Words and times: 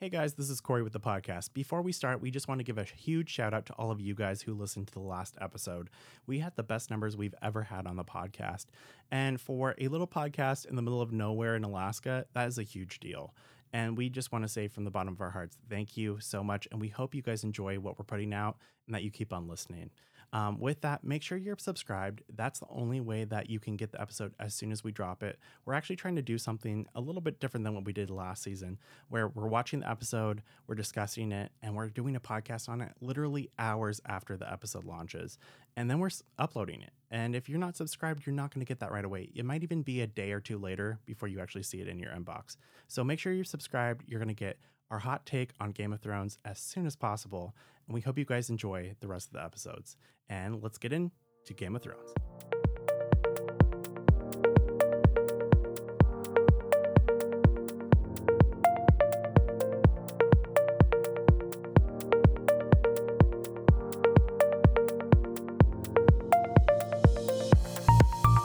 Hey 0.00 0.08
guys, 0.08 0.32
this 0.32 0.48
is 0.48 0.62
Corey 0.62 0.82
with 0.82 0.94
the 0.94 0.98
podcast. 0.98 1.52
Before 1.52 1.82
we 1.82 1.92
start, 1.92 2.22
we 2.22 2.30
just 2.30 2.48
want 2.48 2.58
to 2.58 2.64
give 2.64 2.78
a 2.78 2.84
huge 2.84 3.28
shout 3.28 3.52
out 3.52 3.66
to 3.66 3.74
all 3.74 3.90
of 3.90 4.00
you 4.00 4.14
guys 4.14 4.40
who 4.40 4.54
listened 4.54 4.86
to 4.86 4.94
the 4.94 5.00
last 5.00 5.36
episode. 5.42 5.90
We 6.26 6.38
had 6.38 6.56
the 6.56 6.62
best 6.62 6.90
numbers 6.90 7.18
we've 7.18 7.34
ever 7.42 7.64
had 7.64 7.86
on 7.86 7.96
the 7.96 8.02
podcast. 8.02 8.68
And 9.10 9.38
for 9.38 9.74
a 9.76 9.88
little 9.88 10.06
podcast 10.06 10.64
in 10.64 10.74
the 10.74 10.80
middle 10.80 11.02
of 11.02 11.12
nowhere 11.12 11.54
in 11.54 11.64
Alaska, 11.64 12.24
that 12.32 12.48
is 12.48 12.56
a 12.56 12.62
huge 12.62 12.98
deal. 12.98 13.34
And 13.74 13.94
we 13.94 14.08
just 14.08 14.32
want 14.32 14.42
to 14.42 14.48
say 14.48 14.68
from 14.68 14.84
the 14.84 14.90
bottom 14.90 15.12
of 15.12 15.20
our 15.20 15.32
hearts, 15.32 15.58
thank 15.68 15.98
you 15.98 16.16
so 16.18 16.42
much. 16.42 16.66
And 16.72 16.80
we 16.80 16.88
hope 16.88 17.14
you 17.14 17.20
guys 17.20 17.44
enjoy 17.44 17.78
what 17.78 17.98
we're 17.98 18.06
putting 18.06 18.32
out 18.32 18.56
and 18.86 18.94
that 18.94 19.02
you 19.02 19.10
keep 19.10 19.34
on 19.34 19.48
listening. 19.48 19.90
Um, 20.32 20.60
with 20.60 20.82
that, 20.82 21.02
make 21.02 21.22
sure 21.22 21.36
you're 21.36 21.56
subscribed. 21.58 22.22
That's 22.34 22.60
the 22.60 22.66
only 22.70 23.00
way 23.00 23.24
that 23.24 23.50
you 23.50 23.58
can 23.58 23.76
get 23.76 23.90
the 23.90 24.00
episode 24.00 24.32
as 24.38 24.54
soon 24.54 24.70
as 24.70 24.84
we 24.84 24.92
drop 24.92 25.22
it. 25.22 25.38
We're 25.64 25.74
actually 25.74 25.96
trying 25.96 26.16
to 26.16 26.22
do 26.22 26.38
something 26.38 26.86
a 26.94 27.00
little 27.00 27.20
bit 27.20 27.40
different 27.40 27.64
than 27.64 27.74
what 27.74 27.84
we 27.84 27.92
did 27.92 28.10
last 28.10 28.42
season, 28.42 28.78
where 29.08 29.28
we're 29.28 29.48
watching 29.48 29.80
the 29.80 29.90
episode, 29.90 30.42
we're 30.66 30.76
discussing 30.76 31.32
it, 31.32 31.50
and 31.62 31.74
we're 31.74 31.88
doing 31.88 32.14
a 32.14 32.20
podcast 32.20 32.68
on 32.68 32.80
it 32.80 32.92
literally 33.00 33.50
hours 33.58 34.00
after 34.06 34.36
the 34.36 34.50
episode 34.50 34.84
launches. 34.84 35.38
And 35.76 35.90
then 35.90 35.98
we're 35.98 36.10
uploading 36.38 36.82
it. 36.82 36.92
And 37.10 37.34
if 37.34 37.48
you're 37.48 37.58
not 37.58 37.76
subscribed, 37.76 38.24
you're 38.24 38.34
not 38.34 38.54
going 38.54 38.64
to 38.64 38.68
get 38.68 38.80
that 38.80 38.92
right 38.92 39.04
away. 39.04 39.30
It 39.34 39.44
might 39.44 39.64
even 39.64 39.82
be 39.82 40.00
a 40.00 40.06
day 40.06 40.30
or 40.30 40.40
two 40.40 40.58
later 40.58 41.00
before 41.06 41.28
you 41.28 41.40
actually 41.40 41.64
see 41.64 41.80
it 41.80 41.88
in 41.88 41.98
your 41.98 42.12
inbox. 42.12 42.56
So 42.86 43.02
make 43.02 43.18
sure 43.18 43.32
you're 43.32 43.44
subscribed. 43.44 44.04
You're 44.06 44.20
going 44.20 44.28
to 44.28 44.34
get 44.34 44.58
our 44.90 44.98
hot 44.98 45.24
take 45.24 45.52
on 45.60 45.70
Game 45.70 45.92
of 45.92 46.00
Thrones 46.00 46.38
as 46.44 46.58
soon 46.58 46.86
as 46.86 46.96
possible. 46.96 47.54
And 47.90 47.94
we 47.96 48.02
hope 48.02 48.16
you 48.18 48.24
guys 48.24 48.50
enjoy 48.50 48.94
the 49.00 49.08
rest 49.08 49.26
of 49.26 49.32
the 49.32 49.42
episodes. 49.42 49.96
And 50.28 50.62
let's 50.62 50.78
get 50.78 50.92
into 50.92 51.10
Game 51.56 51.74
of 51.74 51.82
Thrones. 51.82 52.14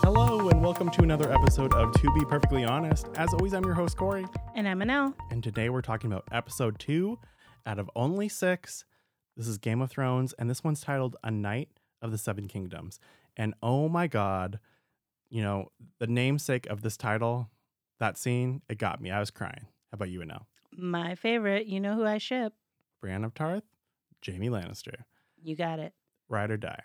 Hello, 0.02 0.50
and 0.50 0.64
welcome 0.64 0.90
to 0.90 1.04
another 1.04 1.32
episode 1.32 1.72
of 1.76 1.94
To 1.94 2.14
Be 2.16 2.26
Perfectly 2.26 2.66
Honest. 2.66 3.06
As 3.16 3.32
always, 3.32 3.54
I'm 3.54 3.64
your 3.64 3.76
host, 3.76 3.96
Corey. 3.96 4.26
And 4.56 4.68
I'm 4.68 4.80
Manel. 4.80 5.14
And 5.30 5.44
today 5.44 5.70
we're 5.70 5.84
talking 5.84 6.12
about 6.12 6.24
episode 6.32 6.80
two 6.80 7.20
out 7.68 7.78
of 7.78 7.92
only 7.96 8.28
six. 8.28 8.86
This 9.38 9.48
is 9.48 9.58
Game 9.58 9.82
of 9.82 9.90
Thrones, 9.92 10.34
and 10.40 10.50
this 10.50 10.64
one's 10.64 10.82
titled 10.82 11.16
A 11.24 11.32
Knight 11.32 11.70
of 12.02 12.12
the 12.12 12.18
Seven 12.18 12.48
Kingdoms. 12.48 13.00
And 13.36 13.54
oh 13.62 13.90
my 13.90 14.08
God, 14.08 14.60
you 15.30 15.42
know, 15.42 15.70
the 16.00 16.08
namesake 16.08 16.68
of 16.68 16.82
this 16.82 16.96
title, 16.96 17.50
that 18.00 18.18
scene, 18.18 18.62
it 18.70 18.78
got 18.78 19.02
me. 19.02 19.12
I 19.12 19.20
was 19.20 19.32
crying. 19.32 19.66
How 19.92 19.96
about 19.96 20.10
you, 20.10 20.20
Anel? 20.22 20.44
My 20.78 21.16
favorite. 21.16 21.66
You 21.68 21.80
know 21.80 21.96
who 21.96 22.06
I 22.06 22.18
ship. 22.18 22.54
Brienne 23.02 23.24
of 23.26 23.34
Tarth, 23.34 23.64
Jaime 24.26 24.50
Lannister, 24.50 25.04
You 25.42 25.56
got 25.56 25.80
it. 25.80 25.94
ride 26.30 26.50
or 26.52 26.58
die. 26.58 26.82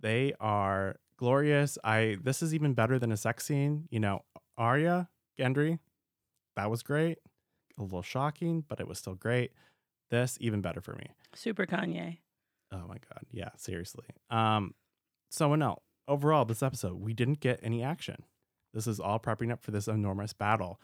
They 0.00 0.32
are 0.40 0.96
glorious. 1.16 1.78
I 1.84 2.16
this 2.22 2.42
is 2.42 2.54
even 2.54 2.74
better 2.74 2.98
than 2.98 3.12
a 3.12 3.16
sex 3.16 3.46
scene. 3.46 3.88
You 3.90 4.00
know, 4.00 4.24
Arya, 4.56 5.08
Gendry, 5.38 5.78
that 6.56 6.70
was 6.70 6.82
great. 6.82 7.18
A 7.78 7.82
little 7.82 8.02
shocking, 8.02 8.64
but 8.68 8.80
it 8.80 8.86
was 8.88 8.98
still 8.98 9.14
great. 9.14 9.52
This 10.10 10.38
even 10.40 10.60
better 10.60 10.80
for 10.80 10.94
me. 10.94 11.06
Super 11.34 11.66
Kanye. 11.66 12.18
Oh 12.72 12.86
my 12.88 12.96
god. 12.96 13.24
Yeah, 13.30 13.50
seriously. 13.56 14.06
Um 14.30 14.74
so 15.30 15.54
no, 15.54 15.78
overall 16.06 16.44
this 16.44 16.62
episode 16.62 16.94
we 17.00 17.12
didn't 17.14 17.40
get 17.40 17.60
any 17.62 17.82
action. 17.82 18.24
This 18.74 18.86
is 18.86 19.00
all 19.00 19.18
prepping 19.18 19.50
up 19.52 19.62
for 19.62 19.70
this 19.70 19.88
enormous 19.88 20.32
battle. 20.32 20.80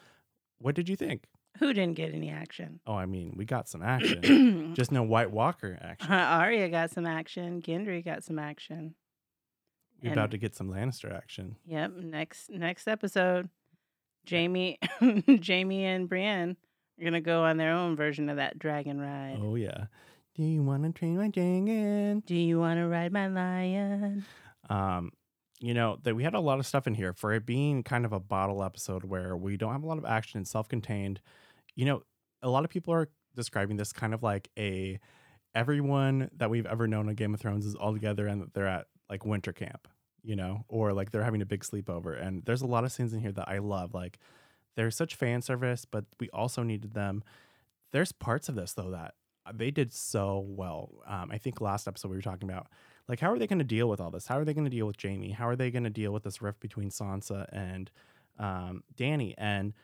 What 0.59 0.75
did 0.75 0.89
you 0.89 0.97
think? 0.97 1.25
Who 1.59 1.73
didn't 1.73 1.95
get 1.97 2.13
any 2.13 2.31
action? 2.31 2.81
Oh, 2.87 2.95
I 2.95 3.07
mean, 3.07 3.35
we 3.37 3.45
got 3.45 3.69
some 3.69 3.83
action. 3.85 4.75
Just 4.75 4.91
no 4.91 5.03
White 5.03 5.31
Walker 5.31 5.79
action. 5.81 6.11
Arya 6.13 6.69
got 6.69 6.91
some 6.91 7.07
action. 7.07 7.63
Gendry 7.63 8.05
got 8.05 8.25
some 8.25 8.39
action. 8.39 8.95
We're 10.03 10.09
and- 10.11 10.19
about 10.19 10.31
to 10.33 10.39
get 10.39 10.55
some 10.57 10.69
Lannister 10.71 11.15
action. 11.15 11.57
Yep. 11.67 11.93
Next 11.97 12.51
next 12.51 12.89
episode, 12.89 13.49
Jaime, 14.29 14.79
Jaime 15.47 15.85
and 15.85 16.09
Brienne 16.09 16.57
are 16.99 17.05
gonna 17.05 17.21
go 17.21 17.45
on 17.45 17.57
their 17.57 17.73
own 17.73 17.97
version 17.97 18.29
of 18.29 18.37
that 18.37 18.59
dragon 18.59 19.01
ride. 19.01 19.39
Oh 19.41 19.55
yeah. 19.55 19.87
Do 20.35 20.43
you 20.43 20.63
want 20.63 20.83
to 20.83 20.93
train 20.93 21.17
my 21.17 21.29
dragon? 21.29 22.21
Do 22.27 22.35
you 22.35 22.59
want 22.59 22.79
to 22.81 22.89
ride 22.89 23.13
my 23.13 23.29
lion? 23.29 24.25
Um, 24.69 25.13
you 25.61 25.75
know 25.75 25.99
that 26.03 26.17
we 26.17 26.25
had 26.25 26.35
a 26.35 26.41
lot 26.41 26.59
of 26.59 26.67
stuff 26.67 26.87
in 26.87 26.95
here 26.95 27.13
for 27.13 27.33
it 27.33 27.47
being 27.47 27.83
kind 27.83 28.05
of 28.05 28.13
a 28.13 28.21
bottle 28.21 28.63
episode 28.63 29.05
where 29.05 29.37
we 29.37 29.57
don't 29.57 29.73
have 29.73 29.85
a 29.85 29.87
lot 29.87 29.99
of 29.99 30.05
action 30.05 30.39
and 30.39 30.49
self-contained. 30.49 31.21
You 31.77 31.85
know, 31.85 32.03
a 32.43 32.49
lot 32.49 32.65
of 32.65 32.71
people 32.71 32.93
are 32.95 33.09
describing 33.37 33.77
this 33.77 33.93
kind 33.93 34.13
of 34.13 34.23
like 34.23 34.51
a 34.59 34.99
everyone 35.55 36.31
that 36.37 36.51
we've 36.51 36.67
ever 36.67 36.89
known 36.89 37.09
on 37.09 37.15
Game 37.15 37.33
of 37.33 37.41
Thrones 37.41 37.65
is 37.65 37.75
all 37.75 37.93
together 37.93 38.27
and 38.27 38.43
that 38.43 38.55
they're 38.55 38.67
at 38.67 38.87
like 39.09 39.25
winter 39.25 39.53
camp, 39.53 39.87
you 40.23 40.35
know, 40.35 40.65
or 40.69 40.93
like 40.93 41.13
they're 41.13 41.23
having 41.23 41.43
a 41.43 41.47
big 41.47 41.63
sleepover. 41.63 42.21
And 42.21 42.45
there's 42.45 42.63
a 42.63 42.67
lot 42.67 42.85
of 42.85 42.93
scenes 42.93 43.13
in 43.13 43.21
here 43.21 43.33
that 43.33 43.49
I 43.49 43.59
love. 43.59 43.95
Like 43.95 44.19
there's 44.77 44.97
such 44.97 45.15
fan 45.15 45.43
service, 45.43 45.85
but 45.85 46.05
we 46.21 46.29
also 46.31 46.63
needed 46.63 46.95
them. 46.95 47.23
There's 47.93 48.13
parts 48.13 48.49
of 48.49 48.55
this 48.55 48.73
though 48.73 48.91
that 48.91 49.15
uh, 49.47 49.53
they 49.55 49.71
did 49.71 49.93
so 49.93 50.45
well. 50.47 50.91
Um, 51.07 51.31
I 51.31 51.39
think 51.39 51.61
last 51.61 51.87
episode 51.87 52.11
we 52.11 52.17
were 52.17 52.23
talking 52.23 52.49
about 52.49 52.69
like 53.09 53.21
how 53.21 53.31
are 53.31 53.39
they 53.39 53.47
going 53.47 53.59
to 53.59 53.65
deal 53.65 53.89
with 53.89 54.01
all 54.01 54.11
this? 54.11 54.27
How 54.27 54.39
are 54.39 54.45
they 54.45 54.55
going 54.55 54.65
to 54.65 54.71
deal 54.71 54.87
with 54.87 55.01
Jaime? 55.01 55.31
How 55.31 55.49
are 55.49 55.57
they 55.57 55.71
going 55.71 55.85
to 55.85 55.91
deal 55.91 56.13
with 56.13 56.25
this 56.25 56.41
rift 56.41 56.61
between 56.61 56.91
Sansa 56.91 57.47
and 57.53 57.91
um, 58.39 58.83
Danny? 58.97 59.35
And 59.39 59.75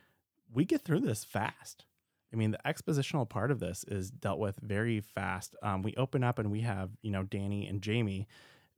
we 0.52 0.64
get 0.64 0.82
through 0.82 1.00
this 1.00 1.24
fast. 1.24 1.84
I 2.32 2.36
mean, 2.36 2.52
the 2.52 2.60
expositional 2.64 3.28
part 3.28 3.50
of 3.50 3.58
this 3.58 3.84
is 3.88 4.10
dealt 4.10 4.38
with 4.38 4.56
very 4.62 5.00
fast. 5.00 5.56
Um, 5.62 5.82
we 5.82 5.94
open 5.96 6.22
up 6.22 6.38
and 6.38 6.50
we 6.50 6.60
have 6.60 6.90
you 7.02 7.10
know 7.10 7.22
Danny 7.22 7.66
and 7.66 7.84
Jaime 7.84 8.26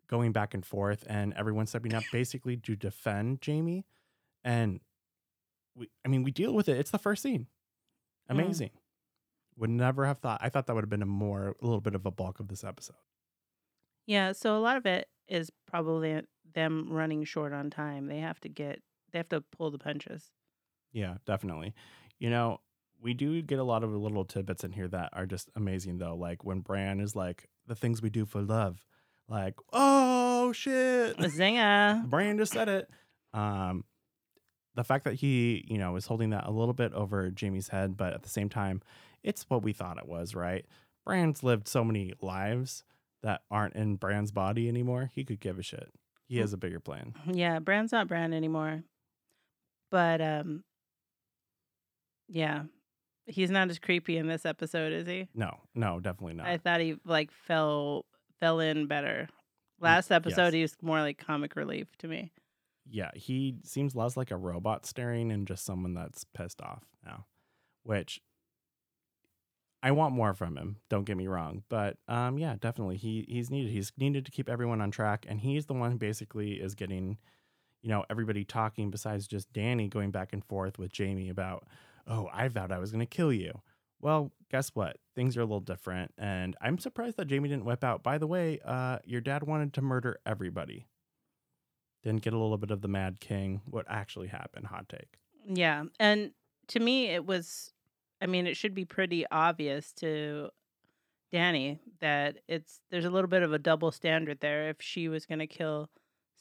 going 0.08 0.32
back 0.32 0.52
and 0.52 0.64
forth, 0.64 1.04
and 1.08 1.32
everyone 1.34 1.66
stepping 1.66 1.94
up 1.94 2.04
basically 2.12 2.56
to 2.58 2.76
defend 2.76 3.40
Jaime. 3.44 3.84
And 4.44 4.80
we, 5.74 5.88
I 6.04 6.08
mean, 6.08 6.22
we 6.22 6.30
deal 6.30 6.52
with 6.52 6.68
it. 6.68 6.78
It's 6.78 6.90
the 6.90 6.98
first 6.98 7.22
scene. 7.22 7.46
Mm. 8.30 8.34
Amazing. 8.40 8.70
Would 9.58 9.70
never 9.70 10.06
have 10.06 10.18
thought. 10.18 10.40
I 10.42 10.48
thought 10.48 10.66
that 10.66 10.74
would 10.74 10.84
have 10.84 10.90
been 10.90 11.02
a 11.02 11.06
more, 11.06 11.56
a 11.60 11.64
little 11.64 11.80
bit 11.80 11.94
of 11.94 12.06
a 12.06 12.10
bulk 12.10 12.40
of 12.40 12.48
this 12.48 12.64
episode. 12.64 12.96
Yeah. 14.06 14.32
So 14.32 14.56
a 14.56 14.60
lot 14.60 14.76
of 14.76 14.86
it 14.86 15.08
is 15.28 15.50
probably 15.66 16.22
them 16.54 16.88
running 16.90 17.24
short 17.24 17.52
on 17.52 17.70
time. 17.70 18.06
They 18.06 18.18
have 18.18 18.40
to 18.40 18.48
get. 18.48 18.80
They 19.12 19.18
have 19.18 19.28
to 19.28 19.42
pull 19.42 19.70
the 19.70 19.78
punches. 19.78 20.30
Yeah, 20.92 21.16
definitely. 21.26 21.74
You 22.18 22.30
know, 22.30 22.60
we 23.02 23.12
do 23.12 23.42
get 23.42 23.58
a 23.58 23.64
lot 23.64 23.84
of 23.84 23.92
little 23.92 24.24
tidbits 24.24 24.64
in 24.64 24.72
here 24.72 24.88
that 24.88 25.10
are 25.12 25.26
just 25.26 25.50
amazing, 25.54 25.98
though. 25.98 26.14
Like 26.16 26.44
when 26.44 26.60
Bran 26.60 26.98
is 26.98 27.14
like, 27.14 27.48
the 27.66 27.74
things 27.76 28.02
we 28.02 28.10
do 28.10 28.24
for 28.24 28.42
love. 28.42 28.84
Like, 29.28 29.54
oh 29.72 30.52
shit. 30.52 31.16
Zinga. 31.16 32.08
Bran 32.08 32.38
just 32.38 32.52
said 32.52 32.68
it. 32.68 32.90
Um, 33.32 33.84
the 34.74 34.84
fact 34.84 35.04
that 35.04 35.14
he, 35.14 35.64
you 35.68 35.78
know, 35.78 35.96
is 35.96 36.06
holding 36.06 36.30
that 36.30 36.46
a 36.46 36.50
little 36.50 36.74
bit 36.74 36.92
over 36.92 37.30
Jaime's 37.38 37.68
head, 37.68 37.96
but 37.96 38.12
at 38.12 38.22
the 38.22 38.28
same 38.28 38.48
time, 38.48 38.80
it's 39.22 39.44
what 39.48 39.62
we 39.62 39.72
thought 39.72 39.98
it 39.98 40.08
was, 40.08 40.34
right? 40.34 40.64
Bran's 41.04 41.42
lived 41.42 41.68
so 41.68 41.84
many 41.84 42.14
lives 42.20 42.84
that 43.22 43.42
aren't 43.50 43.74
in 43.74 43.96
Bran's 43.96 44.32
body 44.32 44.68
anymore. 44.68 45.10
He 45.14 45.24
could 45.24 45.40
give 45.40 45.58
a 45.58 45.62
shit. 45.62 45.90
He 46.28 46.38
has 46.38 46.52
a 46.52 46.56
bigger 46.56 46.80
plan. 46.80 47.14
Yeah, 47.30 47.58
Bran's 47.58 47.92
not 47.92 48.08
Bran 48.08 48.32
anymore. 48.32 48.84
But 49.90 50.20
um 50.20 50.64
yeah. 52.28 52.62
He's 53.26 53.50
not 53.50 53.70
as 53.70 53.78
creepy 53.78 54.16
in 54.16 54.26
this 54.26 54.44
episode, 54.44 54.92
is 54.92 55.06
he? 55.06 55.28
No, 55.34 55.58
no, 55.74 56.00
definitely 56.00 56.34
not. 56.34 56.46
I 56.46 56.56
thought 56.56 56.80
he 56.80 56.96
like 57.04 57.30
fell 57.30 58.06
fell 58.40 58.60
in 58.60 58.86
better. 58.86 59.28
Last 59.78 60.10
episode 60.10 60.46
yes. 60.46 60.52
he 60.54 60.62
was 60.62 60.76
more 60.80 61.00
like 61.00 61.18
comic 61.18 61.54
relief 61.54 61.88
to 61.98 62.08
me. 62.08 62.32
Yeah, 62.88 63.10
he 63.14 63.56
seems 63.64 63.94
less 63.94 64.16
like 64.16 64.30
a 64.30 64.36
robot 64.36 64.86
staring 64.86 65.30
and 65.30 65.46
just 65.46 65.64
someone 65.64 65.94
that's 65.94 66.24
pissed 66.34 66.60
off 66.60 66.84
now, 67.04 67.26
which 67.84 68.20
I 69.82 69.90
want 69.90 70.14
more 70.14 70.34
from 70.34 70.56
him. 70.56 70.76
Don't 70.88 71.04
get 71.04 71.16
me 71.16 71.26
wrong, 71.26 71.64
but 71.68 71.96
um, 72.06 72.38
yeah, 72.38 72.56
definitely 72.60 72.96
he 72.96 73.24
he's 73.28 73.50
needed. 73.50 73.72
He's 73.72 73.92
needed 73.98 74.24
to 74.26 74.32
keep 74.32 74.48
everyone 74.48 74.80
on 74.80 74.90
track, 74.90 75.26
and 75.28 75.40
he's 75.40 75.66
the 75.66 75.74
one 75.74 75.92
who 75.92 75.98
basically 75.98 76.52
is 76.54 76.74
getting, 76.74 77.18
you 77.82 77.88
know, 77.88 78.04
everybody 78.08 78.44
talking. 78.44 78.90
Besides 78.90 79.26
just 79.26 79.52
Danny 79.52 79.88
going 79.88 80.12
back 80.12 80.32
and 80.32 80.44
forth 80.44 80.78
with 80.78 80.96
Jaime 80.96 81.28
about, 81.28 81.66
oh, 82.06 82.28
I 82.32 82.46
vowed 82.48 82.70
I 82.70 82.78
was 82.78 82.92
going 82.92 83.00
to 83.00 83.06
kill 83.06 83.32
you. 83.32 83.60
Well, 84.00 84.32
guess 84.50 84.70
what? 84.74 84.98
Things 85.16 85.36
are 85.36 85.40
a 85.40 85.44
little 85.44 85.60
different, 85.60 86.12
and 86.16 86.56
I'm 86.60 86.78
surprised 86.78 87.16
that 87.16 87.30
Jaime 87.30 87.48
didn't 87.48 87.64
whip 87.64 87.82
out. 87.82 88.04
By 88.04 88.18
the 88.18 88.26
way, 88.28 88.60
uh, 88.64 88.98
your 89.04 89.20
dad 89.20 89.44
wanted 89.44 89.72
to 89.74 89.82
murder 89.82 90.18
everybody 90.24 90.86
didn't 92.02 92.22
get 92.22 92.32
a 92.32 92.38
little 92.38 92.58
bit 92.58 92.70
of 92.70 92.80
the 92.82 92.88
Mad 92.88 93.20
King. 93.20 93.60
What 93.66 93.86
actually 93.88 94.28
happened? 94.28 94.66
Hot 94.66 94.88
take. 94.88 95.18
Yeah. 95.46 95.84
And 95.98 96.32
to 96.68 96.80
me 96.80 97.06
it 97.06 97.26
was 97.26 97.72
I 98.20 98.26
mean, 98.26 98.46
it 98.46 98.56
should 98.56 98.74
be 98.74 98.84
pretty 98.84 99.26
obvious 99.32 99.92
to 99.94 100.50
Danny 101.32 101.80
that 102.00 102.36
it's 102.46 102.80
there's 102.90 103.04
a 103.04 103.10
little 103.10 103.28
bit 103.28 103.42
of 103.42 103.52
a 103.52 103.58
double 103.58 103.90
standard 103.90 104.38
there 104.40 104.68
if 104.68 104.76
she 104.80 105.08
was 105.08 105.26
gonna 105.26 105.46
kill 105.46 105.90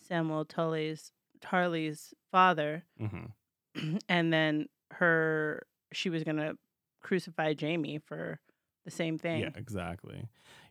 Samuel 0.08 0.46
Tully's 0.46 1.12
Tarly's 1.42 2.14
father 2.32 2.84
Mm-hmm. 3.02 3.98
and 4.10 4.34
then 4.34 4.68
her 4.92 5.66
she 5.94 6.10
was 6.10 6.24
gonna 6.24 6.54
crucify 7.02 7.54
Jaime 7.60 8.00
for 8.00 8.40
the 8.86 8.92
same 8.92 9.18
thing. 9.18 9.42
Yeah, 9.42 9.50
exactly. 9.56 10.28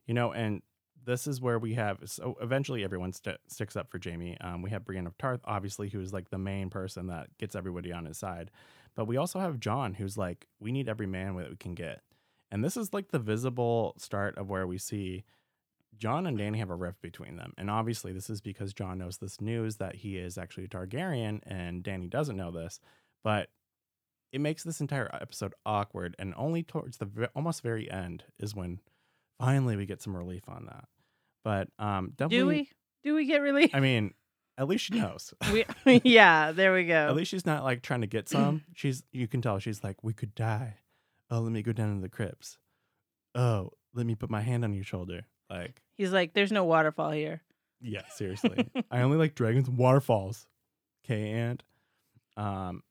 You 0.06 0.14
know, 0.14 0.32
and 0.32 0.62
this 1.04 1.26
is 1.26 1.40
where 1.40 1.58
we 1.58 1.74
have 1.74 1.98
so 2.06 2.36
eventually 2.40 2.84
everyone 2.84 3.12
st- 3.12 3.38
sticks 3.48 3.76
up 3.76 3.90
for 3.90 3.98
Jaime. 4.02 4.36
Um, 4.40 4.62
we 4.62 4.70
have 4.70 4.84
Brienne 4.84 5.06
of 5.06 5.16
Tarth, 5.18 5.40
obviously, 5.44 5.88
who 5.88 6.00
is 6.00 6.12
like 6.12 6.30
the 6.30 6.38
main 6.38 6.70
person 6.70 7.06
that 7.08 7.28
gets 7.38 7.54
everybody 7.54 7.92
on 7.92 8.06
his 8.06 8.18
side. 8.18 8.50
But 8.94 9.06
we 9.06 9.16
also 9.16 9.38
have 9.38 9.60
Jon, 9.60 9.94
who's 9.94 10.18
like, 10.18 10.46
we 10.58 10.72
need 10.72 10.88
every 10.88 11.06
man 11.06 11.36
that 11.36 11.50
we 11.50 11.56
can 11.56 11.74
get. 11.74 12.02
And 12.50 12.64
this 12.64 12.76
is 12.76 12.92
like 12.92 13.10
the 13.10 13.18
visible 13.18 13.94
start 13.98 14.36
of 14.36 14.50
where 14.50 14.66
we 14.66 14.78
see 14.78 15.24
Jon 15.96 16.26
and 16.26 16.36
Danny 16.36 16.58
have 16.58 16.70
a 16.70 16.74
rift 16.74 17.00
between 17.00 17.36
them. 17.36 17.52
And 17.56 17.70
obviously, 17.70 18.12
this 18.12 18.30
is 18.30 18.40
because 18.40 18.72
Jon 18.72 18.98
knows 18.98 19.18
this 19.18 19.40
news 19.40 19.76
that 19.76 19.96
he 19.96 20.16
is 20.16 20.38
actually 20.38 20.64
a 20.64 20.68
Targaryen 20.68 21.40
and 21.44 21.82
Danny 21.82 22.08
doesn't 22.08 22.36
know 22.36 22.50
this. 22.50 22.80
But 23.22 23.50
it 24.32 24.40
makes 24.40 24.64
this 24.64 24.80
entire 24.80 25.10
episode 25.12 25.54
awkward. 25.66 26.16
And 26.18 26.34
only 26.36 26.62
towards 26.62 26.96
the 26.96 27.04
ve- 27.04 27.26
almost 27.34 27.62
very 27.62 27.90
end 27.90 28.24
is 28.38 28.54
when 28.54 28.80
finally 29.40 29.76
we 29.76 29.86
get 29.86 30.02
some 30.02 30.16
relief 30.16 30.48
on 30.48 30.66
that. 30.66 30.84
But 31.42 31.68
um, 31.78 32.12
Do 32.16 32.46
we? 32.46 32.70
Do 33.02 33.14
we 33.14 33.24
get 33.26 33.38
relief? 33.40 33.70
I 33.74 33.80
mean, 33.80 34.12
at 34.58 34.68
least 34.68 34.84
she 34.84 34.94
knows. 34.98 35.32
we, 35.52 35.64
yeah, 36.04 36.52
there 36.52 36.74
we 36.74 36.84
go. 36.84 37.08
At 37.08 37.16
least 37.16 37.30
she's 37.30 37.46
not 37.46 37.64
like 37.64 37.82
trying 37.82 38.02
to 38.02 38.06
get 38.06 38.28
some. 38.28 38.62
She's 38.74 39.02
you 39.10 39.26
can 39.26 39.40
tell 39.40 39.58
she's 39.58 39.82
like, 39.82 40.04
we 40.04 40.12
could 40.12 40.34
die. 40.34 40.74
Oh, 41.30 41.40
let 41.40 41.50
me 41.52 41.62
go 41.62 41.72
down 41.72 41.94
to 41.96 42.02
the 42.02 42.08
crypts. 42.10 42.58
Oh, 43.34 43.70
let 43.94 44.04
me 44.04 44.14
put 44.14 44.28
my 44.30 44.40
hand 44.42 44.64
on 44.64 44.74
your 44.74 44.84
shoulder. 44.84 45.22
Like, 45.48 45.80
He's 45.96 46.12
like, 46.12 46.34
there's 46.34 46.52
no 46.52 46.64
waterfall 46.64 47.10
here. 47.10 47.40
yeah, 47.80 48.02
seriously. 48.10 48.68
I 48.90 49.00
only 49.00 49.16
like 49.16 49.34
dragons 49.34 49.66
and 49.68 49.78
waterfalls. 49.78 50.46
Okay, 51.04 51.30
and 51.30 51.62
um, 52.36 52.82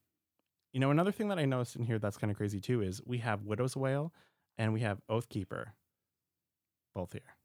you 0.74 0.80
know, 0.80 0.90
another 0.90 1.12
thing 1.12 1.28
that 1.30 1.38
I 1.38 1.46
noticed 1.46 1.76
in 1.76 1.84
here 1.84 2.00
that's 2.00 2.18
kind 2.18 2.32
of 2.32 2.38
crazy 2.38 2.60
too 2.60 2.82
is 2.82 3.02
we 3.06 3.20
have 3.20 3.44
Widow's 3.44 3.76
Wail 3.78 4.12
and 4.58 4.74
we 4.74 4.80
have 4.82 5.00
Oathkeeper, 5.10 5.68
both 7.00 7.14
here, 7.14 7.36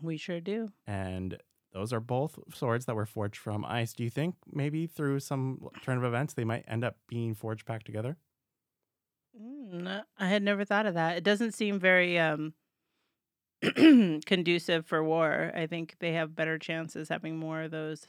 We 0.00 0.16
sure 0.16 0.40
do. 0.40 0.70
and 0.86 1.38
those 1.72 1.92
are 1.92 2.00
both 2.00 2.38
swords 2.54 2.86
that 2.86 2.94
were 2.96 3.06
forged 3.06 3.36
from 3.36 3.64
ice. 3.64 3.92
Do 3.92 4.02
you 4.04 4.10
think 4.10 4.34
maybe 4.52 4.86
through 4.86 5.20
some 5.20 5.68
turn 5.82 5.98
of 5.98 6.04
events 6.04 6.34
they 6.34 6.44
might 6.44 6.64
end 6.68 6.84
up 6.84 6.96
being 7.08 7.34
forged 7.34 7.66
back 7.66 7.82
together? 7.84 8.16
Mm, 9.40 10.02
I 10.18 10.28
had 10.28 10.42
never 10.42 10.64
thought 10.64 10.86
of 10.86 10.94
that. 10.94 11.16
It 11.16 11.24
doesn't 11.24 11.52
seem 11.54 11.78
very 11.80 12.18
um 12.18 12.54
conducive 14.26 14.86
for 14.86 15.02
war. 15.02 15.50
I 15.54 15.66
think 15.66 15.96
they 16.00 16.12
have 16.12 16.34
better 16.36 16.58
chances 16.58 17.08
having 17.08 17.36
more 17.38 17.62
of 17.62 17.70
those. 17.70 18.06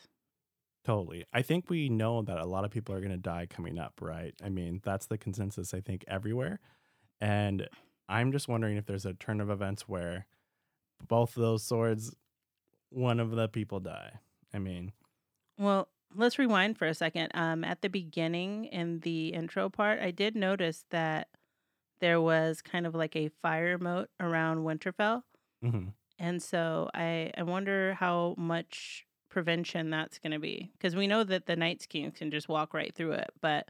Totally. 0.84 1.26
I 1.34 1.42
think 1.42 1.70
we 1.70 1.90
know 1.90 2.22
that 2.22 2.38
a 2.38 2.46
lot 2.46 2.66
of 2.66 2.72
people 2.72 2.94
are 2.94 3.00
going 3.00 3.12
to 3.12 3.18
die 3.18 3.48
coming 3.50 3.80
up, 3.80 3.94
right? 4.02 4.36
I 4.44 4.50
mean, 4.50 4.82
that's 4.84 5.08
the 5.08 5.18
consensus, 5.18 5.74
I 5.74 5.82
think, 5.82 6.04
everywhere. 6.08 6.60
And 7.20 7.68
I'm 8.08 8.32
just 8.32 8.48
wondering 8.48 8.78
if 8.78 8.86
there's 8.86 9.06
a 9.08 9.14
turn 9.16 9.42
of 9.42 9.50
events 9.50 9.88
where 9.90 10.28
both 11.07 11.36
of 11.36 11.42
those 11.42 11.63
swords, 11.63 12.16
one 12.90 13.19
of 13.19 13.31
the 13.31 13.48
people 13.48 13.80
die. 13.80 14.12
I 14.54 14.60
mean, 14.60 14.92
Well, 15.57 15.90
let's 16.13 16.40
rewind 16.40 16.78
for 16.78 16.88
a 16.88 16.94
second. 16.94 17.31
Um, 17.34 17.63
at 17.63 17.81
the 17.81 17.90
beginning 17.90 18.66
in 18.66 19.00
the 19.02 19.30
intro 19.30 19.69
part, 19.69 20.00
I 20.00 20.12
did 20.12 20.36
notice 20.36 20.86
that 20.92 21.28
there 22.00 22.22
was 22.22 22.62
kind 22.62 22.86
of 22.86 22.94
like 22.96 23.16
a 23.16 23.30
fire 23.42 23.78
moat 23.78 24.10
around 24.19 24.60
Winterfell. 24.66 25.24
mhm. 25.63 25.94
And 26.18 26.42
so 26.42 26.90
I, 26.94 27.31
I 27.38 27.44
wonder 27.44 27.94
how 27.96 28.36
much 28.38 29.06
prevention 29.28 29.90
that's 29.90 30.18
going 30.18 30.31
to 30.31 30.40
be. 30.40 30.72
Because 30.74 30.96
we 30.96 31.08
know 31.08 31.25
that 31.25 31.46
the 31.46 31.58
Night's 31.58 31.86
King 31.86 32.12
can 32.12 32.31
just 32.31 32.48
walk 32.48 32.74
right 32.74 32.96
through 32.96 33.12
it, 33.13 33.30
but 33.42 33.69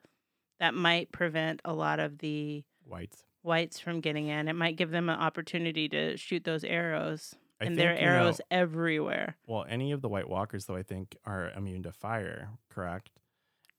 that 0.60 0.76
might 0.76 1.12
prevent 1.12 1.60
a 1.66 1.74
lot 1.74 2.00
of 2.00 2.20
the 2.20 2.64
whites. 2.88 3.24
Whites 3.46 3.80
from 3.80 4.02
getting 4.02 4.28
in. 4.28 4.48
It 4.48 4.54
might 4.56 4.76
give 4.76 4.92
them 4.92 5.10
an 5.10 5.20
opportunity 5.20 5.88
to 5.90 6.18
shoot 6.18 6.44
those 6.44 6.64
arrows. 6.64 7.36
I 7.62 7.66
and 7.66 7.78
there 7.78 7.92
are 7.92 7.94
think, 7.94 8.02
you 8.02 8.08
know, 8.08 8.14
arrows 8.14 8.42
everywhere. 8.52 9.38
well, 9.48 9.66
any 9.70 9.92
of 9.94 10.02
the 10.02 10.10
White 10.10 10.30
Walkers, 10.30 10.66
though, 10.66 10.76
I 10.76 10.84
think 10.84 11.16
are 11.26 11.52
immune 11.56 11.84
to 11.84 11.92
fire, 11.92 12.50
correct? 12.70 13.12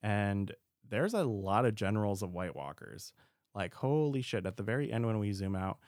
And 0.03 0.53
there's 0.89 1.15
a 1.15 1.25
lot 1.25 1.67
of 1.67 1.75
generals 1.75 2.23
of 2.23 2.33
White 2.33 2.57
Walkers. 2.57 3.13
Like, 3.55 3.75
holy 3.75 4.23
shit. 4.23 4.47
At 4.47 4.57
the 4.57 4.63
very 4.63 4.93
end, 4.93 5.07
when 5.07 5.19
we 5.19 5.33
zoom 5.33 5.57
out, 5.57 5.79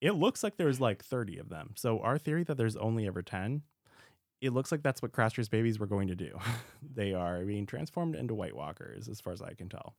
it 0.00 0.12
looks 0.12 0.42
like 0.42 0.56
there's 0.56 0.80
like 0.80 1.04
30 1.04 1.38
of 1.38 1.48
them. 1.48 1.72
So, 1.76 2.00
our 2.00 2.18
theory 2.18 2.44
that 2.44 2.56
there's 2.56 2.76
only 2.76 3.06
ever 3.06 3.22
10, 3.22 3.62
it 4.40 4.52
looks 4.52 4.70
like 4.70 4.82
that's 4.82 5.02
what 5.02 5.12
Craster's 5.12 5.48
babies 5.48 5.78
were 5.78 5.86
going 5.86 6.08
to 6.08 6.14
do. 6.14 6.38
they 6.94 7.12
are 7.12 7.44
being 7.44 7.66
transformed 7.66 8.14
into 8.14 8.34
White 8.34 8.56
Walkers, 8.56 9.08
as 9.08 9.20
far 9.20 9.32
as 9.32 9.42
I 9.42 9.54
can 9.54 9.68
tell. 9.68 9.94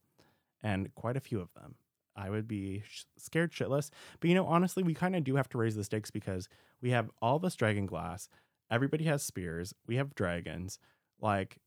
And 0.62 0.92
quite 0.94 1.16
a 1.16 1.20
few 1.20 1.40
of 1.40 1.52
them. 1.54 1.76
I 2.18 2.30
would 2.30 2.48
be 2.48 2.82
sh- 2.88 3.04
scared 3.16 3.52
shitless. 3.52 3.90
But 4.20 4.28
you 4.28 4.34
know, 4.34 4.46
honestly, 4.46 4.82
we 4.82 4.92
kind 4.92 5.14
of 5.14 5.24
do 5.24 5.36
have 5.36 5.48
to 5.50 5.58
raise 5.58 5.76
the 5.76 5.84
stakes 5.84 6.10
because 6.10 6.48
we 6.82 6.90
have 6.90 7.10
all 7.22 7.38
this 7.38 7.54
dragon 7.54 7.86
glass. 7.86 8.28
Everybody 8.70 9.04
has 9.04 9.22
spears. 9.22 9.72
We 9.86 9.96
have 9.96 10.14
dragons. 10.14 10.78
Like, 11.20 11.58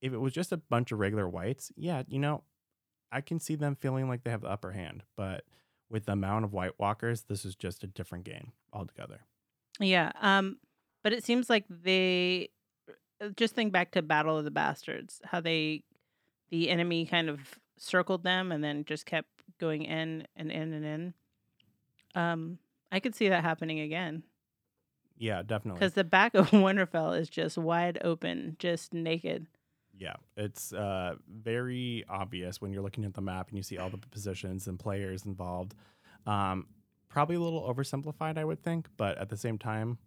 if 0.00 0.12
it 0.12 0.18
was 0.18 0.32
just 0.32 0.52
a 0.52 0.56
bunch 0.56 0.92
of 0.92 0.98
regular 0.98 1.28
whites, 1.28 1.72
yeah, 1.76 2.04
you 2.08 2.18
know, 2.18 2.44
I 3.12 3.20
can 3.20 3.40
see 3.40 3.56
them 3.56 3.74
feeling 3.74 4.08
like 4.08 4.24
they 4.24 4.30
have 4.30 4.42
the 4.42 4.48
upper 4.48 4.70
hand. 4.70 5.02
But 5.16 5.44
with 5.90 6.06
the 6.06 6.12
amount 6.12 6.44
of 6.44 6.52
White 6.52 6.78
Walkers, 6.78 7.22
this 7.22 7.44
is 7.44 7.56
just 7.56 7.84
a 7.84 7.88
different 7.88 8.24
game 8.24 8.52
altogether. 8.72 9.20
Yeah. 9.80 10.12
Um, 10.20 10.58
but 11.02 11.12
it 11.12 11.24
seems 11.24 11.50
like 11.50 11.64
they 11.68 12.50
uh, 13.20 13.28
just 13.36 13.54
think 13.54 13.72
back 13.72 13.90
to 13.92 14.02
Battle 14.02 14.38
of 14.38 14.44
the 14.44 14.50
Bastards, 14.50 15.20
how 15.24 15.40
they 15.40 15.82
the 16.50 16.68
enemy 16.68 17.06
kind 17.06 17.28
of 17.28 17.40
circled 17.78 18.24
them 18.24 18.52
and 18.52 18.62
then 18.62 18.84
just 18.84 19.06
kept 19.06 19.28
going 19.60 19.82
in 19.84 20.26
and 20.34 20.50
in 20.50 20.72
and 20.72 20.84
in. 20.84 21.14
Um, 22.20 22.58
I 22.90 22.98
could 22.98 23.14
see 23.14 23.28
that 23.28 23.44
happening 23.44 23.78
again 23.78 24.24
Yeah, 25.16 25.42
definitely. 25.42 25.78
because 25.78 25.92
the 25.94 26.02
back 26.02 26.34
of 26.34 26.50
Winterfell 26.50 27.16
is 27.16 27.28
just 27.28 27.56
wide 27.56 27.98
open, 28.02 28.56
just 28.58 28.92
naked. 28.92 29.46
Yeah, 29.96 30.14
it's 30.36 30.72
uh, 30.72 31.14
very 31.28 32.04
obvious 32.08 32.60
when 32.60 32.72
you're 32.72 32.82
looking 32.82 33.04
at 33.04 33.14
the 33.14 33.20
map 33.20 33.48
and 33.50 33.56
you 33.58 33.62
see 33.62 33.78
all 33.78 33.90
the 33.90 33.98
positions 33.98 34.66
and 34.66 34.78
players 34.78 35.24
involved. 35.24 35.74
Um, 36.26 36.66
probably 37.08 37.36
a 37.36 37.40
little 37.40 37.62
oversimplified, 37.72 38.38
I 38.38 38.44
would 38.44 38.62
think, 38.62 38.88
but 38.96 39.18
at 39.18 39.28
the 39.28 39.36
same 39.36 39.58
time, 39.58 39.98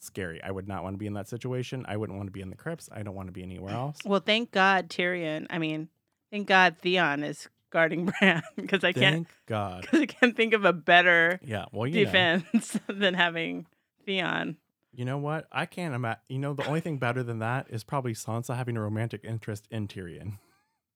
scary. 0.00 0.42
I 0.42 0.50
would 0.50 0.66
not 0.66 0.82
want 0.82 0.94
to 0.94 0.98
be 0.98 1.06
in 1.06 1.12
that 1.14 1.28
situation. 1.28 1.84
I 1.86 1.96
wouldn't 1.96 2.16
want 2.16 2.26
to 2.28 2.32
be 2.32 2.40
in 2.40 2.50
the 2.50 2.56
crypts. 2.56 2.88
I 2.90 3.02
don't 3.02 3.14
want 3.14 3.28
to 3.28 3.32
be 3.32 3.42
anywhere 3.42 3.74
else. 3.74 3.98
Well, 4.04 4.20
thank 4.20 4.50
God 4.50 4.88
Tyrion. 4.88 5.46
I 5.50 5.58
mean, 5.58 5.88
thank 6.32 6.48
God 6.48 6.76
Theon 6.80 7.22
is 7.22 7.48
guarding 7.70 8.06
Bran 8.20 8.42
because 8.56 8.84
I 8.84 8.92
can't 8.92 9.14
Thank 9.14 9.28
God. 9.46 9.82
because 9.82 10.00
I 10.00 10.06
can't 10.06 10.36
think 10.36 10.54
of 10.54 10.64
a 10.64 10.72
better 10.72 11.38
Yeah, 11.44 11.66
well, 11.72 11.86
you 11.86 12.00
know, 12.00 12.04
defense 12.04 12.78
than 12.88 13.14
having 13.14 13.66
Theon. 14.06 14.56
you 14.92 15.04
know 15.04 15.18
what? 15.18 15.46
I 15.52 15.66
can't 15.66 15.94
imagine. 15.94 16.20
You 16.28 16.38
know, 16.38 16.54
the 16.54 16.66
only 16.66 16.80
thing 16.80 16.98
better 16.98 17.22
than 17.22 17.38
that 17.40 17.66
is 17.70 17.84
probably 17.84 18.14
Sansa 18.14 18.56
having 18.56 18.76
a 18.76 18.80
romantic 18.82 19.22
interest 19.24 19.66
in 19.70 19.86
Tyrion 19.88 20.38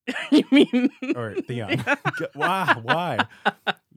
you 0.31 0.45
mean? 0.51 0.91
or 1.15 1.35
Theon. 1.47 1.85
Wow, 2.35 2.81
why? 2.83 3.27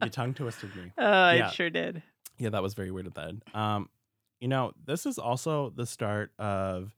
You 0.02 0.10
tongue 0.10 0.34
twisted 0.34 0.74
me. 0.76 0.92
Oh, 0.98 1.30
Yeah. 1.32 1.48
it 1.48 1.54
sure 1.54 1.70
did. 1.70 2.02
Yeah, 2.38 2.50
that 2.50 2.62
was 2.62 2.74
very 2.74 2.90
weird 2.90 3.06
at 3.06 3.14
the 3.14 3.22
end. 3.22 3.42
Um, 3.54 3.88
you 4.40 4.48
know, 4.48 4.72
this 4.84 5.06
is 5.06 5.18
also 5.18 5.70
the 5.74 5.86
start 5.86 6.32
of 6.38 6.94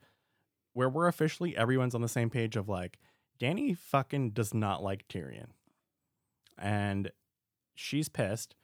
where 0.75 0.89
we're 0.89 1.07
officially 1.07 1.57
everyone's 1.57 1.95
on 1.95 2.03
the 2.03 2.09
same 2.09 2.29
page 2.31 2.57
of 2.57 2.69
like, 2.69 2.99
Danny 3.39 3.73
fucking 3.73 4.31
does 4.31 4.53
not 4.53 4.83
like 4.83 5.07
Tyrion. 5.09 5.47
And 6.59 7.11
she's 7.75 8.09
pissed. 8.09 8.55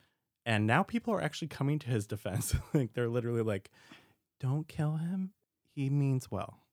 And 0.47 0.67
now 0.67 0.83
people 0.83 1.15
are 1.15 1.23
actually 1.23 1.49
coming 1.49 1.79
to 1.81 1.89
his 1.89 2.07
defense. 2.07 2.55
like 2.75 2.93
they're 2.93 3.09
literally 3.09 3.43
like, 3.43 3.71
Don't 4.41 4.69
kill 4.69 4.97
him. 4.97 5.33
He 5.75 5.91
means 5.91 6.31
well. 6.31 6.65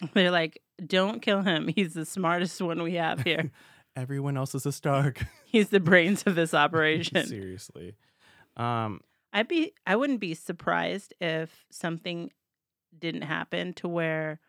They're 0.14 0.30
like, 0.30 0.62
don't 0.84 1.20
kill 1.20 1.42
him. 1.42 1.68
He's 1.68 1.94
the 1.94 2.06
smartest 2.06 2.60
one 2.60 2.82
we 2.82 2.94
have 2.94 3.20
here. 3.20 3.50
Everyone 3.96 4.36
else 4.36 4.54
is 4.54 4.64
a 4.66 4.72
Stark. 4.72 5.24
He's 5.44 5.68
the 5.68 5.80
brains 5.80 6.22
of 6.24 6.34
this 6.34 6.54
operation. 6.54 7.26
Seriously. 7.26 7.96
Um, 8.56 9.00
I'd 9.32 9.48
be 9.48 9.74
I 9.86 9.96
wouldn't 9.96 10.20
be 10.20 10.34
surprised 10.34 11.12
if 11.20 11.66
something 11.70 12.30
didn't 12.96 13.22
happen 13.22 13.72
to 13.74 13.88
where 13.88 14.40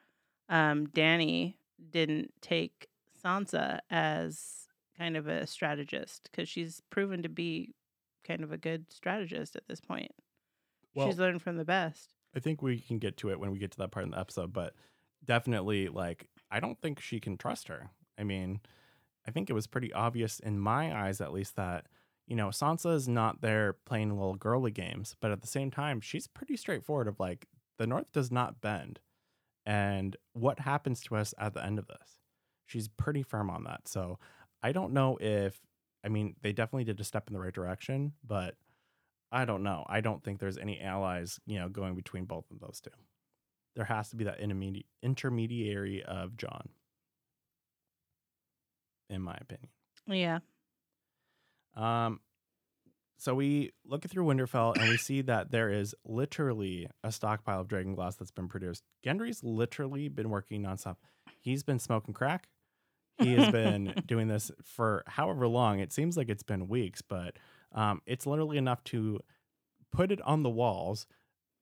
um 0.50 0.88
Danny 0.88 1.58
didn't 1.90 2.34
take 2.42 2.88
Sansa 3.24 3.80
as 3.90 4.68
kind 5.02 5.18
of 5.18 5.28
a 5.28 5.48
strategist 5.48 6.30
because 6.32 6.48
she's 6.48 6.82
proven 6.92 7.24
to 7.24 7.30
be 7.30 7.74
kind 8.24 8.44
of 8.44 8.52
a 8.52 8.58
good 8.58 8.86
strategist 8.92 9.56
at 9.56 9.68
this 9.68 9.80
point. 9.82 10.12
well, 10.94 11.08
she's 11.08 11.18
learned 11.18 11.42
from 11.42 11.58
the 11.58 11.66
best. 11.66 12.14
I 12.36 12.40
think 12.40 12.62
we 12.62 12.80
can 12.80 13.00
get 13.00 13.18
to 13.18 13.32
it 13.32 13.40
when 13.40 13.52
we 13.52 13.58
get 13.58 13.72
to 13.72 13.78
that 13.80 13.90
part 13.90 14.06
in 14.06 14.12
the 14.12 14.20
episode, 14.20 14.54
but 14.54 14.76
definitely, 15.26 15.88
like, 15.88 16.28
I 16.52 16.60
don't 16.60 16.80
think 16.80 17.00
she 17.00 17.20
can 17.20 17.36
trust 17.36 17.68
her. 17.68 17.90
I 18.20 18.24
mean, 18.24 18.60
I 19.28 19.32
think 19.32 19.50
it 19.50 19.54
was 19.54 19.66
pretty 19.66 19.92
obvious 19.92 20.40
in 20.40 20.60
my 20.60 20.96
eyes, 20.96 21.20
at 21.20 21.34
least, 21.34 21.56
that, 21.56 21.88
you 22.28 22.36
know, 22.36 22.50
Sansa 22.50 22.94
is 22.94 23.08
not 23.08 23.42
there 23.42 23.74
playing 23.86 24.12
little 24.12 24.36
girly 24.36 24.72
games, 24.72 25.16
but 25.20 25.32
at 25.32 25.42
the 25.42 25.48
same 25.48 25.72
time, 25.72 26.00
she's 26.00 26.28
pretty 26.28 26.56
straightforward 26.56 27.08
of 27.08 27.20
like, 27.20 27.48
the 27.80 27.88
North 27.88 28.12
does 28.12 28.32
not 28.32 28.62
bend. 28.62 29.00
And 29.66 30.16
what 30.34 30.60
happens 30.60 31.02
to 31.02 31.16
us 31.16 31.34
at 31.40 31.56
the 31.56 31.66
end 31.66 31.80
of 31.80 31.88
this? 31.88 32.20
She's 32.68 32.88
pretty 32.88 33.24
firm 33.24 33.50
on 33.50 33.64
that. 33.64 33.88
So 33.88 34.20
I 34.64 34.72
don't 34.72 34.94
know 34.94 35.18
if 35.20 35.60
I 36.04 36.10
mean, 36.10 36.36
they 36.42 36.52
definitely 36.52 36.86
did 36.86 37.00
a 37.00 37.04
step 37.04 37.28
in 37.28 37.34
the 37.34 37.40
right 37.40 37.54
direction, 37.54 38.14
but 38.26 38.56
I 39.32 39.46
don't 39.46 39.64
know. 39.64 39.86
I 39.88 40.02
don't 40.02 40.24
think 40.24 40.40
there's 40.40 40.58
any 40.58 40.82
allies, 40.82 41.40
you 41.46 41.60
know, 41.60 41.70
going 41.70 41.96
between 41.96 42.26
both 42.26 42.50
of 42.52 42.60
those 42.60 42.82
two. 42.82 42.92
There 43.76 43.86
has 43.86 44.10
to 44.10 44.16
be 44.16 44.26
that 44.26 44.42
intermedi- 44.42 44.86
intermediary 45.02 46.04
of 46.04 46.36
Jon, 46.36 46.70
in 49.10 49.22
my 49.22 49.38
opinion. 49.40 49.70
Yeah. 50.08 50.40
Um, 51.76 52.20
so 53.18 53.36
we 53.36 53.72
look 53.86 54.04
through 54.04 54.26
Winterfell 54.26 54.76
and 54.76 54.90
we 54.90 54.98
see 54.98 55.22
that 55.22 55.52
there 55.52 55.70
is 55.70 55.96
literally 56.04 56.90
a 57.04 57.12
stockpile 57.12 57.62
of 57.62 57.68
dragon 57.68 57.94
glass 57.94 58.16
that's 58.16 58.32
been 58.32 58.50
produced. 58.50 58.84
Gendry's 59.06 59.44
literally 59.44 60.10
been 60.10 60.30
working 60.30 60.64
nonstop. 60.64 60.98
He's 61.40 61.64
been 61.64 61.80
smoking 61.80 62.14
crack. 62.14 62.50
He 63.22 63.34
has 63.36 63.52
been 63.52 63.94
doing 64.06 64.28
this 64.28 64.52
for 64.64 65.04
however 65.08 65.48
long. 65.48 65.80
It 65.80 65.94
seems 65.94 66.18
like 66.18 66.30
it's 66.30 66.44
been 66.44 66.68
weeks, 66.68 67.02
but 67.02 67.38
um, 67.74 68.02
it's 68.06 68.26
literally 68.26 68.58
enough 68.58 68.84
to 68.86 69.20
put 69.92 70.12
it 70.12 70.22
on 70.22 70.44
the 70.44 70.50
walls, 70.50 71.06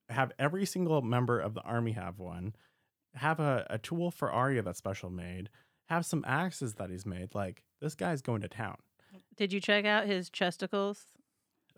have 0.09 0.31
every 0.39 0.65
single 0.65 1.01
member 1.01 1.39
of 1.39 1.53
the 1.53 1.61
army 1.61 1.91
have 1.93 2.19
one, 2.19 2.55
have 3.15 3.39
a, 3.39 3.65
a 3.69 3.77
tool 3.77 4.11
for 4.11 4.31
Arya 4.31 4.61
that's 4.61 4.77
special 4.77 5.09
made, 5.09 5.49
have 5.87 6.05
some 6.05 6.23
axes 6.27 6.75
that 6.75 6.89
he's 6.89 7.05
made. 7.05 7.33
Like 7.33 7.63
this 7.81 7.95
guy's 7.95 8.21
going 8.21 8.41
to 8.41 8.47
town. 8.47 8.77
Did 9.35 9.51
you 9.53 9.59
check 9.59 9.85
out 9.85 10.05
his 10.05 10.29
chesticles? 10.29 11.05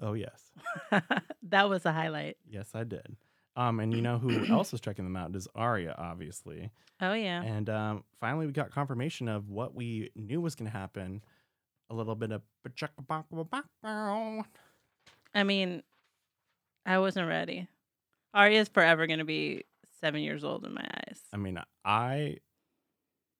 Oh 0.02 0.14
yes. 0.14 0.52
that 1.44 1.70
was 1.70 1.86
a 1.86 1.92
highlight. 1.92 2.38
Yes, 2.50 2.72
I 2.74 2.84
did. 2.84 3.16
Um, 3.56 3.80
and 3.80 3.94
you 3.94 4.02
know 4.02 4.18
who 4.18 4.46
else 4.50 4.74
is 4.74 4.82
checking 4.82 5.06
them 5.06 5.16
out 5.16 5.36
is 5.36 5.48
Arya, 5.56 5.96
obviously. 5.98 6.72
Oh 7.02 7.14
yeah. 7.14 7.42
And 7.42 7.70
um, 7.70 8.04
finally, 8.20 8.46
we 8.46 8.54
got 8.54 8.72
confirmation 8.72 9.28
of 9.28 9.50
what 9.50 9.76
we 9.76 10.12
knew 10.16 10.42
was 10.42 10.56
going 10.56 10.70
to 10.72 10.78
happen. 10.78 11.22
A 11.90 11.94
little 11.94 12.16
bit 12.16 12.32
of 12.32 12.42
I 15.36 15.44
mean, 15.44 15.84
I 16.86 17.00
wasn't 17.00 17.28
ready. 17.28 17.68
Arya's 18.34 18.70
forever 18.70 19.08
going 19.08 19.20
to 19.20 19.26
be 19.26 19.66
seven 20.00 20.22
years 20.22 20.44
old 20.44 20.66
in 20.66 20.74
my 20.74 20.86
eyes. 20.86 21.20
I 21.34 21.38
mean, 21.38 21.60
I, 21.84 22.38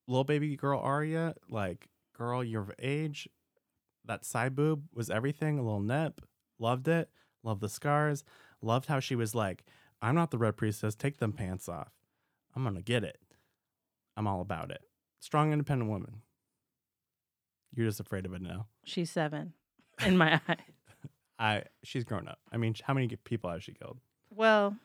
little 0.08 0.26
baby 0.26 0.56
girl 0.58 0.80
Arya, 0.80 1.36
like 1.50 1.88
girl, 2.18 2.44
you're 2.44 2.64
of 2.64 2.72
age. 2.80 3.30
That 4.06 4.26
side 4.26 4.56
boob 4.56 4.84
was 4.94 5.10
everything. 5.10 5.60
A 5.60 5.64
little 5.64 5.80
nip, 5.80 6.22
loved 6.60 6.88
it. 6.88 7.10
Loved 7.44 7.62
the 7.62 7.70
scars. 7.70 8.24
Loved 8.62 8.88
how 8.88 9.00
she 9.00 9.16
was 9.16 9.34
like, 9.34 9.64
"I'm 10.02 10.16
not 10.16 10.32
the 10.32 10.38
red 10.38 10.58
priestess. 10.58 10.96
Take 10.96 11.18
them 11.18 11.34
pants 11.34 11.68
off. 11.70 11.92
I'm 12.56 12.64
gonna 12.64 12.82
get 12.82 13.04
it. 13.04 13.20
I'm 14.18 14.28
all 14.28 14.42
about 14.42 14.72
it. 14.72 14.82
Strong, 15.20 15.52
independent 15.54 15.90
woman. 15.90 16.22
You're 17.74 17.88
just 17.88 18.00
afraid 18.00 18.26
of 18.26 18.34
it 18.34 18.42
now. 18.42 18.68
She's 18.84 19.10
seven 19.12 19.54
in 20.06 20.18
my 20.18 20.42
eyes. 20.48 20.58
I 21.40 21.64
she's 21.84 22.04
grown 22.04 22.28
up. 22.28 22.40
I 22.52 22.58
mean, 22.58 22.76
how 22.84 22.94
many 22.94 23.08
people 23.24 23.50
has 23.50 23.64
she 23.64 23.74
killed? 23.74 24.00
Well, 24.30 24.76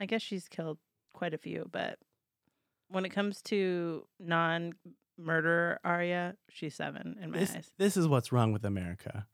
I 0.00 0.06
guess 0.06 0.22
she's 0.22 0.48
killed 0.48 0.78
quite 1.12 1.34
a 1.34 1.38
few, 1.38 1.68
but 1.72 1.98
when 2.88 3.04
it 3.04 3.10
comes 3.10 3.42
to 3.42 4.06
non 4.20 4.72
murder 5.18 5.80
Arya, 5.84 6.36
she's 6.48 6.74
seven 6.76 7.18
in 7.20 7.30
my 7.32 7.38
This, 7.38 7.54
eyes. 7.56 7.70
this 7.78 7.96
is 7.96 8.06
what's 8.06 8.30
wrong 8.32 8.52
with 8.52 8.64
America. 8.64 9.26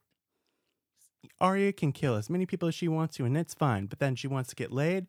Arya 1.39 1.73
can 1.73 1.91
kill 1.91 2.15
as 2.15 2.29
many 2.29 2.45
people 2.45 2.67
as 2.67 2.75
she 2.75 2.87
wants 2.87 3.15
to, 3.17 3.25
and 3.25 3.37
it's 3.37 3.53
fine. 3.53 3.85
But 3.87 3.99
then 3.99 4.15
she 4.15 4.27
wants 4.27 4.49
to 4.49 4.55
get 4.55 4.71
laid. 4.71 5.07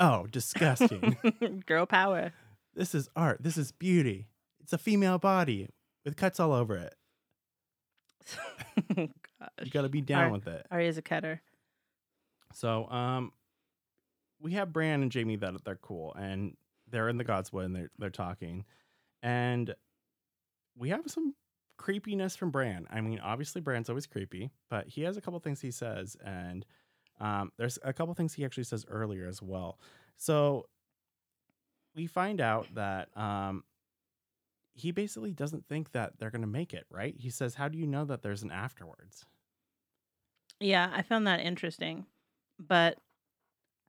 Oh, 0.00 0.26
disgusting! 0.30 1.16
Girl 1.66 1.86
power. 1.86 2.32
this 2.74 2.94
is 2.94 3.08
art. 3.16 3.38
This 3.42 3.56
is 3.56 3.72
beauty. 3.72 4.28
It's 4.60 4.72
a 4.72 4.78
female 4.78 5.18
body 5.18 5.68
with 6.04 6.16
cuts 6.16 6.38
all 6.40 6.52
over 6.52 6.76
it. 6.76 6.94
You 9.64 9.70
got 9.70 9.82
to 9.82 9.88
be 9.88 10.00
down 10.00 10.24
Ar- 10.24 10.30
with 10.32 10.48
it. 10.48 10.66
Arya's 10.70 10.98
a 10.98 11.02
cutter. 11.02 11.40
So, 12.54 12.88
um, 12.90 13.32
we 14.40 14.52
have 14.52 14.72
Bran 14.72 15.02
and 15.02 15.14
Jaime 15.14 15.36
that 15.36 15.64
they're 15.64 15.76
cool, 15.76 16.12
and 16.14 16.56
they're 16.90 17.08
in 17.08 17.18
the 17.18 17.24
Godswood, 17.24 17.64
and 17.64 17.76
they're 17.76 17.90
they're 17.98 18.10
talking, 18.10 18.64
and 19.22 19.74
we 20.76 20.88
have 20.90 21.02
some 21.06 21.34
creepiness 21.78 22.36
from 22.36 22.50
Bran. 22.50 22.86
I 22.90 23.00
mean, 23.00 23.20
obviously 23.20 23.62
Bran's 23.62 23.88
always 23.88 24.06
creepy, 24.06 24.50
but 24.68 24.88
he 24.88 25.02
has 25.02 25.16
a 25.16 25.20
couple 25.20 25.40
things 25.40 25.60
he 25.60 25.70
says, 25.70 26.16
and 26.22 26.66
um, 27.20 27.52
there's 27.56 27.78
a 27.82 27.92
couple 27.92 28.12
things 28.14 28.34
he 28.34 28.44
actually 28.44 28.64
says 28.64 28.84
earlier 28.90 29.26
as 29.26 29.40
well. 29.40 29.78
So 30.16 30.66
we 31.94 32.06
find 32.06 32.40
out 32.40 32.66
that 32.74 33.08
um, 33.16 33.64
he 34.74 34.90
basically 34.92 35.32
doesn't 35.32 35.66
think 35.66 35.92
that 35.92 36.18
they're 36.18 36.30
going 36.30 36.42
to 36.42 36.48
make 36.48 36.74
it. 36.74 36.84
Right? 36.90 37.14
He 37.16 37.30
says, 37.30 37.54
"How 37.54 37.68
do 37.68 37.78
you 37.78 37.86
know 37.86 38.04
that 38.04 38.22
there's 38.22 38.42
an 38.42 38.50
afterwards?" 38.50 39.24
Yeah, 40.60 40.90
I 40.92 41.02
found 41.02 41.26
that 41.26 41.40
interesting. 41.40 42.06
But 42.58 42.98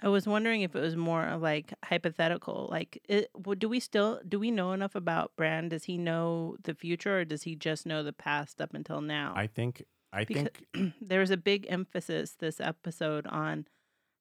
I 0.02 0.08
was 0.08 0.26
wondering 0.28 0.62
if 0.62 0.76
it 0.76 0.80
was 0.80 0.96
more 0.96 1.36
like 1.38 1.74
hypothetical. 1.84 2.68
Like, 2.72 3.02
it, 3.10 3.30
do 3.58 3.68
we 3.68 3.80
still 3.80 4.22
do 4.28 4.40
we 4.40 4.50
know 4.52 4.72
enough 4.72 4.96
about 4.96 5.34
Bran? 5.36 5.70
Does 5.70 5.84
he 5.86 5.98
know 5.98 6.56
the 6.64 6.74
future, 6.74 7.20
or 7.20 7.26
does 7.26 7.44
he 7.44 7.56
just 7.56 7.86
know 7.86 8.02
the 8.04 8.14
past 8.14 8.62
up 8.62 8.74
until 8.74 9.02
now? 9.02 9.34
I 9.36 9.48
think. 9.48 9.84
I 10.12 10.24
Because- 10.26 10.48
think 10.74 10.94
there 11.02 11.20
was 11.20 11.30
a 11.32 11.38
big 11.38 11.68
emphasis 11.70 12.32
this 12.40 12.60
episode 12.60 13.28
on 13.28 13.68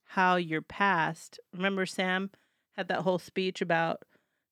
how 0.04 0.36
your 0.36 0.62
past. 0.62 1.38
Remember, 1.54 1.86
Sam 1.86 2.30
had 2.76 2.88
that 2.88 3.00
whole 3.02 3.18
speech 3.18 3.60
about 3.62 4.02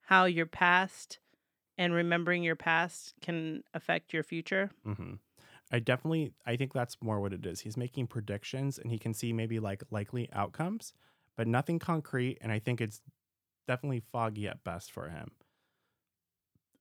how 0.02 0.24
your 0.24 0.46
past 0.46 1.18
and 1.76 1.92
remembering 1.92 2.42
your 2.42 2.56
past 2.56 3.14
can 3.20 3.62
affect 3.74 4.12
your 4.14 4.22
future. 4.22 4.70
hmm 4.84 5.14
I 5.70 5.80
definitely, 5.80 6.32
I 6.46 6.54
think 6.56 6.72
that's 6.72 6.96
more 7.02 7.20
what 7.20 7.32
it 7.32 7.44
is. 7.44 7.60
He's 7.60 7.76
making 7.76 8.06
predictions 8.06 8.78
and 8.78 8.90
he 8.92 8.98
can 9.00 9.12
see 9.12 9.32
maybe 9.32 9.58
like 9.58 9.82
likely 9.90 10.28
outcomes, 10.32 10.92
but 11.36 11.46
nothing 11.46 11.78
concrete. 11.78 12.38
And 12.40 12.50
I 12.50 12.58
think 12.58 12.80
it's 12.80 13.00
definitely 13.66 14.02
foggy 14.12 14.48
at 14.48 14.64
best 14.64 14.90
for 14.90 15.08
him. 15.08 15.30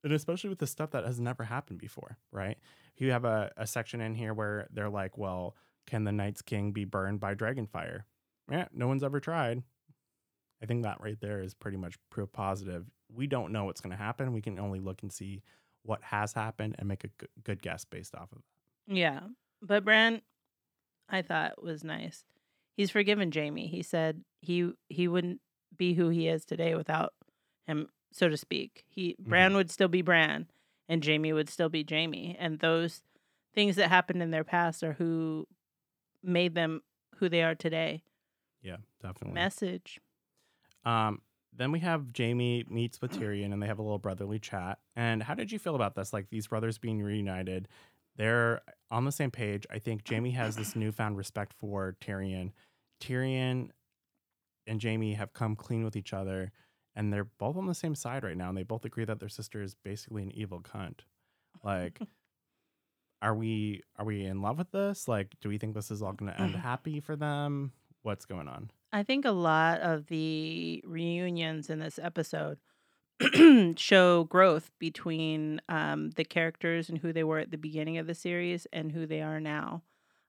And 0.04 0.12
especially 0.12 0.50
with 0.50 0.60
the 0.60 0.66
stuff 0.66 0.90
that 0.92 1.04
has 1.04 1.18
never 1.18 1.44
happened 1.44 1.80
before, 1.80 2.18
right? 2.30 2.58
You 2.96 3.10
have 3.10 3.24
a, 3.24 3.50
a 3.56 3.66
section 3.66 4.00
in 4.00 4.14
here 4.14 4.32
where 4.32 4.68
they're 4.72 4.88
like, 4.88 5.18
well, 5.18 5.56
can 5.86 6.04
the 6.04 6.12
Night's 6.12 6.42
King 6.42 6.72
be 6.72 6.84
burned 6.84 7.20
by 7.20 7.34
Dragonfire? 7.34 8.02
Yeah, 8.50 8.66
no 8.72 8.86
one's 8.86 9.02
ever 9.02 9.18
tried. 9.18 9.62
I 10.62 10.66
think 10.66 10.84
that 10.84 11.00
right 11.00 11.18
there 11.20 11.40
is 11.42 11.54
pretty 11.54 11.76
much 11.76 11.96
proof 12.10 12.32
positive. 12.32 12.86
We 13.12 13.26
don't 13.26 13.52
know 13.52 13.64
what's 13.64 13.80
going 13.80 13.96
to 13.96 14.02
happen. 14.02 14.32
We 14.32 14.40
can 14.40 14.58
only 14.58 14.78
look 14.78 15.02
and 15.02 15.12
see 15.12 15.42
what 15.82 16.02
has 16.02 16.32
happened 16.32 16.76
and 16.78 16.88
make 16.88 17.04
a 17.04 17.10
good 17.44 17.62
guess 17.62 17.84
based 17.84 18.14
off 18.14 18.32
of 18.32 18.38
that. 18.38 18.94
Yeah. 18.94 19.20
But 19.60 19.84
Bran, 19.84 20.22
I 21.08 21.22
thought 21.22 21.62
was 21.62 21.84
nice. 21.84 22.24
He's 22.76 22.90
forgiven 22.90 23.32
Jaime. 23.32 23.66
He 23.66 23.82
said 23.82 24.22
he 24.40 24.70
he 24.88 25.08
wouldn't 25.08 25.40
be 25.76 25.94
who 25.94 26.10
he 26.10 26.28
is 26.28 26.44
today 26.44 26.74
without 26.74 27.14
him, 27.66 27.88
so 28.12 28.28
to 28.28 28.36
speak. 28.36 28.84
He 28.86 29.16
Bran 29.18 29.54
would 29.54 29.70
still 29.70 29.88
be 29.88 30.02
Bran, 30.02 30.46
and 30.88 31.04
Jaime 31.04 31.32
would 31.32 31.48
still 31.48 31.70
be 31.70 31.86
Jaime. 31.88 32.36
And 32.38 32.58
those 32.58 33.02
things 33.54 33.76
that 33.76 33.88
happened 33.88 34.22
in 34.22 34.30
their 34.30 34.44
past 34.44 34.82
are 34.82 34.92
who 34.92 35.46
made 36.22 36.54
them 36.54 36.82
who 37.16 37.28
they 37.30 37.42
are 37.42 37.54
today. 37.54 38.02
Yeah, 38.62 38.76
definitely. 39.02 39.34
Message. 39.34 39.98
Um, 40.84 41.22
then 41.56 41.72
we 41.72 41.80
have 41.80 42.10
Jaime 42.16 42.64
meets 42.68 43.00
with 43.00 43.12
Tyrion 43.18 43.52
and 43.52 43.62
they 43.62 43.66
have 43.66 43.78
a 43.78 43.82
little 43.82 43.98
brotherly 43.98 44.38
chat. 44.38 44.78
And 44.94 45.22
how 45.22 45.34
did 45.34 45.50
you 45.50 45.58
feel 45.58 45.74
about 45.74 45.94
this? 45.94 46.12
Like 46.12 46.28
these 46.28 46.46
brothers 46.46 46.76
being 46.76 47.00
reunited, 47.00 47.68
they're 48.16 48.62
on 48.90 49.04
the 49.04 49.12
same 49.12 49.30
page. 49.30 49.66
I 49.70 49.78
think 49.78 50.08
Jaime 50.08 50.30
has 50.32 50.56
this 50.56 50.76
newfound 50.76 51.16
respect 51.16 51.52
for 51.58 51.96
Tyrion. 52.00 52.52
Tyrion 53.00 53.70
and 54.66 54.82
Jaime 54.82 55.14
have 55.14 55.32
come 55.32 55.56
clean 55.56 55.84
with 55.84 55.96
each 55.96 56.12
other, 56.12 56.52
and 56.94 57.12
they're 57.12 57.28
both 57.38 57.56
on 57.56 57.66
the 57.66 57.74
same 57.74 57.94
side 57.94 58.24
right 58.24 58.36
now. 58.36 58.48
And 58.48 58.58
they 58.58 58.62
both 58.62 58.84
agree 58.84 59.04
that 59.04 59.20
their 59.20 59.28
sister 59.28 59.62
is 59.62 59.74
basically 59.74 60.22
an 60.22 60.32
evil 60.32 60.60
cunt. 60.60 61.00
Like, 61.62 62.00
are 63.22 63.34
we 63.34 63.82
are 63.96 64.04
we 64.04 64.24
in 64.24 64.40
love 64.40 64.58
with 64.58 64.70
this? 64.70 65.08
Like, 65.08 65.34
do 65.40 65.48
we 65.48 65.58
think 65.58 65.74
this 65.74 65.90
is 65.90 66.02
all 66.02 66.12
going 66.12 66.32
to 66.32 66.40
end 66.40 66.56
happy 66.62 67.00
for 67.00 67.16
them? 67.16 67.72
What's 68.02 68.24
going 68.24 68.48
on? 68.48 68.70
I 68.92 69.02
think 69.02 69.24
a 69.24 69.32
lot 69.32 69.80
of 69.80 70.06
the 70.06 70.82
reunions 70.86 71.70
in 71.70 71.80
this 71.80 71.98
episode 72.00 72.58
show 73.76 74.24
growth 74.24 74.70
between 74.78 75.60
um, 75.68 76.10
the 76.10 76.24
characters 76.24 76.88
and 76.88 76.98
who 76.98 77.12
they 77.12 77.24
were 77.24 77.38
at 77.38 77.50
the 77.50 77.56
beginning 77.58 77.98
of 77.98 78.06
the 78.06 78.14
series 78.14 78.66
and 78.72 78.92
who 78.92 79.06
they 79.06 79.22
are 79.22 79.40
now. 79.40 79.82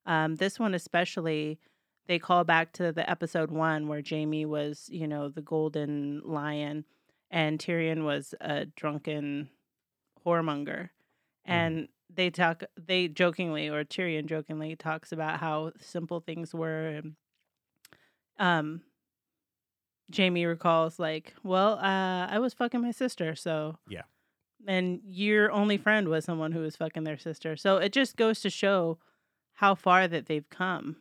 Um, 0.06 0.36
this 0.36 0.58
one, 0.58 0.74
especially, 0.74 1.60
they 2.08 2.18
call 2.20 2.44
back 2.46 2.72
to 2.74 2.92
the 2.94 3.10
episode 3.10 3.52
one 3.52 3.88
where 3.88 4.02
Jaime 4.08 4.46
was, 4.46 4.88
you 4.90 5.08
know, 5.08 5.28
the 5.28 5.42
golden 5.42 6.22
lion 6.24 6.86
and 7.30 7.60
Tyrion 7.60 8.06
was 8.06 8.34
a 8.40 8.66
drunken 8.66 9.50
whoremonger. 10.26 10.90
And 11.46 11.88
they 12.14 12.30
talk, 12.30 12.64
they 12.78 13.08
jokingly, 13.08 13.70
or 13.70 13.84
Tyrion 13.84 14.26
jokingly 14.26 14.76
talks 14.76 15.12
about 15.12 15.40
how 15.40 15.72
simple 15.80 16.20
things 16.20 16.54
were. 16.54 16.88
And, 16.88 17.16
um, 18.38 18.82
Jaime 20.16 20.46
recalls 20.46 21.00
like, 21.00 21.34
well, 21.44 21.74
uh, 21.80 22.28
I 22.28 22.40
was 22.40 22.54
fucking 22.54 22.82
my 22.82 22.92
sister, 22.92 23.36
so 23.36 23.78
Yeah. 23.90 24.04
and 24.66 25.02
your 25.06 25.52
only 25.52 25.78
friend 25.78 26.08
was 26.08 26.26
someone 26.26 26.52
who 26.52 26.62
was 26.62 26.76
fucking 26.76 27.04
their 27.04 27.18
sister. 27.18 27.56
So 27.58 27.78
it 27.78 27.92
just 27.92 28.16
goes 28.16 28.40
to 28.42 28.50
show 28.50 29.00
how 29.54 29.76
far 29.76 30.08
that 30.08 30.28
they've 30.28 30.50
come. 30.50 30.98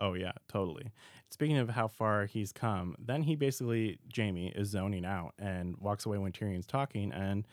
Oh 0.00 0.14
yeah, 0.14 0.32
totally. 0.48 0.90
Speaking 1.30 1.56
of 1.58 1.70
how 1.70 1.88
far 1.88 2.26
he's 2.26 2.52
come, 2.52 2.94
then 2.98 3.22
he 3.22 3.36
basically 3.36 3.98
Jaime 4.14 4.48
is 4.48 4.68
zoning 4.68 5.04
out 5.06 5.32
and 5.38 5.76
walks 5.78 6.04
away 6.06 6.18
when 6.18 6.32
Tyrion's 6.32 6.66
talking, 6.66 7.12
and 7.12 7.46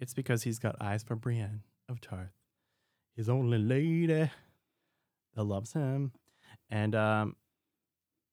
it's 0.00 0.14
because 0.14 0.42
he's 0.42 0.58
got 0.58 0.76
eyes 0.80 1.02
for 1.02 1.14
Brienne 1.14 1.62
of 1.88 2.00
Tarth, 2.00 2.32
his 3.14 3.28
only 3.28 3.58
lady 3.58 4.06
that 4.06 4.30
loves 5.44 5.72
him, 5.74 6.12
and 6.70 6.94
um, 6.94 7.36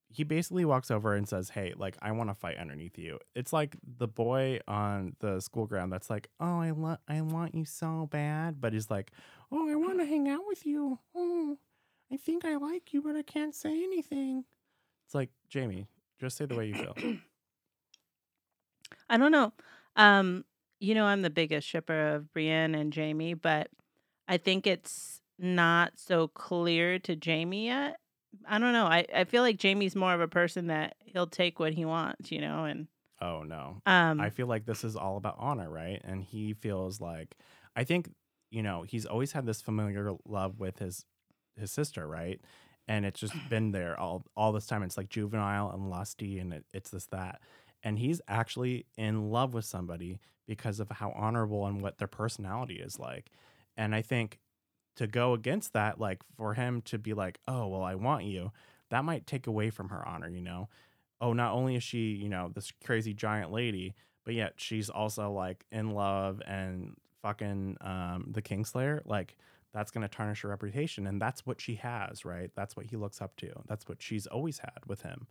he 0.09 0.23
basically 0.23 0.65
walks 0.65 0.89
over 0.89 1.13
and 1.13 1.27
says, 1.27 1.49
"Hey, 1.49 1.73
like 1.77 1.97
I 2.01 2.11
want 2.11 2.29
to 2.29 2.33
fight 2.33 2.57
underneath 2.57 2.97
you." 2.97 3.19
It's 3.35 3.51
like 3.51 3.75
the 3.83 4.07
boy 4.07 4.59
on 4.67 5.15
the 5.19 5.39
school 5.41 5.65
ground 5.67 5.91
that's 5.91 6.09
like, 6.09 6.29
"Oh, 6.39 6.59
I 6.61 6.71
love, 6.71 6.99
I 7.07 7.21
want 7.21 7.55
you 7.55 7.65
so 7.65 8.07
bad," 8.11 8.61
but 8.61 8.73
he's 8.73 8.89
like, 8.89 9.11
"Oh, 9.51 9.69
I 9.69 9.75
want 9.75 9.99
to 9.99 10.05
hang 10.05 10.29
out 10.29 10.47
with 10.47 10.65
you. 10.65 10.99
Oh, 11.13 11.57
I 12.11 12.17
think 12.17 12.45
I 12.45 12.55
like 12.55 12.93
you, 12.93 13.01
but 13.01 13.15
I 13.15 13.21
can't 13.21 13.53
say 13.53 13.83
anything." 13.83 14.45
It's 15.05 15.15
like 15.15 15.29
Jaime, 15.53 15.87
just 16.19 16.37
say 16.37 16.45
the 16.45 16.55
way 16.55 16.67
you 16.67 16.75
feel. 16.75 16.95
I 19.09 19.17
don't 19.17 19.31
know. 19.31 19.53
Um, 19.95 20.45
you 20.79 20.95
know, 20.95 21.05
I'm 21.05 21.21
the 21.21 21.29
biggest 21.29 21.67
shipper 21.67 22.15
of 22.15 22.31
Brienne 22.33 22.75
and 22.75 22.93
Jaime, 22.93 23.33
but 23.33 23.69
I 24.27 24.37
think 24.37 24.67
it's 24.67 25.21
not 25.39 25.93
so 25.97 26.27
clear 26.27 26.99
to 26.99 27.17
Jaime 27.23 27.67
yet. 27.67 27.97
I 28.45 28.59
don't 28.59 28.73
know. 28.73 28.85
I, 28.85 29.05
I 29.13 29.23
feel 29.23 29.41
like 29.41 29.61
Jaime's 29.61 29.95
more 29.95 30.13
of 30.13 30.21
a 30.21 30.27
person 30.27 30.67
that 30.67 30.95
he'll 30.99 31.27
take 31.27 31.59
what 31.59 31.73
he 31.73 31.85
wants, 31.85 32.31
you 32.31 32.41
know, 32.41 32.65
and 32.65 32.87
oh 33.21 33.43
no, 33.43 33.81
um 33.85 34.19
I 34.19 34.29
feel 34.29 34.47
like 34.47 34.65
this 34.65 34.83
is 34.83 34.95
all 34.95 35.17
about 35.17 35.35
honor, 35.39 35.69
right? 35.69 36.01
And 36.03 36.23
he 36.23 36.53
feels 36.53 36.99
like 37.01 37.35
I 37.75 37.83
think 37.83 38.09
you 38.49 38.63
know 38.63 38.83
he's 38.83 39.05
always 39.05 39.31
had 39.31 39.45
this 39.45 39.61
familiar 39.61 40.11
love 40.25 40.59
with 40.59 40.79
his 40.79 41.05
his 41.57 41.71
sister, 41.71 42.07
right? 42.07 42.39
And 42.87 43.05
it's 43.05 43.19
just 43.19 43.33
been 43.49 43.71
there 43.71 43.99
all 43.99 44.25
all 44.35 44.51
this 44.51 44.65
time. 44.67 44.83
It's 44.83 44.97
like 44.97 45.09
juvenile 45.09 45.71
and 45.71 45.89
lusty, 45.89 46.39
and 46.39 46.53
it, 46.53 46.65
it's 46.73 46.89
this 46.89 47.07
that. 47.07 47.41
And 47.83 47.99
he's 47.99 48.21
actually 48.27 48.87
in 48.97 49.29
love 49.29 49.53
with 49.53 49.65
somebody 49.65 50.19
because 50.47 50.79
of 50.79 50.89
how 50.89 51.11
honorable 51.15 51.67
and 51.67 51.81
what 51.81 51.97
their 51.99 52.07
personality 52.07 52.75
is 52.75 52.97
like. 52.97 53.29
And 53.75 53.93
I 53.93 54.01
think 54.01 54.39
to 54.97 55.07
go 55.07 55.33
against 55.33 55.73
that, 55.73 55.99
like 55.99 56.21
for 56.35 56.53
him 56.53 56.81
to 56.83 56.97
be 56.97 57.13
like, 57.13 57.39
oh, 57.47 57.67
well, 57.67 57.83
I 57.83 57.95
want 57.95 58.25
you, 58.25 58.51
that 58.89 59.05
might 59.05 59.25
take 59.25 59.47
away 59.47 59.69
from 59.69 59.89
her 59.89 60.07
honor, 60.07 60.29
you 60.29 60.41
know? 60.41 60.69
Oh, 61.19 61.33
not 61.33 61.53
only 61.53 61.75
is 61.75 61.83
she, 61.83 62.09
you 62.09 62.29
know, 62.29 62.51
this 62.53 62.71
crazy 62.85 63.13
giant 63.13 63.51
lady, 63.51 63.95
but 64.23 64.35
yet 64.35 64.53
she's 64.57 64.89
also 64.89 65.31
like 65.31 65.65
in 65.71 65.91
love 65.91 66.41
and 66.45 66.95
fucking 67.21 67.77
um, 67.81 68.27
the 68.31 68.41
Kingslayer. 68.41 69.01
Like, 69.05 69.37
that's 69.73 69.91
going 69.91 70.07
to 70.07 70.07
tarnish 70.07 70.41
her 70.41 70.49
reputation. 70.49 71.07
And 71.07 71.21
that's 71.21 71.45
what 71.45 71.59
she 71.59 71.75
has, 71.75 72.25
right? 72.25 72.51
That's 72.55 72.75
what 72.75 72.87
he 72.87 72.97
looks 72.97 73.21
up 73.21 73.35
to. 73.37 73.51
That's 73.67 73.87
what 73.87 74.01
she's 74.01 74.27
always 74.27 74.59
had 74.59 74.79
with 74.87 75.01
him. 75.01 75.27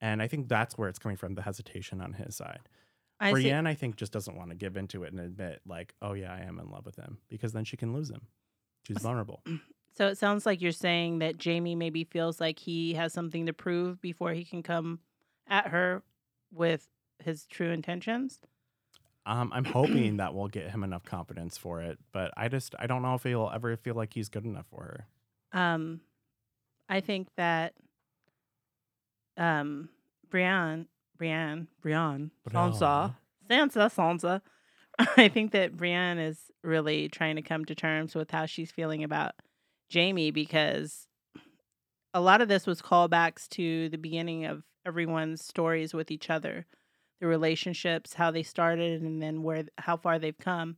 And 0.00 0.22
I 0.22 0.28
think 0.28 0.48
that's 0.48 0.76
where 0.76 0.88
it's 0.88 0.98
coming 0.98 1.16
from 1.16 1.34
the 1.34 1.42
hesitation 1.42 2.00
on 2.00 2.12
his 2.14 2.36
side. 2.36 2.68
I. 3.18 3.30
Brienne, 3.30 3.66
I 3.66 3.74
think, 3.74 3.96
just 3.96 4.12
doesn't 4.12 4.36
want 4.36 4.50
to 4.50 4.56
give 4.56 4.76
into 4.76 5.04
it 5.04 5.12
and 5.12 5.20
admit, 5.20 5.60
like, 5.66 5.94
oh, 6.02 6.12
yeah, 6.12 6.32
I 6.32 6.40
am 6.40 6.58
in 6.58 6.70
love 6.70 6.84
with 6.84 6.96
him 6.96 7.18
because 7.28 7.52
then 7.52 7.64
she 7.64 7.76
can 7.76 7.92
lose 7.92 8.10
him. 8.10 8.22
She's 8.86 8.98
vulnerable. 8.98 9.42
So 9.96 10.08
it 10.08 10.18
sounds 10.18 10.44
like 10.44 10.60
you're 10.60 10.72
saying 10.72 11.20
that 11.20 11.42
Jaime 11.42 11.74
maybe 11.74 12.04
feels 12.04 12.38
like 12.38 12.58
he 12.58 12.92
has 12.92 13.14
something 13.14 13.46
to 13.46 13.54
prove 13.54 13.98
before 14.02 14.32
he 14.32 14.44
can 14.44 14.62
come 14.62 14.98
at 15.48 15.68
her 15.68 16.02
with 16.52 16.86
his 17.24 17.46
true 17.46 17.70
intentions. 17.70 18.38
Um, 19.24 19.50
I'm 19.54 19.64
hoping 19.64 20.16
that 20.18 20.34
will 20.34 20.48
get 20.48 20.70
him 20.70 20.84
enough 20.84 21.04
confidence 21.04 21.56
for 21.56 21.80
it, 21.80 21.98
but 22.12 22.30
I 22.36 22.48
just 22.48 22.74
I 22.78 22.86
don't 22.86 23.00
know 23.00 23.14
if 23.14 23.22
he'll 23.22 23.50
ever 23.54 23.74
feel 23.78 23.94
like 23.94 24.12
he's 24.12 24.28
good 24.28 24.44
enough 24.44 24.66
for 24.70 24.82
her. 24.82 25.58
Um, 25.58 26.02
I 26.90 27.00
think 27.00 27.28
that 27.38 27.72
um, 29.38 29.88
Brienne, 30.28 30.88
Brienne, 31.16 31.68
Brienne, 31.80 32.32
Sansa, 32.50 33.14
Sansa, 33.48 33.90
Sansa. 33.94 34.42
I 35.16 35.28
think 35.28 35.52
that 35.52 35.76
Brienne 35.76 36.18
is 36.18 36.50
really 36.62 37.08
trying 37.08 37.36
to 37.36 37.42
come 37.42 37.64
to 37.66 37.74
terms 37.74 38.14
with 38.14 38.30
how 38.30 38.46
she's 38.46 38.70
feeling 38.70 39.04
about 39.04 39.34
Jaime 39.92 40.30
because 40.30 41.06
a 42.14 42.20
lot 42.20 42.40
of 42.40 42.48
this 42.48 42.66
was 42.66 42.80
callbacks 42.80 43.48
to 43.50 43.88
the 43.90 43.98
beginning 43.98 44.46
of 44.46 44.62
everyone's 44.86 45.44
stories 45.44 45.92
with 45.92 46.10
each 46.10 46.30
other, 46.30 46.66
the 47.20 47.26
relationships, 47.26 48.14
how 48.14 48.30
they 48.30 48.42
started, 48.42 49.02
and 49.02 49.22
then 49.22 49.42
where 49.42 49.64
how 49.78 49.96
far 49.96 50.18
they've 50.18 50.38
come. 50.38 50.76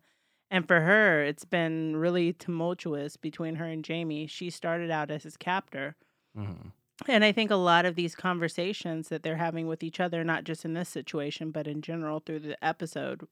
And 0.50 0.66
for 0.66 0.80
her, 0.80 1.22
it's 1.22 1.44
been 1.44 1.96
really 1.96 2.32
tumultuous 2.32 3.16
between 3.16 3.56
her 3.56 3.66
and 3.66 3.86
Jaime. 3.86 4.26
She 4.26 4.50
started 4.50 4.90
out 4.90 5.10
as 5.10 5.22
his 5.24 5.36
captor. 5.36 5.96
Mhm. 6.36 6.72
And 7.06 7.22
I 7.22 7.30
think 7.32 7.50
a 7.50 7.56
lot 7.56 7.84
of 7.84 7.94
these 7.94 8.16
conversations 8.16 9.08
that 9.08 9.22
they're 9.22 9.36
having 9.36 9.68
with 9.68 9.82
each 9.84 10.00
other, 10.00 10.24
not 10.24 10.44
just 10.44 10.64
in 10.64 10.72
this 10.72 10.88
situation, 10.88 11.50
but 11.52 11.68
in 11.68 11.82
general 11.82 12.18
through 12.20 12.40
the 12.40 12.64
episode, 12.64 13.28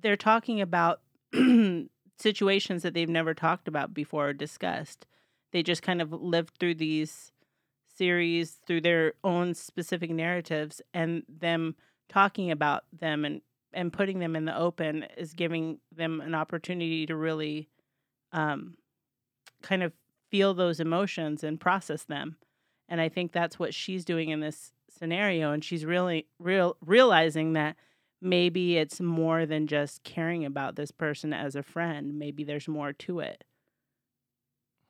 they're 0.00 0.16
talking 0.16 0.60
about 0.60 1.00
situations 2.18 2.82
that 2.82 2.94
they've 2.94 3.08
never 3.08 3.34
talked 3.34 3.68
about 3.68 3.94
before 3.94 4.28
or 4.28 4.32
discussed. 4.32 5.06
They 5.52 5.62
just 5.62 5.82
kind 5.82 6.02
of 6.02 6.12
lived 6.12 6.58
through 6.58 6.76
these 6.76 7.32
series 7.96 8.58
through 8.66 8.80
their 8.80 9.14
own 9.22 9.54
specific 9.54 10.10
narratives 10.10 10.82
and 10.92 11.22
them 11.28 11.76
talking 12.08 12.50
about 12.50 12.84
them 12.92 13.24
and 13.24 13.40
and 13.72 13.92
putting 13.92 14.20
them 14.20 14.36
in 14.36 14.44
the 14.44 14.56
open 14.56 15.04
is 15.16 15.32
giving 15.32 15.78
them 15.90 16.20
an 16.20 16.34
opportunity 16.34 17.06
to 17.06 17.16
really 17.16 17.68
um, 18.32 18.76
kind 19.62 19.82
of 19.82 19.92
feel 20.30 20.54
those 20.54 20.78
emotions 20.78 21.42
and 21.44 21.60
process 21.60 22.04
them 22.04 22.36
and 22.88 23.00
i 23.00 23.08
think 23.08 23.32
that's 23.32 23.58
what 23.58 23.72
she's 23.74 24.04
doing 24.04 24.30
in 24.30 24.40
this 24.40 24.72
scenario 24.88 25.52
and 25.52 25.64
she's 25.64 25.84
really 25.84 26.26
real 26.38 26.76
realizing 26.84 27.52
that 27.52 27.76
maybe 28.24 28.76
it's 28.78 29.00
more 29.00 29.46
than 29.46 29.66
just 29.66 30.02
caring 30.02 30.44
about 30.44 30.74
this 30.76 30.90
person 30.90 31.32
as 31.32 31.54
a 31.54 31.62
friend 31.62 32.18
maybe 32.18 32.42
there's 32.44 32.66
more 32.68 32.92
to 32.92 33.20
it 33.20 33.44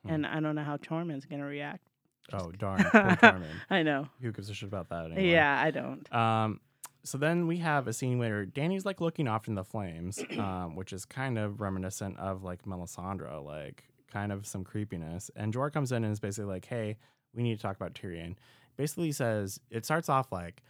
Hmm. 0.03 0.11
and 0.13 0.27
i 0.27 0.39
don't 0.39 0.55
know 0.55 0.63
how 0.63 0.77
tormund's 0.77 1.25
going 1.25 1.41
to 1.41 1.47
react 1.47 1.87
Oh 2.33 2.51
darn, 2.51 2.79
Tormund. 2.79 3.45
i 3.69 3.83
know 3.83 4.07
Who 4.21 4.31
gives 4.31 4.49
a 4.49 4.53
shit 4.55 4.67
about 4.67 4.89
that 4.89 5.05
anyway? 5.11 5.31
yeah 5.31 5.61
i 5.61 5.69
don't 5.71 6.11
Um, 6.13 6.59
so 7.03 7.19
then 7.19 7.45
we 7.45 7.57
have 7.57 7.87
a 7.87 7.93
scene 7.93 8.17
where 8.17 8.45
Danny's 8.47 8.83
like 8.83 8.99
looking 8.99 9.27
off 9.27 9.47
in 9.47 9.53
the 9.53 9.63
flames, 9.63 10.17
um, 10.39 10.75
which 10.75 10.91
is 10.91 11.05
kind 11.05 11.37
of 11.37 11.61
reminiscent 11.61 12.17
of 12.17 12.43
like 12.43 12.65
Melisandre, 12.65 13.45
like 13.45 13.83
kind 14.11 14.31
of 14.31 14.47
some 14.47 14.63
creepiness. 14.63 15.29
And 15.35 15.53
Jorah 15.53 15.71
comes 15.71 15.91
in 15.91 16.03
and 16.03 16.11
is 16.11 16.19
basically 16.19 16.51
like, 16.51 16.65
"Hey, 16.65 16.97
we 17.35 17.43
need 17.43 17.57
to 17.57 17.61
talk 17.61 17.75
about 17.75 17.93
Tyrion." 17.93 18.37
Basically 18.75 19.11
says 19.11 19.59
it 19.69 19.85
starts 19.85 20.09
off 20.09 20.31
like, 20.31 20.63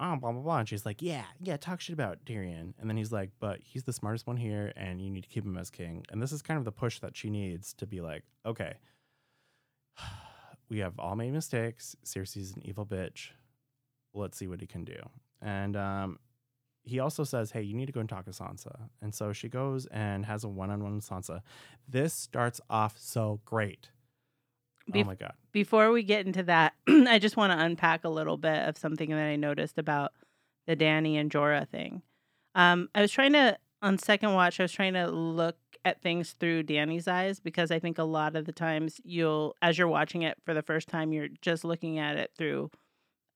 "Oh, 0.00 0.16
blah 0.16 0.32
blah 0.32 0.42
blah," 0.42 0.58
and 0.58 0.68
she's 0.68 0.86
like, 0.86 1.02
"Yeah, 1.02 1.24
yeah, 1.40 1.56
talk 1.56 1.80
shit 1.80 1.94
about 1.94 2.24
Tyrion." 2.24 2.74
And 2.78 2.88
then 2.88 2.96
he's 2.96 3.12
like, 3.12 3.30
"But 3.38 3.60
he's 3.62 3.84
the 3.84 3.92
smartest 3.92 4.26
one 4.26 4.36
here, 4.36 4.72
and 4.76 5.00
you 5.00 5.10
need 5.10 5.22
to 5.22 5.28
keep 5.28 5.44
him 5.44 5.56
as 5.56 5.70
king." 5.70 6.04
And 6.10 6.22
this 6.22 6.32
is 6.32 6.42
kind 6.42 6.58
of 6.58 6.64
the 6.64 6.72
push 6.72 6.98
that 7.00 7.16
she 7.16 7.30
needs 7.30 7.72
to 7.74 7.86
be 7.86 8.00
like, 8.00 8.24
"Okay." 8.44 8.74
We 10.68 10.78
have 10.78 11.00
all 11.00 11.16
made 11.16 11.32
mistakes. 11.32 11.96
Cersei's 12.04 12.52
an 12.54 12.62
evil 12.64 12.86
bitch 12.86 13.30
let's 14.14 14.38
see 14.38 14.46
what 14.46 14.60
he 14.60 14.66
can 14.66 14.84
do. 14.84 14.96
And 15.40 15.76
um, 15.76 16.18
he 16.82 16.98
also 16.98 17.24
says, 17.24 17.50
hey, 17.50 17.62
you 17.62 17.74
need 17.74 17.86
to 17.86 17.92
go 17.92 18.00
and 18.00 18.08
talk 18.08 18.24
to 18.26 18.30
Sansa. 18.30 18.88
And 19.00 19.14
so 19.14 19.32
she 19.32 19.48
goes 19.48 19.86
and 19.86 20.24
has 20.26 20.44
a 20.44 20.48
one 20.48 20.70
on 20.70 20.82
one 20.82 20.96
with 20.96 21.08
Sansa. 21.08 21.40
This 21.88 22.12
starts 22.12 22.60
off 22.68 22.96
so 22.98 23.40
great. 23.44 23.90
Oh 24.94 25.04
my 25.04 25.14
God. 25.14 25.32
before 25.52 25.90
we 25.90 26.02
get 26.02 26.26
into 26.26 26.42
that, 26.44 26.74
I 26.88 27.18
just 27.18 27.36
want 27.36 27.52
to 27.52 27.64
unpack 27.64 28.04
a 28.04 28.08
little 28.08 28.36
bit 28.36 28.68
of 28.68 28.78
something 28.78 29.10
that 29.10 29.26
I 29.26 29.36
noticed 29.36 29.78
about 29.78 30.12
the 30.66 30.76
Danny 30.76 31.16
and 31.16 31.30
Jorah 31.30 31.68
thing. 31.68 32.02
Um, 32.54 32.88
I 32.94 33.00
was 33.00 33.12
trying 33.12 33.32
to, 33.32 33.58
on 33.82 33.98
second 33.98 34.34
watch, 34.34 34.60
I 34.60 34.64
was 34.64 34.72
trying 34.72 34.94
to 34.94 35.08
look 35.08 35.56
at 35.84 36.02
things 36.02 36.32
through 36.38 36.64
Danny's 36.64 37.08
eyes 37.08 37.40
because 37.40 37.70
I 37.70 37.78
think 37.78 37.98
a 37.98 38.04
lot 38.04 38.36
of 38.36 38.44
the 38.44 38.52
times 38.52 39.00
you'll, 39.04 39.54
as 39.62 39.78
you're 39.78 39.88
watching 39.88 40.22
it 40.22 40.36
for 40.44 40.54
the 40.54 40.62
first 40.62 40.88
time, 40.88 41.12
you're 41.12 41.28
just 41.40 41.64
looking 41.64 41.98
at 41.98 42.16
it 42.16 42.32
through 42.36 42.70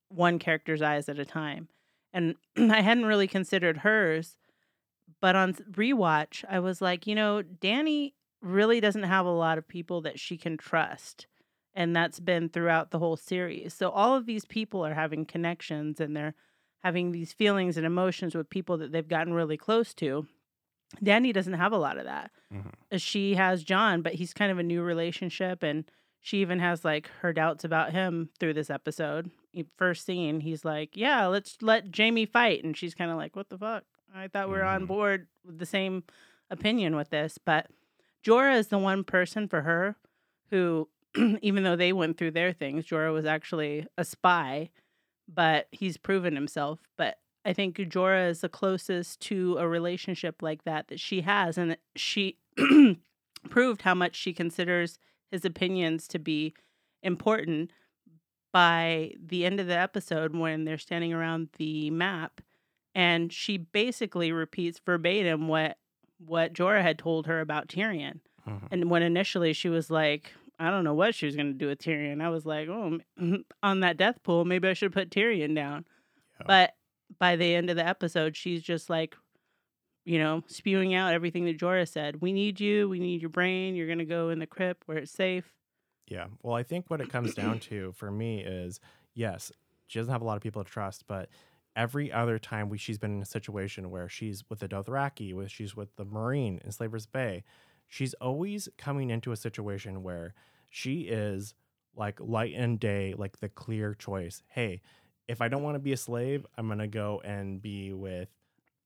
one 0.09 0.39
character's 0.39 0.81
eyes 0.81 1.09
at 1.09 1.19
a 1.19 1.25
time. 1.25 1.69
And 2.13 2.35
I 2.57 2.81
hadn't 2.81 3.05
really 3.05 3.27
considered 3.27 3.77
hers, 3.77 4.37
but 5.21 5.35
on 5.35 5.53
rewatch, 5.53 6.43
I 6.49 6.59
was 6.59 6.81
like, 6.81 7.07
you 7.07 7.15
know, 7.15 7.41
Danny 7.41 8.13
really 8.41 8.79
doesn't 8.79 9.03
have 9.03 9.25
a 9.25 9.31
lot 9.31 9.57
of 9.57 9.67
people 9.67 10.01
that 10.01 10.19
she 10.19 10.37
can 10.37 10.57
trust 10.57 11.27
and 11.75 11.95
that's 11.95 12.19
been 12.19 12.49
throughout 12.49 12.91
the 12.91 12.99
whole 12.99 13.17
series. 13.17 13.73
So 13.73 13.89
all 13.89 14.15
of 14.15 14.25
these 14.25 14.45
people 14.45 14.85
are 14.85 14.93
having 14.93 15.25
connections 15.25 15.99
and 15.99 16.15
they're 16.15 16.33
having 16.83 17.11
these 17.11 17.33
feelings 17.33 17.77
and 17.77 17.85
emotions 17.85 18.33
with 18.35 18.49
people 18.49 18.77
that 18.77 18.91
they've 18.91 19.07
gotten 19.07 19.33
really 19.33 19.57
close 19.57 19.93
to. 19.95 20.25
Danny 21.03 21.33
doesn't 21.33 21.53
have 21.53 21.71
a 21.73 21.77
lot 21.77 21.97
of 21.97 22.05
that. 22.05 22.31
Mhm. 22.53 22.71
Uh, 22.91 22.97
She 22.97 23.35
has 23.35 23.63
Jon, 23.63 24.01
but 24.01 24.13
he's 24.13 24.33
kind 24.33 24.51
of 24.51 24.59
a 24.59 24.63
new 24.63 24.81
relationship 24.81 25.63
and 25.63 25.83
she 26.21 26.39
even 26.41 26.59
has 26.59 26.83
like 26.85 27.07
her 27.21 27.33
doubts 27.33 27.63
about 27.63 27.91
him 27.91 28.29
through 28.39 28.53
this 28.53 28.69
episode. 28.69 29.29
First 29.77 30.05
scene, 30.05 30.39
he's 30.41 30.65
like, 30.65 30.95
"Yeah, 30.97 31.27
let's 31.27 31.61
let 31.61 31.95
Jaime 31.95 32.25
fight." 32.25 32.63
And 32.63 32.75
she's 32.75 32.93
kind 32.95 33.11
of 33.11 33.17
like, 33.17 33.35
"What 33.35 33.49
the 33.49 33.57
fuck? 33.57 33.83
I 34.13 34.27
thought 34.27 34.47
we 34.47 34.55
were 34.55 34.63
on 34.63 34.83
Mhm. 34.83 34.87
board 34.87 35.27
with 35.43 35.59
the 35.59 35.65
same 35.65 36.03
opinion 36.49 36.95
with 36.95 37.09
this, 37.09 37.37
but 37.37 37.69
Jorah 38.23 38.57
is 38.57 38.67
the 38.69 38.77
one 38.79 39.03
person 39.03 39.47
for 39.47 39.61
her 39.61 39.95
who, 40.49 40.89
even 41.41 41.63
though 41.63 41.75
they 41.75 41.93
went 41.93 42.17
through 42.17 42.31
their 42.31 42.53
things, 42.53 42.85
Jorah 42.85 43.13
was 43.13 43.25
actually 43.25 43.87
a 43.97 44.05
spy, 44.05 44.69
but 45.27 45.67
he's 45.71 45.97
proven 45.97 46.35
himself. 46.35 46.79
But 46.97 47.19
I 47.43 47.53
think 47.53 47.77
Jorah 47.77 48.29
is 48.29 48.41
the 48.41 48.49
closest 48.49 49.19
to 49.21 49.57
a 49.57 49.67
relationship 49.67 50.41
like 50.41 50.63
that 50.63 50.87
that 50.87 50.99
she 50.99 51.21
has, 51.21 51.57
and 51.57 51.77
she 51.95 52.37
proved 53.49 53.83
how 53.83 53.93
much 53.93 54.15
she 54.15 54.33
considers 54.33 54.97
his 55.31 55.45
opinions 55.45 56.07
to 56.09 56.19
be 56.19 56.53
important 57.03 57.71
by 58.51 59.11
the 59.23 59.45
end 59.45 59.59
of 59.59 59.67
the 59.67 59.77
episode 59.77 60.35
when 60.35 60.63
they're 60.63 60.77
standing 60.77 61.13
around 61.13 61.49
the 61.57 61.89
map 61.91 62.39
and 62.95 63.33
she 63.33 63.57
basically 63.57 64.31
repeats 64.31 64.79
verbatim 64.83 65.47
what 65.49 65.77
what 66.25 66.53
Jorah 66.53 66.81
had 66.81 66.97
told 66.97 67.27
her 67.27 67.41
about 67.41 67.67
Tyrion. 67.67 68.21
Mhm. 68.47 68.67
And 68.71 68.89
when 68.89 69.03
initially 69.03 69.51
she 69.51 69.67
was 69.67 69.91
like, 69.91 70.31
I 70.59 70.69
don't 70.69 70.83
know 70.83 70.93
what 70.93 71.15
she 71.15 71.25
was 71.25 71.35
going 71.35 71.51
to 71.51 71.57
do 71.57 71.67
with 71.67 71.79
Tyrion. 71.79 72.21
I 72.21 72.29
was 72.29 72.45
like, 72.45 72.69
oh, 72.69 72.99
on 73.63 73.79
that 73.81 73.97
death 73.97 74.23
pool, 74.23 74.45
maybe 74.45 74.67
I 74.67 74.73
should 74.73 74.93
put 74.93 75.09
Tyrion 75.09 75.55
down. 75.55 75.85
Yeah. 76.39 76.45
But 76.47 76.73
by 77.19 77.35
the 77.35 77.55
end 77.55 77.69
of 77.69 77.75
the 77.75 77.85
episode, 77.85 78.35
she's 78.35 78.61
just 78.61 78.89
like, 78.89 79.15
you 80.05 80.19
know, 80.19 80.43
spewing 80.47 80.93
out 80.93 81.13
everything 81.13 81.45
that 81.45 81.57
Jorah 81.57 81.87
said. 81.87 82.21
We 82.21 82.31
need 82.31 82.59
you. 82.59 82.87
We 82.87 82.99
need 82.99 83.21
your 83.21 83.29
brain. 83.29 83.75
You're 83.75 83.87
going 83.87 83.99
to 83.99 84.05
go 84.05 84.29
in 84.29 84.39
the 84.39 84.47
crypt 84.47 84.83
where 84.87 84.97
it's 84.97 85.11
safe. 85.11 85.51
Yeah. 86.07 86.27
Well, 86.43 86.55
I 86.55 86.63
think 86.63 86.85
what 86.89 87.01
it 87.01 87.09
comes 87.09 87.33
down 87.33 87.59
to 87.61 87.91
for 87.95 88.11
me 88.11 88.41
is 88.43 88.79
yes, 89.13 89.51
she 89.87 89.99
doesn't 89.99 90.11
have 90.11 90.21
a 90.21 90.25
lot 90.25 90.37
of 90.37 90.43
people 90.43 90.63
to 90.63 90.69
trust, 90.69 91.05
but 91.07 91.29
every 91.75 92.11
other 92.11 92.39
time 92.39 92.69
we 92.69 92.77
she's 92.77 92.97
been 92.97 93.15
in 93.15 93.21
a 93.21 93.25
situation 93.25 93.89
where 93.89 94.07
she's 94.07 94.43
with 94.49 94.59
the 94.59 94.67
Dothraki, 94.67 95.33
with 95.33 95.51
she's 95.51 95.75
with 95.75 95.95
the 95.95 96.05
Marine 96.05 96.59
in 96.63 96.71
Slaver's 96.71 97.05
Bay, 97.05 97.43
she's 97.87 98.13
always 98.15 98.69
coming 98.77 99.09
into 99.09 99.31
a 99.31 99.37
situation 99.37 100.03
where 100.03 100.33
she 100.69 101.01
is 101.01 101.53
like 101.95 102.19
light 102.19 102.53
and 102.55 102.79
day, 102.79 103.13
like 103.17 103.39
the 103.39 103.49
clear 103.49 103.93
choice. 103.93 104.43
Hey, 104.47 104.81
if 105.27 105.41
I 105.41 105.47
don't 105.47 105.63
want 105.63 105.75
to 105.75 105.79
be 105.79 105.93
a 105.93 105.97
slave, 105.97 106.45
I'm 106.57 106.67
gonna 106.67 106.87
go 106.87 107.21
and 107.23 107.61
be 107.61 107.93
with 107.93 108.29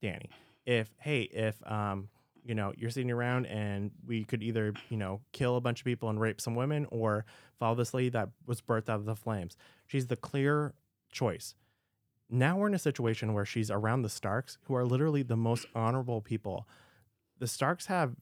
Danny. 0.01 0.29
If 0.65 0.93
hey, 0.99 1.21
if 1.23 1.55
um 1.69 2.09
you 2.43 2.55
know, 2.55 2.73
you're 2.77 2.89
sitting 2.89 3.11
around 3.11 3.45
and 3.47 3.91
we 4.05 4.23
could 4.23 4.41
either, 4.41 4.73
you 4.89 4.97
know, 4.97 5.21
kill 5.33 5.55
a 5.57 5.61
bunch 5.61 5.81
of 5.81 5.85
people 5.85 6.09
and 6.09 6.19
rape 6.19 6.41
some 6.41 6.55
women 6.55 6.87
or 6.89 7.25
follow 7.59 7.75
this 7.75 7.93
lady 7.93 8.09
that 8.09 8.29
was 8.47 8.61
birthed 8.61 8.89
out 8.89 8.99
of 8.99 9.05
the 9.05 9.15
flames. 9.15 9.55
She's 9.87 10.07
the 10.07 10.15
clear 10.15 10.73
choice. 11.11 11.53
Now 12.29 12.57
we're 12.57 12.67
in 12.67 12.73
a 12.73 12.79
situation 12.79 13.33
where 13.33 13.45
she's 13.45 13.69
around 13.69 14.03
the 14.03 14.09
Starks, 14.09 14.57
who 14.63 14.75
are 14.75 14.85
literally 14.85 15.23
the 15.23 15.35
most 15.35 15.65
honorable 15.75 16.21
people. 16.21 16.67
The 17.39 17.47
Starks 17.47 17.87
have 17.87 18.15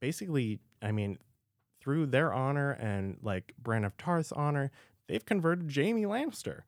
basically, 0.00 0.60
I 0.82 0.92
mean, 0.92 1.18
through 1.80 2.06
their 2.06 2.32
honor 2.32 2.72
and 2.72 3.18
like 3.22 3.54
Brienne 3.58 3.84
of 3.84 3.96
Tarth's 3.96 4.32
honor, 4.32 4.70
they've 5.08 5.24
converted 5.24 5.74
Jaime 5.74 6.02
Lannister. 6.02 6.62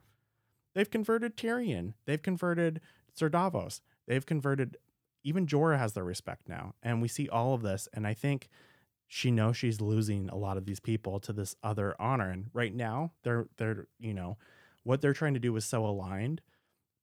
They've 0.75 0.91
converted 0.91 1.37
Tyrion. 1.37 1.95
They've 2.07 2.23
converted 2.23 2.81
Sir 3.13 3.29
Davos. 3.29 3.81
They've 4.07 4.25
converted 4.25 4.77
even 5.25 5.47
Jorah 5.47 5.79
has 5.79 5.93
their 5.93 6.05
respect 6.05 6.49
now. 6.49 6.75
And 6.83 7.03
we 7.03 7.09
see 7.09 7.29
all 7.29 7.55
of 7.55 7.63
this. 7.63 7.89
And 7.93 8.07
I 8.07 8.15
think 8.15 8.49
she 9.07 9.31
knows 9.31 9.57
she's 9.57 9.81
losing 9.81 10.29
a 10.29 10.37
lot 10.37 10.57
of 10.57 10.65
these 10.65 10.81
people 10.81 11.19
to 11.21 11.33
this 11.33 11.57
other 11.63 11.97
honor. 11.99 12.31
And 12.31 12.47
right 12.53 12.75
now, 12.75 13.13
they're 13.25 13.49
they're, 13.57 13.87
you 13.99 14.15
know, 14.15 14.37
what 14.85 15.01
they're 15.01 15.13
trying 15.13 15.35
to 15.35 15.41
do 15.41 15.55
is 15.57 15.65
so 15.65 15.85
aligned. 15.85 16.41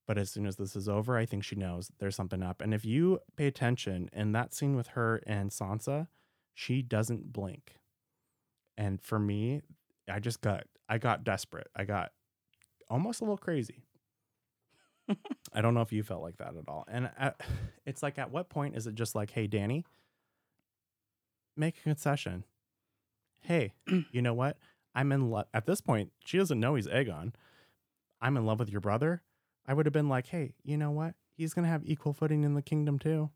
But 0.08 0.18
as 0.18 0.30
soon 0.30 0.46
as 0.46 0.58
this 0.58 0.76
is 0.76 0.88
over, 0.88 1.18
I 1.18 1.26
think 1.26 1.44
she 1.44 1.56
knows 1.56 1.92
there's 2.00 2.16
something 2.16 2.44
up. 2.44 2.62
And 2.62 2.74
if 2.74 2.86
you 2.86 3.20
pay 3.36 3.48
attention 3.48 4.10
in 4.14 4.34
that 4.34 4.54
scene 4.54 4.76
with 4.76 4.88
her 4.90 5.22
and 5.26 5.50
Sansa, 5.50 6.08
she 6.54 6.82
doesn't 6.82 7.34
blink. 7.34 7.80
And 8.78 9.02
for 9.02 9.18
me, 9.18 9.62
I 10.10 10.20
just 10.20 10.42
got 10.42 10.66
I 10.88 11.00
got 11.00 11.24
desperate. 11.24 11.68
I 11.76 11.86
got 11.86 12.12
almost 12.90 13.22
a 13.22 13.24
little 13.24 13.38
crazy. 13.38 13.84
I 15.54 15.62
don't 15.62 15.74
know 15.74 15.82
if 15.82 15.92
you 15.92 16.04
felt 16.04 16.22
like 16.22 16.38
that 16.38 16.56
at 16.56 16.68
all. 16.68 16.86
And 16.88 17.10
at, 17.18 17.42
it's 17.86 18.04
like, 18.04 18.18
at 18.18 18.32
what 18.32 18.50
point 18.50 18.76
is 18.76 18.88
it 18.88 18.96
just 18.96 19.16
like, 19.16 19.32
hey, 19.32 19.48
Danny, 19.48 19.86
make 21.56 21.78
a 21.78 21.82
concession? 21.82 22.44
Hey, 23.42 23.74
you 24.12 24.22
know 24.22 24.34
what? 24.34 24.58
I'm 24.94 25.12
in 25.12 25.30
love. 25.30 25.46
At 25.54 25.66
this 25.66 25.82
point, 25.82 26.12
she 26.26 26.38
doesn't 26.38 26.60
know 26.60 26.76
he's 26.76 26.88
Aegon. 26.88 27.34
I'm 28.22 28.38
in 28.38 28.46
love 28.46 28.60
with 28.60 28.70
your 28.70 28.82
brother. 28.82 29.22
I 29.68 29.74
would 29.74 29.86
have 29.86 29.94
been 29.94 30.10
like, 30.10 30.28
hey, 30.28 30.54
you 30.64 30.78
know 30.78 30.92
what? 30.92 31.16
He's 31.38 31.54
going 31.54 31.64
to 31.64 31.70
have 31.70 31.82
equal 31.86 32.14
footing 32.14 32.44
in 32.44 32.54
the 32.54 32.62
kingdom 32.62 33.00
too. 33.00 33.30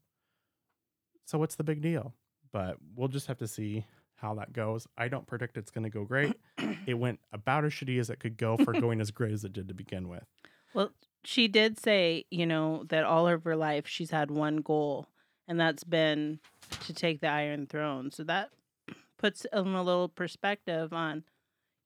So 1.26 1.38
what's 1.38 1.56
the 1.56 1.64
big 1.64 1.82
deal? 1.82 2.14
But 2.52 2.78
we'll 2.96 3.08
just 3.08 3.28
have 3.28 3.38
to 3.40 3.48
see 3.48 3.86
how 4.16 4.36
that 4.36 4.54
goes. 4.54 4.88
I 4.98 5.08
don't 5.08 5.28
predict 5.28 5.58
it's 5.58 5.72
going 5.72 5.84
to 5.84 5.90
go 5.90 6.04
great. 6.04 6.36
it 6.86 6.96
went 6.96 7.20
about 7.32 7.66
as 7.66 7.72
shitty 7.72 8.00
as 8.00 8.10
it 8.10 8.20
could 8.20 8.38
go 8.38 8.58
for 8.58 8.74
going 8.74 9.02
as 9.02 9.12
great 9.12 9.32
as 9.32 9.44
it 9.44 9.54
did 9.54 9.68
to 9.68 9.74
begin 9.74 10.10
with. 10.10 10.24
Well, 10.74 10.92
she 11.24 11.48
did 11.48 11.80
say, 11.80 12.26
you 12.30 12.46
know, 12.46 12.84
that 12.90 13.04
all 13.04 13.28
of 13.28 13.44
her 13.44 13.56
life 13.56 13.88
she's 13.88 14.12
had 14.12 14.32
one 14.32 14.58
goal, 14.58 15.08
and 15.48 15.60
that's 15.60 15.84
been 15.84 16.40
to 16.82 16.94
take 16.94 17.22
the 17.22 17.28
Iron 17.28 17.66
Throne. 17.68 18.12
So 18.12 18.24
that 18.24 18.52
puts 19.18 19.46
in 19.52 19.68
a 19.68 19.84
little 19.84 20.10
perspective 20.10 20.94
on, 20.94 21.24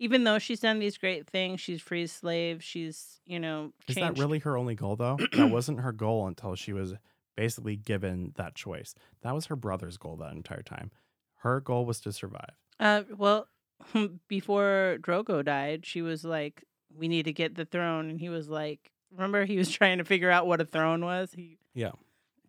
even 0.04 0.24
though 0.26 0.38
she's 0.40 0.60
done 0.60 0.80
these 0.80 0.98
great 0.98 1.28
things, 1.28 1.62
she's 1.62 1.82
freed 1.82 2.10
slaves, 2.10 2.64
she's, 2.64 3.22
you 3.26 3.40
know, 3.40 3.72
Is 3.88 3.96
changed. 3.96 4.18
that 4.18 4.22
really 4.22 4.40
her 4.40 4.58
only 4.58 4.76
goal 4.76 4.96
though? 4.96 5.18
that 5.34 5.50
wasn't 5.50 5.80
her 5.80 5.92
goal 5.92 6.28
until 6.28 6.56
she 6.56 6.74
was 6.74 6.94
basically 7.38 7.76
given 7.76 8.34
that 8.36 8.56
choice. 8.56 8.94
That 9.22 9.34
was 9.34 9.46
her 9.48 9.56
brother's 9.56 9.98
goal 9.98 10.18
that 10.18 10.34
entire 10.34 10.62
time. 10.64 10.92
Her 11.38 11.60
goal 11.62 11.86
was 11.86 12.00
to 12.02 12.12
survive. 12.12 12.52
Uh, 12.80 13.04
well, 13.18 13.48
before 14.28 14.98
Drogo 15.02 15.44
died, 15.44 15.86
she 15.86 16.02
was 16.02 16.24
like, 16.24 16.64
"We 16.96 17.08
need 17.08 17.24
to 17.26 17.34
get 17.34 17.56
the 17.56 17.66
throne," 17.66 18.10
and 18.10 18.20
he 18.20 18.30
was 18.30 18.50
like, 18.50 18.92
"Remember, 19.12 19.46
he 19.46 19.58
was 19.58 19.70
trying 19.78 19.98
to 20.00 20.06
figure 20.06 20.30
out 20.32 20.48
what 20.48 20.62
a 20.62 20.66
throne 20.66 21.04
was. 21.04 21.32
He 21.34 21.58
Yeah. 21.74 21.92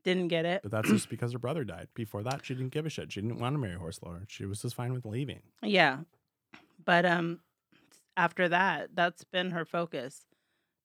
didn't 0.04 0.28
get 0.28 0.44
it. 0.44 0.62
But 0.62 0.70
that's 0.70 0.88
just 0.90 1.08
because 1.08 1.32
her 1.32 1.38
brother 1.38 1.64
died. 1.64 1.88
Before 1.94 2.22
that, 2.22 2.44
she 2.44 2.54
didn't 2.54 2.72
give 2.72 2.86
a 2.86 2.90
shit. 2.90 3.12
She 3.12 3.20
didn't 3.20 3.38
want 3.38 3.54
to 3.54 3.58
marry 3.58 3.76
Horse 3.76 4.00
Lord. 4.04 4.26
She 4.28 4.44
was 4.44 4.60
just 4.62 4.74
fine 4.74 4.92
with 4.92 5.04
leaving. 5.06 5.40
Yeah, 5.62 6.00
but 6.84 7.04
um, 7.04 7.40
after 8.16 8.48
that, 8.48 8.90
that's 8.94 9.24
been 9.24 9.50
her 9.50 9.64
focus. 9.64 10.26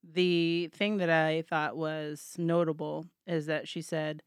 The 0.04 0.70
thing 0.74 0.98
that 0.98 1.10
I 1.10 1.42
thought 1.42 1.78
was 1.78 2.36
notable 2.38 3.08
is 3.28 3.48
that 3.48 3.68
she 3.68 3.82
said 3.82 4.24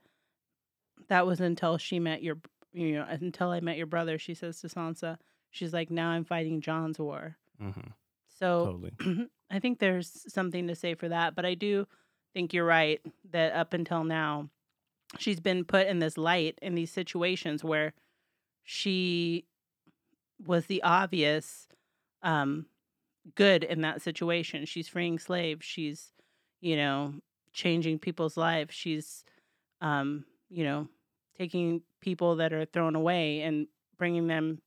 that 1.09 1.27
was 1.27 1.41
until 1.41 1.79
she 1.79 1.99
met 1.99 2.23
your, 2.23 2.39
you 2.73 2.95
know, 2.95 3.07
until 3.09 3.51
I 3.51 3.61
met 3.61 3.77
your 3.77 3.87
brother. 3.87 4.19
She 4.19 4.35
says 4.35 4.61
to 4.61 4.69
Sansa, 4.69 5.17
she's 5.51 5.73
like, 5.73 5.91
now 5.91 6.11
I'm 6.11 6.25
fighting 6.25 6.61
Jon's 6.61 6.99
war. 6.99 7.37
Mm-hmm. 7.61 7.89
So 8.39 8.67
Totally. 8.67 9.29
I 9.51 9.59
think 9.59 9.79
there's 9.79 10.25
something 10.33 10.69
to 10.69 10.75
say 10.75 10.95
for 10.95 11.09
that, 11.09 11.35
but 11.35 11.45
I 11.45 11.55
do 11.55 11.87
think 12.35 12.53
you're 12.53 12.65
right 12.65 13.01
that 13.31 13.53
up 13.53 13.75
until 13.75 14.05
now, 14.05 14.49
she's 15.19 15.41
been 15.41 15.65
put 15.65 15.87
in 15.87 15.99
this 15.99 16.17
light 16.17 16.59
in 16.63 16.75
these 16.75 16.91
situations 16.91 17.63
where 17.63 17.93
she 18.65 19.45
was 20.47 20.67
the 20.67 20.83
obvious 20.83 21.69
um, 22.23 22.67
good 23.35 23.65
in 23.65 23.83
that 23.83 24.03
situation. 24.03 24.67
She's 24.67 24.89
freeing 24.89 25.19
slaves. 25.19 25.65
She's, 25.65 26.13
you 26.61 26.77
know, 26.77 27.15
changing 27.53 27.99
people's 27.99 28.37
lives. 28.37 28.75
She's, 28.75 29.25
um, 29.81 30.25
you 30.49 30.65
know, 30.65 30.89
taking 31.37 31.83
people 32.01 32.37
that 32.37 32.53
are 32.53 32.65
thrown 32.65 32.95
away 32.95 33.41
and 33.43 33.67
bringing 33.99 34.27
them 34.27 34.61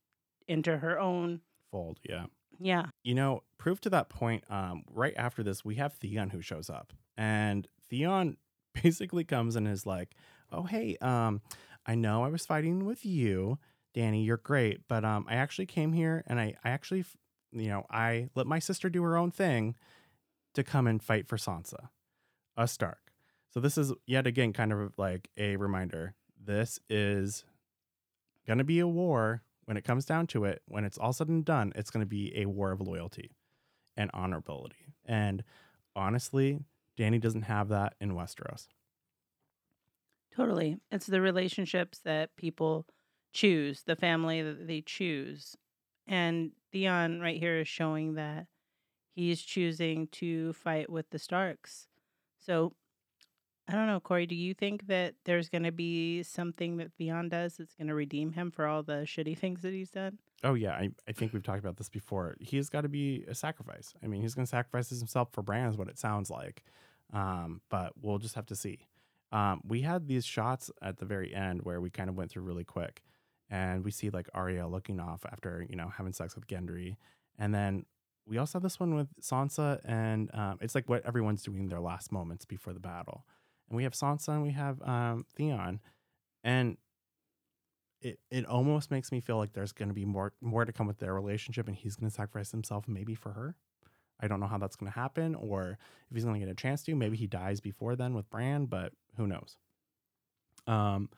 into 0.48 0.76
her 0.76 0.98
own. 0.98 1.40
Fold. 1.70 1.98
Yeah. 2.08 2.26
Yeah. 2.58 2.86
You 3.02 3.14
know, 3.14 3.42
proof 3.58 3.80
to 3.82 3.90
that 3.90 4.08
point, 4.08 4.44
um, 4.50 4.84
right 4.90 5.14
after 5.16 5.42
this, 5.42 5.64
we 5.64 5.74
have 5.76 5.94
Theon 5.94 6.30
who 6.30 6.40
shows 6.40 6.70
up. 6.70 6.92
And 7.16 7.66
Theon 7.88 8.36
basically 8.82 9.24
comes 9.24 9.56
and 9.56 9.68
is 9.68 9.86
like, 9.86 10.14
Oh, 10.52 10.62
hey, 10.62 10.96
um, 11.00 11.40
I 11.86 11.96
know 11.96 12.24
I 12.24 12.28
was 12.28 12.46
fighting 12.46 12.84
with 12.84 13.04
you, 13.04 13.58
Danny, 13.96 14.22
you're 14.22 14.36
great, 14.36 14.82
but 14.86 15.04
um 15.04 15.26
I 15.28 15.34
actually 15.34 15.66
came 15.66 15.92
here 15.92 16.22
and 16.28 16.38
I, 16.38 16.54
I 16.62 16.70
actually 16.70 17.04
you 17.50 17.68
know, 17.68 17.84
I 17.90 18.28
let 18.36 18.46
my 18.46 18.60
sister 18.60 18.88
do 18.88 19.02
her 19.02 19.16
own 19.16 19.32
thing 19.32 19.74
to 20.54 20.62
come 20.62 20.86
and 20.86 21.02
fight 21.02 21.26
for 21.26 21.36
Sansa, 21.36 21.88
a 22.56 22.68
Stark. 22.68 23.12
So 23.52 23.58
this 23.58 23.76
is 23.76 23.92
yet 24.06 24.28
again 24.28 24.52
kind 24.52 24.72
of 24.72 24.92
like 24.96 25.30
a 25.36 25.56
reminder. 25.56 26.14
This 26.38 26.78
is 26.88 27.44
gonna 28.46 28.62
be 28.62 28.78
a 28.78 28.86
war 28.86 29.42
when 29.66 29.76
it 29.76 29.84
comes 29.84 30.04
down 30.04 30.26
to 30.28 30.44
it, 30.44 30.62
when 30.66 30.84
it's 30.84 30.96
all 30.96 31.12
said 31.12 31.28
and 31.28 31.44
done, 31.44 31.72
it's 31.74 31.90
going 31.90 32.00
to 32.00 32.08
be 32.08 32.32
a 32.36 32.46
war 32.46 32.72
of 32.72 32.80
loyalty 32.80 33.32
and 33.96 34.10
honorability. 34.12 34.94
And 35.04 35.44
honestly, 35.94 36.60
Danny 36.96 37.18
doesn't 37.18 37.42
have 37.42 37.68
that 37.68 37.94
in 38.00 38.12
Westeros. 38.12 38.68
Totally. 40.34 40.78
It's 40.90 41.06
the 41.06 41.20
relationships 41.20 42.00
that 42.04 42.36
people 42.36 42.86
choose, 43.36 43.82
the 43.82 43.96
family 43.96 44.42
that 44.42 44.66
they 44.66 44.80
choose. 44.80 45.56
And 46.08 46.52
Theon 46.72 47.20
right 47.20 47.38
here 47.38 47.60
is 47.60 47.68
showing 47.68 48.14
that 48.14 48.46
he's 49.14 49.42
choosing 49.42 50.08
to 50.08 50.52
fight 50.54 50.90
with 50.90 51.10
the 51.10 51.18
Starks. 51.18 51.88
So 52.38 52.72
I 53.68 53.72
don't 53.72 53.88
know, 53.88 54.00
Corey. 54.00 54.26
Do 54.26 54.36
you 54.36 54.54
think 54.54 54.86
that 54.86 55.14
there's 55.24 55.48
going 55.48 55.64
to 55.64 55.72
be 55.72 56.22
something 56.22 56.76
that 56.76 56.92
Theon 56.96 57.28
does 57.28 57.56
that's 57.56 57.74
going 57.74 57.88
to 57.88 57.94
redeem 57.94 58.32
him 58.32 58.50
for 58.50 58.66
all 58.66 58.82
the 58.82 59.04
shitty 59.04 59.36
things 59.36 59.62
that 59.62 59.72
he's 59.72 59.90
done? 59.90 60.18
Oh 60.44 60.54
yeah, 60.54 60.72
I, 60.72 60.90
I 61.08 61.12
think 61.12 61.32
we've 61.32 61.42
talked 61.42 61.58
about 61.58 61.76
this 61.76 61.88
before. 61.88 62.36
He's 62.40 62.68
got 62.68 62.82
to 62.82 62.88
be 62.88 63.24
a 63.28 63.34
sacrifice. 63.34 63.92
I 64.02 64.06
mean, 64.06 64.22
he's 64.22 64.34
going 64.34 64.46
to 64.46 64.50
sacrifice 64.50 64.90
himself 64.90 65.28
for 65.32 65.42
Bran, 65.42 65.68
is 65.68 65.76
what 65.76 65.88
it 65.88 65.98
sounds 65.98 66.30
like. 66.30 66.62
Um, 67.12 67.60
but 67.68 67.92
we'll 68.00 68.18
just 68.18 68.34
have 68.34 68.46
to 68.46 68.56
see. 68.56 68.86
Um, 69.32 69.60
we 69.66 69.82
had 69.82 70.06
these 70.06 70.24
shots 70.24 70.70
at 70.80 70.98
the 70.98 71.04
very 71.04 71.34
end 71.34 71.62
where 71.62 71.80
we 71.80 71.90
kind 71.90 72.08
of 72.08 72.16
went 72.16 72.30
through 72.30 72.42
really 72.42 72.64
quick, 72.64 73.02
and 73.50 73.84
we 73.84 73.90
see 73.90 74.10
like 74.10 74.28
Arya 74.34 74.66
looking 74.66 75.00
off 75.00 75.24
after 75.30 75.66
you 75.68 75.76
know 75.76 75.88
having 75.88 76.12
sex 76.12 76.34
with 76.34 76.46
Gendry, 76.46 76.96
and 77.38 77.54
then 77.54 77.86
we 78.26 78.38
also 78.38 78.58
have 78.58 78.62
this 78.62 78.80
one 78.80 78.94
with 78.94 79.08
Sansa, 79.20 79.80
and 79.84 80.30
um, 80.34 80.58
it's 80.60 80.74
like 80.74 80.88
what 80.88 81.06
everyone's 81.06 81.42
doing 81.42 81.60
in 81.60 81.68
their 81.68 81.80
last 81.80 82.10
moments 82.10 82.44
before 82.44 82.72
the 82.72 82.80
battle, 82.80 83.24
and 83.68 83.76
we 83.76 83.84
have 83.84 83.92
Sansa 83.92 84.28
and 84.28 84.42
we 84.42 84.50
have 84.50 84.82
um, 84.82 85.24
Theon, 85.34 85.80
and 86.42 86.76
it 88.00 88.18
it 88.30 88.46
almost 88.46 88.90
makes 88.90 89.12
me 89.12 89.20
feel 89.20 89.36
like 89.36 89.52
there's 89.52 89.72
going 89.72 89.88
to 89.88 89.94
be 89.94 90.04
more 90.04 90.32
more 90.40 90.64
to 90.64 90.72
come 90.72 90.86
with 90.86 90.98
their 90.98 91.14
relationship, 91.14 91.68
and 91.68 91.76
he's 91.76 91.96
going 91.96 92.08
to 92.10 92.14
sacrifice 92.14 92.50
himself 92.50 92.86
maybe 92.88 93.14
for 93.14 93.32
her. 93.32 93.54
I 94.20 94.28
don't 94.28 94.40
know 94.40 94.46
how 94.46 94.58
that's 94.58 94.76
going 94.76 94.90
to 94.90 94.98
happen, 94.98 95.34
or 95.34 95.78
if 96.10 96.14
he's 96.14 96.24
going 96.24 96.40
to 96.40 96.44
get 96.44 96.50
a 96.50 96.54
chance 96.54 96.82
to. 96.84 96.94
Maybe 96.94 97.16
he 97.16 97.26
dies 97.26 97.60
before 97.60 97.96
then 97.96 98.14
with 98.14 98.28
Bran, 98.30 98.66
but 98.66 98.92
who 99.16 99.26
knows? 99.26 99.58
Um, 100.66 101.10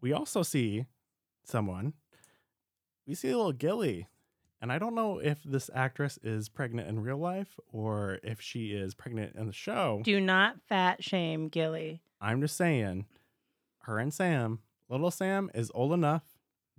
we 0.00 0.12
also 0.12 0.42
see 0.42 0.86
someone. 1.44 1.94
We 3.06 3.14
see 3.14 3.30
a 3.30 3.36
little 3.36 3.52
Gilly, 3.52 4.08
and 4.60 4.70
I 4.70 4.78
don't 4.78 4.94
know 4.94 5.18
if 5.18 5.42
this 5.42 5.70
actress 5.74 6.18
is 6.22 6.48
pregnant 6.48 6.88
in 6.88 7.00
real 7.00 7.18
life 7.18 7.58
or 7.72 8.20
if 8.22 8.40
she 8.40 8.72
is 8.72 8.94
pregnant 8.94 9.34
in 9.34 9.46
the 9.46 9.52
show. 9.52 10.00
Do 10.04 10.20
not 10.20 10.56
fat 10.68 11.02
shame 11.02 11.48
Gilly. 11.48 12.02
I'm 12.20 12.40
just 12.40 12.56
saying, 12.56 13.06
her 13.80 13.98
and 13.98 14.14
Sam, 14.14 14.60
little 14.88 15.10
Sam 15.10 15.50
is 15.54 15.72
old 15.74 15.92
enough. 15.92 16.22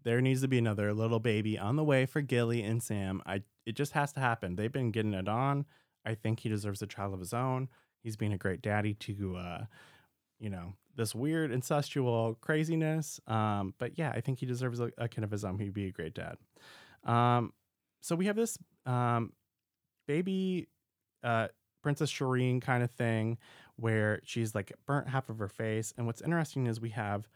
There 0.04 0.22
needs 0.22 0.42
to 0.42 0.48
be 0.48 0.58
another 0.58 0.94
little 0.94 1.20
baby 1.20 1.58
on 1.58 1.76
the 1.76 1.84
way 1.84 2.06
for 2.06 2.22
Gilly 2.22 2.64
and 2.64 2.82
Sam. 2.82 3.22
I 3.26 3.44
it 3.66 3.76
just 3.76 3.94
has 3.94 4.12
to 4.14 4.20
happen. 4.20 4.56
They've 4.56 4.72
been 4.72 4.92
getting 4.92 5.14
it 5.14 5.28
on. 5.30 5.66
I 6.06 6.16
think 6.16 6.42
he 6.42 6.50
deserves 6.50 6.82
a 6.82 6.88
child 6.88 7.14
of 7.14 7.22
his 7.22 7.34
own. 7.34 7.70
He's 8.02 8.18
being 8.18 8.34
a 8.34 8.38
great 8.38 8.62
daddy 8.62 8.94
to 8.96 9.38
uh, 9.38 9.66
you 10.40 10.50
know, 10.50 10.74
this 10.96 11.16
weird 11.16 11.52
incestual 11.52 12.40
craziness. 12.42 13.20
Um, 13.28 13.74
but 13.80 13.98
yeah, 13.98 14.12
I 14.16 14.22
think 14.22 14.40
he 14.40 14.46
deserves 14.46 14.80
a, 14.80 14.92
a 14.98 15.08
kid 15.08 15.24
of 15.24 15.32
his 15.32 15.44
own. 15.44 15.58
He'd 15.60 15.74
be 15.74 15.88
a 15.88 15.92
great 15.92 16.14
dad. 16.14 16.38
Um, 17.04 17.54
so 18.02 18.16
we 18.16 18.26
have 18.26 18.36
this 18.36 18.58
um, 18.86 19.34
baby 20.08 20.68
uh, 21.24 21.48
Princess 21.82 22.12
Shireen 22.12 22.62
kind 22.62 22.84
of 22.84 22.92
thing 22.92 23.38
where 23.76 24.22
she's 24.24 24.54
like 24.54 24.72
burnt 24.86 25.10
half 25.10 25.30
of 25.30 25.40
her 25.40 25.48
face. 25.48 25.94
And 25.98 26.06
what's 26.06 26.22
interesting 26.22 26.68
is 26.68 26.80
we 26.80 26.90
have 26.90 27.28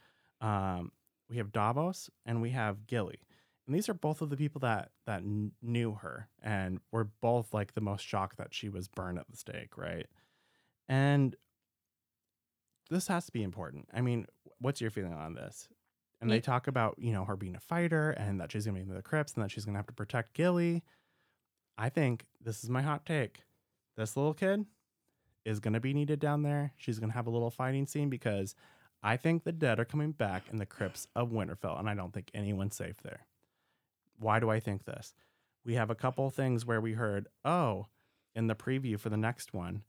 um, 0.41 0.91
we 1.29 1.37
have 1.37 1.51
Davos 1.51 2.09
and 2.25 2.41
we 2.41 2.51
have 2.51 2.87
Gilly. 2.87 3.19
And 3.65 3.75
these 3.75 3.89
are 3.89 3.93
both 3.93 4.21
of 4.21 4.29
the 4.29 4.37
people 4.37 4.59
that 4.59 4.91
that 5.05 5.21
kn- 5.21 5.51
knew 5.61 5.93
her 5.95 6.29
and 6.41 6.79
were 6.91 7.09
both 7.21 7.53
like 7.53 7.73
the 7.73 7.81
most 7.81 8.05
shocked 8.05 8.37
that 8.37 8.53
she 8.53 8.69
was 8.69 8.87
burned 8.87 9.19
at 9.19 9.29
the 9.29 9.37
stake, 9.37 9.77
right? 9.77 10.07
And 10.87 11.35
this 12.89 13.07
has 13.07 13.25
to 13.25 13.31
be 13.31 13.43
important. 13.43 13.87
I 13.93 14.01
mean, 14.01 14.27
what's 14.59 14.81
your 14.81 14.91
feeling 14.91 15.13
on 15.13 15.35
this? 15.35 15.67
And 16.19 16.31
they 16.31 16.39
talk 16.39 16.67
about, 16.67 16.95
you 16.97 17.13
know, 17.13 17.25
her 17.25 17.35
being 17.35 17.55
a 17.55 17.59
fighter 17.59 18.09
and 18.11 18.39
that 18.41 18.51
she's 18.51 18.65
going 18.65 18.75
to 18.75 18.83
be 18.83 18.89
in 18.89 18.95
the 18.95 19.03
crypts 19.03 19.35
and 19.35 19.43
that 19.43 19.51
she's 19.51 19.65
going 19.65 19.73
to 19.73 19.79
have 19.79 19.87
to 19.87 19.93
protect 19.93 20.33
Gilly. 20.33 20.83
I 21.77 21.89
think 21.89 22.25
this 22.43 22.63
is 22.63 22.71
my 22.71 22.81
hot 22.81 23.05
take. 23.05 23.43
This 23.95 24.17
little 24.17 24.33
kid 24.33 24.65
is 25.45 25.59
going 25.59 25.75
to 25.75 25.79
be 25.79 25.93
needed 25.93 26.19
down 26.19 26.41
there. 26.41 26.73
She's 26.75 26.97
going 26.97 27.11
to 27.11 27.15
have 27.15 27.27
a 27.27 27.31
little 27.31 27.51
fighting 27.51 27.85
scene 27.85 28.09
because 28.09 28.55
I 29.03 29.15
think 29.15 29.43
the 29.43 29.51
dead 29.51 29.79
are 29.79 29.85
coming 29.85 30.11
back 30.11 30.43
in 30.51 30.57
the 30.57 30.65
crypts 30.65 31.07
of 31.15 31.29
Winterfell 31.29 31.79
and 31.79 31.87
I 31.87 31.93
don't 31.93 32.13
think 32.13 32.31
anyone's 32.33 32.75
safe 32.75 32.97
there. 33.03 33.27
Why 34.17 34.39
do 34.39 34.49
I 34.49 34.59
think 34.59 34.85
this? 34.85 35.13
We 35.63 35.75
have 35.75 35.91
a 35.91 35.95
couple 35.95 36.27
things 36.31 36.65
where 36.65 36.81
we 36.81 36.93
heard, 36.93 37.27
oh, 37.45 37.87
in 38.33 38.47
the 38.47 38.55
preview 38.55 38.99
for 38.99 39.09
the 39.09 39.17
next 39.17 39.53
one, 39.53 39.83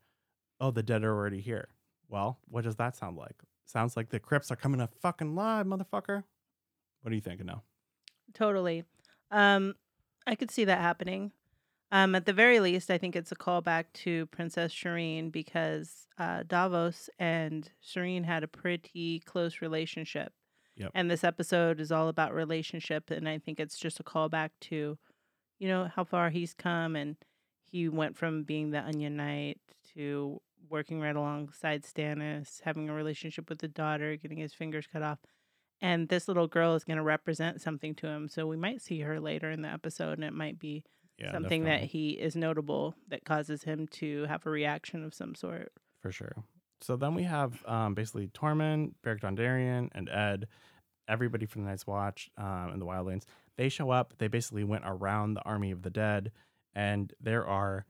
oh, 0.60 0.70
the 0.70 0.82
dead 0.82 1.04
are 1.04 1.14
already 1.14 1.40
here. 1.40 1.68
Well, 2.08 2.38
what 2.48 2.64
does 2.64 2.76
that 2.76 2.96
sound 2.96 3.16
like? 3.16 3.36
Sounds 3.66 3.96
like 3.96 4.08
the 4.08 4.18
crypts 4.18 4.50
are 4.50 4.56
coming 4.56 4.80
up 4.80 4.94
fucking 4.94 5.34
live, 5.34 5.66
motherfucker. 5.66 6.24
What 7.02 7.12
are 7.12 7.14
you 7.14 7.20
thinking 7.20 7.46
now? 7.46 7.62
Totally. 8.34 8.84
Um, 9.30 9.74
I 10.26 10.34
could 10.34 10.50
see 10.50 10.64
that 10.64 10.80
happening. 10.80 11.32
Um, 11.90 12.14
at 12.14 12.26
the 12.26 12.32
very 12.32 12.60
least, 12.60 12.90
I 12.90 12.98
think 12.98 13.16
it's 13.16 13.32
a 13.32 13.36
callback 13.36 13.84
to 13.94 14.26
Princess 14.26 14.72
Shireen 14.72 15.32
because 15.32 16.06
uh, 16.18 16.42
Davos 16.46 17.08
and 17.18 17.70
Shireen 17.82 18.24
had 18.24 18.42
a 18.42 18.48
pretty 18.48 19.20
close 19.20 19.62
relationship. 19.62 20.32
Yep. 20.76 20.92
And 20.94 21.10
this 21.10 21.24
episode 21.24 21.80
is 21.80 21.90
all 21.90 22.08
about 22.08 22.34
relationship, 22.34 23.10
and 23.10 23.28
I 23.28 23.38
think 23.38 23.58
it's 23.58 23.78
just 23.78 24.00
a 24.00 24.04
callback 24.04 24.50
to, 24.62 24.98
you 25.58 25.68
know, 25.68 25.90
how 25.94 26.04
far 26.04 26.30
he's 26.30 26.54
come, 26.54 26.94
and 26.94 27.16
he 27.64 27.88
went 27.88 28.16
from 28.16 28.44
being 28.44 28.70
the 28.70 28.84
Onion 28.84 29.16
Knight 29.16 29.58
to 29.94 30.40
working 30.68 31.00
right 31.00 31.16
alongside 31.16 31.82
Stannis, 31.82 32.60
having 32.62 32.88
a 32.88 32.94
relationship 32.94 33.48
with 33.48 33.58
the 33.58 33.68
daughter, 33.68 34.16
getting 34.16 34.38
his 34.38 34.54
fingers 34.54 34.86
cut 34.90 35.02
off 35.02 35.18
and 35.80 36.08
this 36.08 36.28
little 36.28 36.46
girl 36.46 36.74
is 36.74 36.84
going 36.84 36.96
to 36.96 37.02
represent 37.02 37.60
something 37.60 37.94
to 37.96 38.06
him 38.06 38.28
so 38.28 38.46
we 38.46 38.56
might 38.56 38.82
see 38.82 39.00
her 39.00 39.20
later 39.20 39.50
in 39.50 39.62
the 39.62 39.68
episode 39.68 40.18
and 40.18 40.24
it 40.24 40.32
might 40.32 40.58
be 40.58 40.84
Yeah, 41.18 41.32
something 41.32 41.64
that 41.64 41.84
he 41.84 42.10
is 42.10 42.34
notable 42.36 42.94
that 43.08 43.24
causes 43.24 43.64
him 43.64 43.86
to 43.92 44.24
have 44.24 44.44
a 44.46 44.50
reaction 44.50 45.04
of 45.04 45.14
some 45.14 45.34
sort 45.34 45.72
for 46.00 46.12
sure. 46.12 46.44
So 46.80 46.96
then 46.96 47.14
we 47.14 47.24
have 47.24 47.64
um, 47.66 47.94
basically 47.94 48.28
Tormund, 48.28 48.92
Beric 49.02 49.22
Dondarrion, 49.22 49.88
and 49.92 50.08
Ed, 50.08 50.46
everybody 51.08 51.44
from 51.44 51.64
the 51.64 51.70
Night's 51.70 51.88
Watch 51.88 52.30
um, 52.38 52.70
and 52.72 52.80
the 52.80 52.86
Wildlings. 52.86 53.24
They 53.56 53.68
show 53.68 53.90
up. 53.90 54.14
They 54.18 54.28
basically 54.28 54.62
went 54.62 54.84
around 54.86 55.34
the 55.34 55.42
army 55.42 55.72
of 55.72 55.82
the 55.82 55.90
dead, 55.90 56.30
and 56.76 57.12
there 57.20 57.44
are 57.44 57.84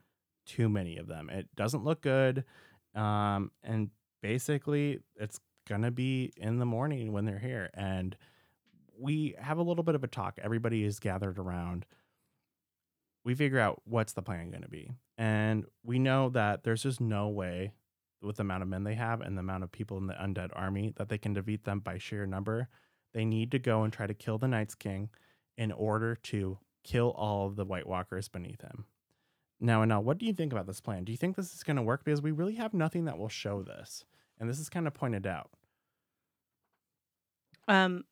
too 0.48 0.68
many 0.68 0.96
of 0.96 1.06
them. 1.06 1.30
It 1.30 1.48
doesn't 1.54 1.84
look 1.84 2.00
good, 2.00 2.44
um, 2.94 3.52
and 3.62 3.90
basically 4.22 5.00
it's 5.16 5.38
gonna 5.68 5.90
be 5.92 6.32
in 6.36 6.58
the 6.58 6.66
morning 6.66 7.12
when 7.12 7.24
they're 7.24 7.38
here, 7.38 7.70
and 7.74 8.16
we 8.98 9.34
have 9.38 9.58
a 9.58 9.62
little 9.62 9.84
bit 9.84 9.94
of 9.94 10.02
a 10.02 10.08
talk. 10.08 10.38
Everybody 10.42 10.84
is 10.84 10.98
gathered 10.98 11.38
around. 11.38 11.86
We 13.24 13.34
figure 13.34 13.60
out 13.60 13.82
what's 13.84 14.14
the 14.14 14.22
plan 14.22 14.50
going 14.50 14.62
to 14.62 14.68
be, 14.68 14.90
and 15.16 15.64
we 15.84 15.98
know 15.98 16.30
that 16.30 16.64
there's 16.64 16.82
just 16.82 17.00
no 17.00 17.28
way 17.28 17.72
with 18.22 18.36
the 18.36 18.42
amount 18.42 18.62
of 18.62 18.68
men 18.68 18.84
they 18.84 18.94
have 18.94 19.20
and 19.20 19.36
the 19.36 19.40
amount 19.40 19.64
of 19.64 19.70
people 19.70 19.98
in 19.98 20.06
the 20.06 20.14
undead 20.14 20.50
army 20.54 20.92
that 20.96 21.08
they 21.08 21.18
can 21.18 21.34
defeat 21.34 21.64
them 21.64 21.80
by 21.80 21.98
sheer 21.98 22.26
number. 22.26 22.68
They 23.14 23.24
need 23.24 23.52
to 23.52 23.58
go 23.58 23.82
and 23.84 23.92
try 23.92 24.06
to 24.06 24.14
kill 24.14 24.38
the 24.38 24.48
Night's 24.48 24.74
King 24.74 25.10
in 25.56 25.72
order 25.72 26.14
to 26.14 26.58
kill 26.84 27.10
all 27.10 27.46
of 27.46 27.56
the 27.56 27.64
White 27.64 27.86
Walkers 27.86 28.28
beneath 28.28 28.60
him. 28.62 28.86
Now, 29.60 29.84
now, 29.84 30.00
what 30.00 30.18
do 30.18 30.26
you 30.26 30.32
think 30.32 30.52
about 30.52 30.66
this 30.66 30.80
plan? 30.80 31.04
Do 31.04 31.12
you 31.12 31.18
think 31.18 31.36
this 31.36 31.54
is 31.54 31.62
going 31.64 31.76
to 31.76 31.82
work? 31.82 32.04
Because 32.04 32.22
we 32.22 32.30
really 32.30 32.54
have 32.54 32.74
nothing 32.74 33.04
that 33.06 33.18
will 33.18 33.28
show 33.28 33.62
this, 33.62 34.04
and 34.38 34.48
this 34.48 34.58
is 34.60 34.68
kind 34.68 34.86
of 34.86 34.94
pointed 34.94 35.26
out. 35.26 35.50
um 37.68 38.04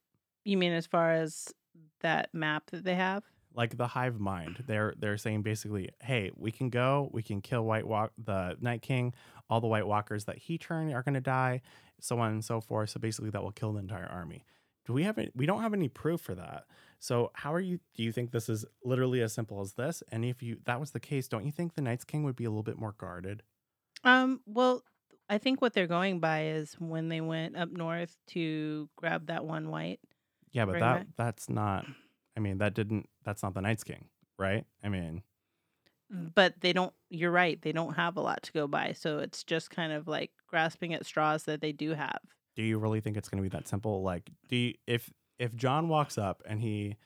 you 0.44 0.56
mean 0.56 0.72
as 0.72 0.86
far 0.86 1.12
as 1.12 1.52
that 2.00 2.32
map 2.32 2.70
that 2.70 2.84
they 2.84 2.94
have 2.94 3.24
Like 3.54 3.76
the 3.78 3.86
hive 3.86 4.20
mind, 4.20 4.64
they're 4.66 4.94
they're 4.98 5.16
saying 5.16 5.42
basically, 5.42 5.88
hey, 6.02 6.30
we 6.36 6.50
can 6.52 6.68
go, 6.68 7.08
we 7.12 7.22
can 7.22 7.40
kill 7.40 7.64
White 7.64 7.86
Walk, 7.86 8.12
the 8.22 8.56
Night 8.60 8.82
King, 8.82 9.14
all 9.48 9.60
the 9.60 9.66
White 9.66 9.86
Walkers 9.86 10.24
that 10.26 10.38
he 10.38 10.58
turned 10.58 10.92
are 10.92 11.02
going 11.02 11.14
to 11.14 11.20
die, 11.22 11.62
so 12.00 12.18
on 12.18 12.32
and 12.32 12.44
so 12.44 12.60
forth. 12.60 12.90
So 12.90 13.00
basically, 13.00 13.30
that 13.30 13.42
will 13.42 13.52
kill 13.52 13.72
the 13.72 13.80
entire 13.80 14.06
army. 14.06 14.44
Do 14.86 14.92
we 14.92 15.02
have 15.02 15.18
any, 15.18 15.30
we 15.34 15.46
don't 15.46 15.62
have 15.62 15.74
any 15.74 15.88
proof 15.88 16.20
for 16.20 16.34
that. 16.36 16.64
So 17.00 17.30
how 17.34 17.52
are 17.52 17.60
you? 17.60 17.80
Do 17.94 18.02
you 18.02 18.12
think 18.12 18.30
this 18.30 18.48
is 18.48 18.64
literally 18.84 19.20
as 19.20 19.32
simple 19.32 19.60
as 19.60 19.72
this? 19.74 20.02
And 20.10 20.24
if 20.24 20.42
you 20.42 20.58
that 20.64 20.80
was 20.80 20.92
the 20.92 21.00
case, 21.00 21.28
don't 21.28 21.44
you 21.44 21.52
think 21.52 21.74
the 21.74 21.82
Night's 21.82 22.04
King 22.04 22.22
would 22.24 22.36
be 22.36 22.44
a 22.44 22.50
little 22.50 22.62
bit 22.62 22.78
more 22.78 22.92
guarded? 22.96 23.42
um 24.04 24.40
well 24.46 24.82
i 25.30 25.38
think 25.38 25.62
what 25.62 25.72
they're 25.72 25.86
going 25.86 26.20
by 26.20 26.44
is 26.48 26.74
when 26.74 27.08
they 27.08 27.22
went 27.22 27.56
up 27.56 27.70
north 27.70 28.14
to 28.26 28.88
grab 28.94 29.26
that 29.28 29.44
one 29.44 29.70
white 29.70 30.00
Yeah, 30.52 30.66
but 30.66 30.72
that 30.74 30.80
back- 30.80 31.06
that's 31.16 31.48
not. 31.48 31.86
I 32.36 32.40
mean, 32.40 32.58
that 32.58 32.74
didn't. 32.74 33.08
That's 33.24 33.42
not 33.42 33.54
the 33.54 33.62
Night's 33.62 33.82
King, 33.82 34.08
right? 34.38 34.66
I 34.84 34.90
mean, 34.90 35.22
but 36.10 36.54
they 36.60 36.72
don't 36.72 36.92
you're 37.10 37.30
right 37.32 37.60
they 37.62 37.72
don't 37.72 37.94
have 37.94 38.16
a 38.16 38.20
lot 38.20 38.42
to 38.42 38.52
go 38.52 38.66
by 38.68 38.92
so 38.92 39.18
it's 39.18 39.42
just 39.42 39.70
kind 39.70 39.92
of 39.92 40.06
like 40.06 40.30
grasping 40.46 40.94
at 40.94 41.04
straws 41.06 41.44
that 41.44 41.60
they 41.60 41.72
do 41.72 41.94
have 41.94 42.20
do 42.56 42.62
you 42.62 42.78
really 42.78 43.00
think 43.00 43.16
it's 43.16 43.28
going 43.28 43.42
to 43.42 43.48
be 43.48 43.54
that 43.56 43.68
simple? 43.68 44.02
Like, 44.02 44.30
do 44.48 44.56
you, 44.56 44.74
if 44.86 45.12
if 45.38 45.54
Jon 45.54 45.88
walks 45.88 46.18
up 46.18 46.42
and 46.46 46.60
he 46.60 46.96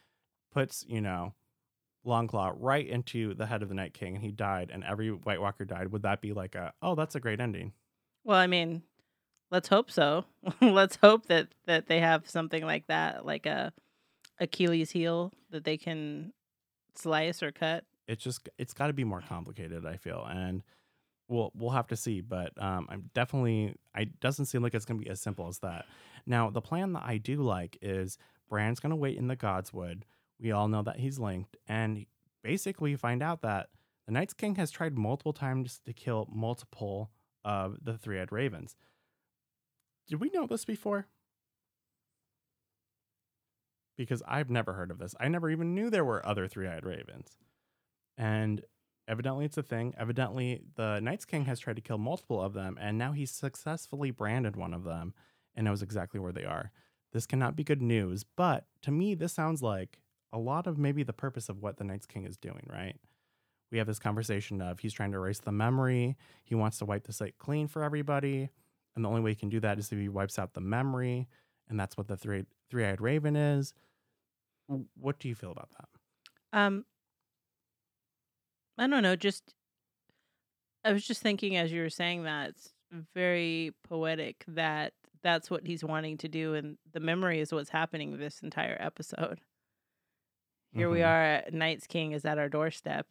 puts, 0.52 0.84
you 0.88 1.00
know, 1.00 1.34
Longclaw 2.06 2.54
right 2.56 2.86
into 2.86 3.34
the 3.34 3.46
head 3.46 3.62
of 3.62 3.68
the 3.68 3.74
Night 3.74 3.92
King 3.92 4.14
and 4.14 4.24
he 4.24 4.30
died 4.30 4.70
and 4.72 4.84
every 4.84 5.10
White 5.10 5.40
Walker 5.40 5.64
died, 5.64 5.92
would 5.92 6.02
that 6.02 6.20
be 6.20 6.32
like 6.32 6.54
a 6.54 6.72
oh 6.80 6.94
that's 6.94 7.16
a 7.16 7.20
great 7.20 7.40
ending? 7.40 7.72
Well, 8.24 8.38
I 8.38 8.46
mean, 8.46 8.82
let's 9.50 9.68
hope 9.68 9.90
so. 9.90 10.24
let's 10.60 10.96
hope 10.96 11.26
that 11.26 11.48
that 11.66 11.88
they 11.88 12.00
have 12.00 12.30
something 12.30 12.64
like 12.64 12.86
that, 12.86 13.26
like 13.26 13.46
a 13.46 13.72
Achilles 14.38 14.90
heel 14.90 15.32
that 15.50 15.64
they 15.64 15.76
can 15.76 16.32
slice 16.94 17.42
or 17.42 17.50
cut. 17.50 17.84
It's 18.06 18.22
just 18.22 18.48
it's 18.56 18.72
got 18.72 18.86
to 18.86 18.92
be 18.92 19.04
more 19.04 19.22
complicated. 19.28 19.84
I 19.84 19.96
feel 19.96 20.24
and 20.30 20.62
we'll 21.30 21.52
we'll 21.54 21.70
have 21.70 21.86
to 21.88 21.96
see, 21.96 22.20
but 22.20 22.52
um, 22.62 22.86
I'm 22.90 23.10
definitely. 23.14 23.76
It 23.96 24.20
doesn't 24.20 24.46
seem 24.46 24.62
like 24.62 24.74
it's 24.74 24.84
gonna 24.84 25.00
be 25.00 25.08
as 25.08 25.20
simple 25.20 25.48
as 25.48 25.58
that. 25.60 25.86
Now, 26.26 26.50
the 26.50 26.60
plan 26.60 26.92
that 26.92 27.04
I 27.04 27.16
do 27.16 27.36
like 27.36 27.78
is 27.80 28.18
Bran's 28.48 28.80
gonna 28.80 28.96
wait 28.96 29.16
in 29.16 29.28
the 29.28 29.36
Godswood. 29.36 30.02
We 30.40 30.52
all 30.52 30.68
know 30.68 30.82
that 30.82 30.98
he's 30.98 31.18
linked, 31.18 31.56
and 31.66 32.04
basically 32.42 32.96
find 32.96 33.22
out 33.22 33.42
that 33.42 33.68
the 34.06 34.12
Night's 34.12 34.34
King 34.34 34.56
has 34.56 34.70
tried 34.70 34.98
multiple 34.98 35.32
times 35.32 35.80
to 35.86 35.92
kill 35.92 36.28
multiple 36.32 37.10
of 37.44 37.78
the 37.82 37.96
three-eyed 37.96 38.32
ravens. 38.32 38.76
Did 40.08 40.20
we 40.20 40.30
know 40.30 40.46
this 40.46 40.64
before? 40.64 41.06
Because 43.96 44.22
I've 44.26 44.50
never 44.50 44.72
heard 44.72 44.90
of 44.90 44.98
this. 44.98 45.14
I 45.20 45.28
never 45.28 45.50
even 45.50 45.74
knew 45.74 45.90
there 45.90 46.04
were 46.04 46.26
other 46.26 46.48
three-eyed 46.48 46.84
ravens. 46.84 47.36
And 48.16 48.62
evidently 49.10 49.44
it's 49.44 49.58
a 49.58 49.62
thing. 49.62 49.94
Evidently 49.98 50.62
the 50.76 51.00
Night's 51.00 51.24
King 51.24 51.44
has 51.46 51.58
tried 51.58 51.76
to 51.76 51.82
kill 51.82 51.98
multiple 51.98 52.40
of 52.40 52.54
them 52.54 52.78
and 52.80 52.96
now 52.96 53.12
he's 53.12 53.30
successfully 53.30 54.10
branded 54.10 54.56
one 54.56 54.72
of 54.72 54.84
them 54.84 55.12
and 55.54 55.64
knows 55.64 55.82
exactly 55.82 56.20
where 56.20 56.32
they 56.32 56.44
are. 56.44 56.70
This 57.12 57.26
cannot 57.26 57.56
be 57.56 57.64
good 57.64 57.82
news, 57.82 58.24
but 58.24 58.66
to 58.82 58.92
me 58.92 59.14
this 59.14 59.32
sounds 59.32 59.62
like 59.62 59.98
a 60.32 60.38
lot 60.38 60.68
of 60.68 60.78
maybe 60.78 61.02
the 61.02 61.12
purpose 61.12 61.48
of 61.48 61.60
what 61.60 61.76
the 61.76 61.84
Night's 61.84 62.06
King 62.06 62.24
is 62.24 62.36
doing, 62.36 62.64
right? 62.72 62.96
We 63.72 63.78
have 63.78 63.86
this 63.86 63.98
conversation 63.98 64.60
of 64.62 64.80
he's 64.80 64.92
trying 64.92 65.12
to 65.12 65.18
erase 65.18 65.40
the 65.40 65.52
memory. 65.52 66.16
He 66.44 66.54
wants 66.54 66.78
to 66.78 66.84
wipe 66.84 67.04
the 67.04 67.12
slate 67.12 67.38
clean 67.38 67.68
for 67.68 67.82
everybody. 67.82 68.48
And 68.94 69.04
the 69.04 69.08
only 69.08 69.20
way 69.20 69.30
he 69.30 69.36
can 69.36 69.48
do 69.48 69.60
that 69.60 69.78
is 69.78 69.90
if 69.92 69.98
he 69.98 70.08
wipes 70.08 70.38
out 70.38 70.54
the 70.54 70.60
memory. 70.60 71.28
And 71.68 71.78
that's 71.78 71.96
what 71.96 72.08
the 72.08 72.16
three 72.16 72.44
three 72.68 72.84
eyed 72.84 73.00
raven 73.00 73.36
is. 73.36 73.74
What 74.96 75.18
do 75.18 75.28
you 75.28 75.34
feel 75.34 75.52
about 75.52 75.70
that? 75.78 75.88
Um, 76.52 76.84
I 78.80 78.86
don't 78.88 79.02
know. 79.04 79.14
Just 79.14 79.54
I 80.84 80.92
was 80.92 81.06
just 81.06 81.20
thinking 81.22 81.56
as 81.56 81.70
you 81.70 81.82
were 81.82 81.90
saying 81.90 82.24
that 82.24 82.48
it's 82.50 82.72
very 83.14 83.72
poetic 83.88 84.44
that 84.48 84.94
that's 85.22 85.50
what 85.50 85.66
he's 85.66 85.84
wanting 85.84 86.16
to 86.18 86.28
do, 86.28 86.54
and 86.54 86.78
the 86.92 87.00
memory 87.00 87.40
is 87.40 87.52
what's 87.52 87.70
happening 87.70 88.16
this 88.16 88.40
entire 88.40 88.76
episode. 88.80 89.38
Here 90.72 90.88
we 90.88 91.00
Mhm. 91.00 91.06
are 91.08 91.22
at 91.22 91.52
Night's 91.52 91.86
King 91.86 92.12
is 92.12 92.24
at 92.24 92.38
our 92.38 92.48
doorstep. 92.48 93.08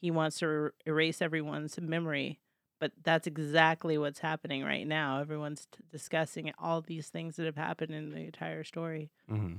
He 0.00 0.10
wants 0.10 0.38
to 0.38 0.46
er- 0.46 0.74
erase 0.86 1.20
everyone's 1.20 1.80
memory, 1.80 2.38
but 2.78 2.92
that's 3.02 3.26
exactly 3.26 3.98
what's 3.98 4.20
happening 4.20 4.62
right 4.62 4.86
now. 4.86 5.18
Everyone's 5.20 5.66
t- 5.66 5.82
discussing 5.90 6.52
all 6.58 6.80
these 6.82 7.08
things 7.08 7.36
that 7.36 7.46
have 7.46 7.56
happened 7.56 7.92
in 7.92 8.10
the 8.10 8.20
entire 8.20 8.62
story. 8.64 9.10
hmm 9.26 9.56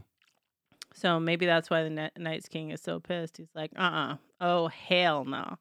So 0.94 1.20
maybe 1.20 1.46
that's 1.46 1.70
why 1.70 1.84
the 1.84 1.90
Ni- 1.90 2.10
Night's 2.18 2.48
King 2.48 2.70
is 2.72 2.82
so 2.82 3.00
pissed. 3.00 3.38
He's 3.38 3.54
like, 3.56 3.72
uh 3.78 3.82
uh 3.82 4.18
Oh, 4.42 4.68
hell 4.68 5.24
no. 5.24 5.58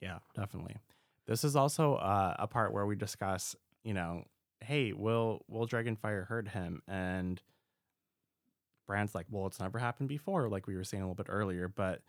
Yeah, 0.00 0.18
definitely. 0.34 0.76
This 1.26 1.44
is 1.44 1.56
also 1.56 1.94
uh, 1.94 2.34
a 2.38 2.46
part 2.46 2.72
where 2.72 2.86
we 2.86 2.96
discuss, 2.96 3.54
you 3.84 3.94
know, 3.94 4.24
hey, 4.60 4.92
will 4.92 5.44
will 5.48 5.66
Dragonfire 5.66 6.26
hurt 6.26 6.48
him? 6.48 6.82
And 6.88 7.40
Bran's 8.86 9.14
like, 9.14 9.26
well, 9.30 9.46
it's 9.46 9.60
never 9.60 9.78
happened 9.78 10.08
before, 10.08 10.48
like 10.48 10.66
we 10.66 10.76
were 10.76 10.84
saying 10.84 11.02
a 11.02 11.06
little 11.06 11.14
bit 11.14 11.26
earlier. 11.28 11.68
But 11.68 12.02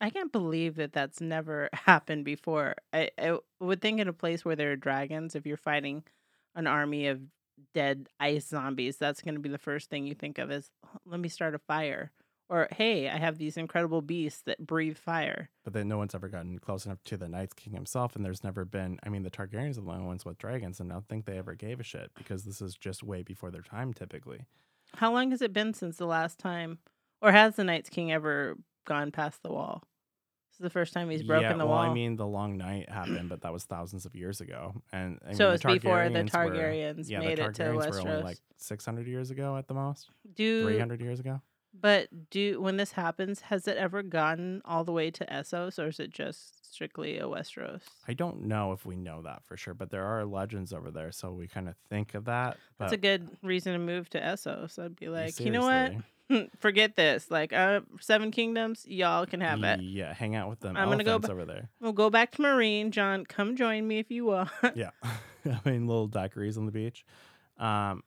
I 0.00 0.10
can't 0.10 0.32
believe 0.32 0.76
that 0.76 0.92
that's 0.92 1.20
never 1.20 1.68
happened 1.72 2.24
before. 2.24 2.76
I, 2.92 3.10
I 3.18 3.38
would 3.60 3.80
think 3.80 4.00
in 4.00 4.08
a 4.08 4.12
place 4.12 4.44
where 4.44 4.56
there 4.56 4.72
are 4.72 4.76
dragons, 4.76 5.34
if 5.34 5.46
you're 5.46 5.56
fighting 5.56 6.04
an 6.54 6.66
army 6.66 7.06
of 7.08 7.20
dead 7.74 8.08
ice 8.20 8.46
zombies, 8.46 8.96
that's 8.96 9.22
going 9.22 9.34
to 9.34 9.40
be 9.40 9.48
the 9.48 9.58
first 9.58 9.90
thing 9.90 10.06
you 10.06 10.14
think 10.14 10.38
of 10.38 10.50
is, 10.50 10.70
"Oh, 10.84 10.98
let 11.06 11.20
me 11.20 11.28
start 11.28 11.54
a 11.54 11.58
fire. 11.58 12.10
Or, 12.50 12.68
hey, 12.72 13.08
I 13.08 13.16
have 13.16 13.38
these 13.38 13.56
incredible 13.56 14.02
beasts 14.02 14.42
that 14.42 14.64
breathe 14.64 14.98
fire. 14.98 15.48
but 15.64 15.72
then 15.72 15.88
no 15.88 15.96
one's 15.96 16.14
ever 16.14 16.28
gotten 16.28 16.58
close 16.58 16.84
enough 16.84 17.02
to 17.04 17.16
the 17.16 17.28
Night's 17.28 17.54
King 17.54 17.72
himself, 17.72 18.14
and 18.16 18.24
there's 18.24 18.44
never 18.44 18.64
been. 18.64 18.98
I 19.02 19.08
mean, 19.08 19.22
the 19.22 19.30
Targaryens 19.30 19.78
are 19.78 19.80
the 19.80 19.90
only 19.90 20.04
ones 20.04 20.24
with 20.24 20.36
dragons, 20.38 20.78
and 20.78 20.92
I 20.92 20.96
don't 20.96 21.08
think 21.08 21.24
they 21.24 21.38
ever 21.38 21.54
gave 21.54 21.80
a 21.80 21.82
shit 21.82 22.10
because 22.14 22.44
this 22.44 22.60
is 22.60 22.74
just 22.74 23.02
way 23.02 23.22
before 23.22 23.50
their 23.50 23.62
time, 23.62 23.94
typically. 23.94 24.44
How 24.96 25.12
long 25.12 25.30
has 25.30 25.40
it 25.40 25.52
been 25.52 25.72
since 25.72 25.96
the 25.96 26.06
last 26.06 26.38
time? 26.38 26.78
Or 27.22 27.32
has 27.32 27.56
the 27.56 27.64
Night's 27.64 27.88
King 27.88 28.12
ever 28.12 28.58
gone 28.86 29.10
past 29.10 29.42
the 29.42 29.50
wall? 29.50 29.82
This 30.50 30.60
is 30.60 30.64
the 30.64 30.70
first 30.70 30.92
time 30.92 31.10
he's 31.10 31.22
broken 31.22 31.50
yeah, 31.50 31.56
the 31.56 31.66
well, 31.66 31.78
wall. 31.78 31.90
I 31.90 31.94
mean, 31.94 32.14
the 32.14 32.26
Long 32.26 32.56
Night 32.58 32.88
happened, 32.88 33.28
but 33.28 33.40
that 33.40 33.52
was 33.52 33.64
thousands 33.64 34.04
of 34.04 34.14
years 34.14 34.40
ago, 34.40 34.74
and 34.92 35.18
I 35.26 35.32
so 35.32 35.46
mean, 35.46 35.54
it's 35.54 35.64
before 35.64 36.08
the 36.10 36.20
Targaryens 36.20 36.22
were- 36.22 36.54
Targaryens 36.54 37.10
yeah, 37.10 37.18
made 37.20 37.38
the 37.38 37.46
it 37.46 37.54
to 37.54 37.62
Targaryens 37.62 37.86
Westeros. 37.86 38.04
were 38.04 38.10
only 38.10 38.22
like 38.22 38.38
600 38.58 39.06
years 39.08 39.30
ago 39.30 39.56
at 39.56 39.66
the 39.66 39.74
most, 39.74 40.10
do 40.34 40.62
300 40.64 41.00
years 41.00 41.18
ago. 41.18 41.40
But 41.78 42.30
do 42.30 42.60
when 42.60 42.76
this 42.76 42.92
happens, 42.92 43.40
has 43.42 43.66
it 43.66 43.76
ever 43.76 44.02
gotten 44.02 44.62
all 44.64 44.84
the 44.84 44.92
way 44.92 45.10
to 45.10 45.26
Essos, 45.26 45.78
or 45.78 45.88
is 45.88 45.98
it 45.98 46.10
just 46.10 46.72
strictly 46.72 47.18
a 47.18 47.24
Westeros? 47.24 47.82
I 48.06 48.14
don't 48.14 48.42
know 48.42 48.72
if 48.72 48.86
we 48.86 48.96
know 48.96 49.22
that 49.22 49.42
for 49.44 49.56
sure, 49.56 49.74
but 49.74 49.90
there 49.90 50.04
are 50.04 50.24
legends 50.24 50.72
over 50.72 50.90
there, 50.90 51.10
so 51.10 51.32
we 51.32 51.48
kind 51.48 51.68
of 51.68 51.74
think 51.90 52.14
of 52.14 52.26
that. 52.26 52.58
That's 52.78 52.92
a 52.92 52.96
good 52.96 53.28
reason 53.42 53.72
to 53.72 53.78
move 53.80 54.08
to 54.10 54.20
Essos. 54.20 54.78
I'd 54.78 54.96
be 54.96 55.08
like, 55.08 55.38
you 55.40 55.50
know 55.50 55.62
what? 55.62 55.94
Forget 56.58 56.96
this. 56.96 57.30
Like, 57.30 57.52
uh, 57.52 57.80
Seven 58.00 58.30
Kingdoms, 58.30 58.86
y'all 58.86 59.26
can 59.26 59.40
have 59.40 59.62
it. 59.62 59.80
Yeah, 59.80 60.14
hang 60.14 60.36
out 60.36 60.48
with 60.48 60.60
them. 60.60 60.76
I'm 60.76 60.88
gonna 60.88 61.04
go 61.04 61.18
ba- 61.18 61.30
over 61.30 61.44
there. 61.44 61.68
We'll 61.80 61.92
go 61.92 62.08
back 62.08 62.30
to 62.32 62.42
Meereen. 62.42 62.90
Jon, 62.90 63.26
come 63.26 63.56
join 63.56 63.86
me 63.86 63.98
if 63.98 64.10
you 64.10 64.26
want. 64.26 64.48
Yeah, 64.74 64.90
I 65.44 65.68
mean 65.68 65.86
little 65.86 66.08
daiquiris 66.08 66.56
on 66.56 66.66
the 66.66 66.72
beach. 66.72 67.04
Um, 67.58 68.02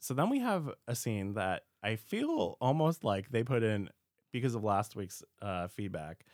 so 0.00 0.14
then 0.14 0.30
we 0.30 0.40
have 0.40 0.68
a 0.86 0.94
scene 0.94 1.34
that 1.34 1.62
I 1.82 1.96
feel 1.96 2.56
almost 2.60 3.04
like 3.04 3.30
they 3.30 3.42
put 3.42 3.62
in 3.62 3.88
because 4.32 4.54
of 4.54 4.62
last 4.64 4.94
week's 4.96 5.22
uh, 5.40 5.68
feedback, 5.68 6.24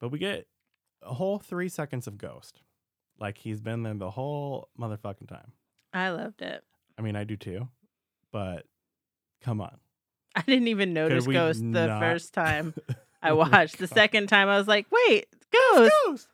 but 0.00 0.10
we 0.10 0.18
get 0.18 0.46
a 1.02 1.14
whole 1.14 1.38
three 1.38 1.68
seconds 1.68 2.06
of 2.06 2.18
Ghost, 2.18 2.60
like 3.18 3.38
he's 3.38 3.60
been 3.60 3.82
there 3.82 3.94
the 3.94 4.10
whole 4.10 4.68
motherfucking 4.78 5.28
time. 5.28 5.52
I 5.92 6.10
loved 6.10 6.42
it. 6.42 6.62
I 6.98 7.02
mean, 7.02 7.16
I 7.16 7.24
do 7.24 7.36
too, 7.36 7.68
but 8.32 8.66
come 9.42 9.60
on. 9.60 9.76
I 10.34 10.42
didn't 10.42 10.68
even 10.68 10.92
notice 10.92 11.26
Ghost 11.26 11.60
the 11.60 11.86
not- 11.86 12.00
first 12.00 12.34
time 12.34 12.74
I 13.22 13.30
Oh 13.30 13.36
watched. 13.36 13.78
The 13.78 13.86
second 14.02 14.28
time, 14.28 14.48
I 14.48 14.58
was 14.58 14.68
like, 14.68 14.86
wait, 14.90 15.26
Ghost. 15.52 15.92
Ghost. 16.04 16.28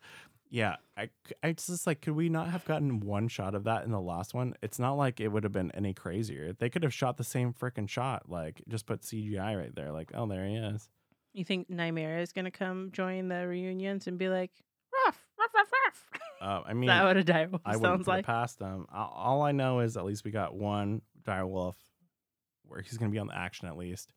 Yeah, 0.51 0.77
I, 0.97 1.09
I 1.43 1.53
just 1.53 1.87
like, 1.87 2.03
could 2.03 2.15
we 2.15 2.29
not 2.29 2.49
have 2.49 2.65
gotten 2.67 3.01
one 3.01 3.29
shot 3.29 3.55
of 3.55 3.65
that 3.65 3.85
in 3.85 3.91
the 3.91 4.01
last 4.01 4.35
one? 4.35 4.55
It's 4.63 4.79
not 4.79 4.93
like 4.95 5.21
it 5.21 5.29
would 5.29 5.43
have 5.45 5.53
been 5.53 5.71
any 5.73 5.95
crazier. 5.95 6.53
They 6.53 6.69
could 6.69 6.83
have 6.83 6.93
shot 6.93 7.17
the 7.17 7.25
same 7.25 7.55
freaking 7.55 7.89
shot, 7.89 8.29
like 8.29 8.63
just 8.69 8.87
put 8.87 9.01
CGI 9.01 9.57
right 9.59 9.75
there, 9.75 9.91
like, 9.91 10.11
oh, 10.15 10.27
there 10.27 10.47
he 10.47 10.57
is. 10.57 10.89
You 11.33 11.45
think 11.45 11.71
Nymeria 11.71 12.21
is 12.21 12.33
gonna 12.33 12.51
come 12.51 12.91
join 12.93 13.29
the 13.29 13.47
reunions 13.49 14.07
and 14.07 14.19
be 14.19 14.29
like, 14.29 14.51
ruff, 15.07 15.25
ruff, 15.39 15.51
ruff, 15.55 15.69
ruff? 15.85 16.05
Uh, 16.43 16.63
I 16.67 16.75
mean, 16.75 16.89
that 16.89 17.05
what 17.05 17.17
a 17.17 17.23
direwolf 17.23 17.61
I 17.65 17.77
wouldn't 17.77 17.83
sounds 17.83 18.07
like? 18.07 18.27
past 18.27 18.59
them. 18.59 18.87
All 18.93 19.43
I 19.43 19.53
know 19.53 19.81
is 19.81 19.97
at 19.97 20.05
least 20.05 20.25
we 20.25 20.31
got 20.31 20.55
one 20.55 21.01
direwolf 21.25 21.77
where 22.67 22.83
he's 22.83 22.99
gonna 22.99 23.13
be 23.13 23.19
on 23.19 23.29
the 23.29 23.37
action 23.37 23.69
at 23.69 23.77
least. 23.79 24.13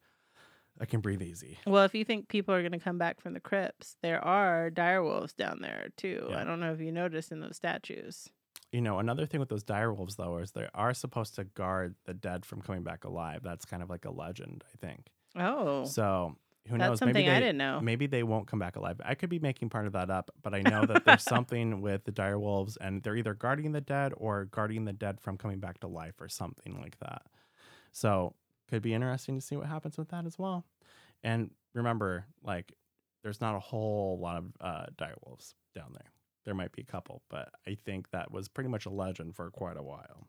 I 0.80 0.86
can 0.86 1.00
breathe 1.00 1.22
easy. 1.22 1.58
Well, 1.66 1.84
if 1.86 1.96
you 1.96 2.04
think 2.04 2.28
people 2.28 2.54
are 2.54 2.62
gonna 2.62 2.80
come 2.80 2.98
back 2.98 3.22
from 3.22 3.34
the 3.34 3.40
crypts, 3.40 3.98
there 4.02 4.24
are 4.24 4.70
direwolves 4.72 5.36
down 5.36 5.60
there 5.62 5.88
too. 5.98 6.28
Yeah. 6.30 6.42
I 6.42 6.44
don't 6.44 6.60
know 6.60 6.74
if 6.74 6.80
you 6.82 6.92
noticed 6.92 7.32
in 7.32 7.40
those 7.40 7.56
statues. 7.56 8.30
You 8.72 8.82
know, 8.82 9.00
another 9.00 9.26
thing 9.26 9.40
with 9.40 9.50
those 9.50 9.64
direwolves 9.64 10.18
though 10.18 10.38
is 10.40 10.52
they 10.52 10.68
are 10.74 10.94
supposed 10.94 11.36
to 11.36 11.46
guard 11.46 11.96
the 12.06 12.14
dead 12.14 12.46
from 12.46 12.62
coming 12.62 12.84
back 12.84 13.06
alive. 13.06 13.42
That's 13.44 13.66
kind 13.66 13.82
of 13.82 13.90
like 13.90 14.06
a 14.06 14.12
legend, 14.12 14.64
I 14.74 14.86
think. 14.86 15.08
Oh, 15.38 15.86
So 15.86 16.36
who 16.68 16.78
that's 16.78 16.90
knows? 16.90 17.00
something 17.00 17.14
maybe 17.14 17.28
they, 17.30 17.36
I 17.36 17.40
didn't 17.40 17.58
know. 17.58 17.80
Maybe 17.80 18.08
they 18.08 18.24
won't 18.24 18.48
come 18.48 18.60
back 18.60 18.76
alive. 18.76 19.00
I 19.06 19.16
could 19.16 19.30
be 19.30 19.40
making 19.40 19.70
part 19.70 19.86
of 19.86 19.94
that 19.94 20.10
up, 20.10 20.32
but 20.42 20.54
I 20.54 20.62
know 20.62 20.86
that 20.86 21.06
there's 21.06 21.24
something 21.36 21.80
with 21.82 22.04
the 22.06 22.12
direwolves, 22.12 22.76
and 22.82 23.04
they're 23.04 23.16
either 23.16 23.34
guarding 23.36 23.72
the 23.72 23.82
dead 23.82 24.14
or 24.18 24.46
guarding 24.46 24.86
the 24.86 24.94
dead 24.94 25.22
from 25.22 25.38
coming 25.38 25.60
back 25.60 25.80
to 25.82 25.88
life, 25.88 26.20
or 26.20 26.28
something 26.28 26.82
like 26.82 26.98
that. 27.00 27.22
So 27.92 28.34
could 28.70 28.82
be 28.82 28.94
interesting 28.94 29.36
to 29.36 29.42
see 29.42 29.56
what 29.56 29.68
happens 29.68 29.98
with 29.98 30.10
that 30.10 30.26
as 30.26 30.38
well. 30.38 30.66
And 31.24 31.52
remember, 31.74 32.26
like, 32.44 32.74
there's 33.24 33.42
not 33.42 33.56
a 33.56 33.60
whole 33.60 34.20
lot 34.22 34.38
of 34.38 34.46
uh, 34.62 34.86
direwolves 34.98 35.54
down 35.74 35.92
there. 35.94 36.12
There 36.46 36.54
might 36.54 36.72
be 36.72 36.84
a 36.84 36.86
couple, 36.86 37.24
but 37.30 37.50
I 37.68 37.76
think 37.86 38.12
that 38.12 38.32
was 38.32 38.48
pretty 38.48 38.70
much 38.70 38.86
a 38.86 38.92
legend 38.92 39.36
for 39.36 39.50
quite 39.50 39.78
a 39.78 39.84
while. 39.84 40.28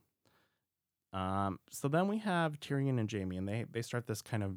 Um, 1.13 1.61
so 1.71 1.89
then 1.89 2.09
we 2.09 2.19
have 2.19 2.59
Tyrion 2.59 2.99
and 2.99 3.11
Jaime, 3.11 3.37
and 3.37 3.49
they 3.49 3.65
they 3.71 3.83
start 3.83 4.07
this 4.07 4.23
kind 4.23 4.43
of 4.43 4.57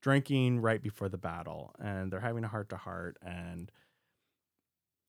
drinking 0.00 0.60
right 0.60 0.82
before 0.82 1.08
the 1.08 1.18
battle, 1.18 1.74
and 1.78 2.12
they're 2.12 2.20
having 2.20 2.44
a 2.44 2.48
heart 2.48 2.68
to 2.70 2.76
heart, 2.76 3.16
and 3.22 3.70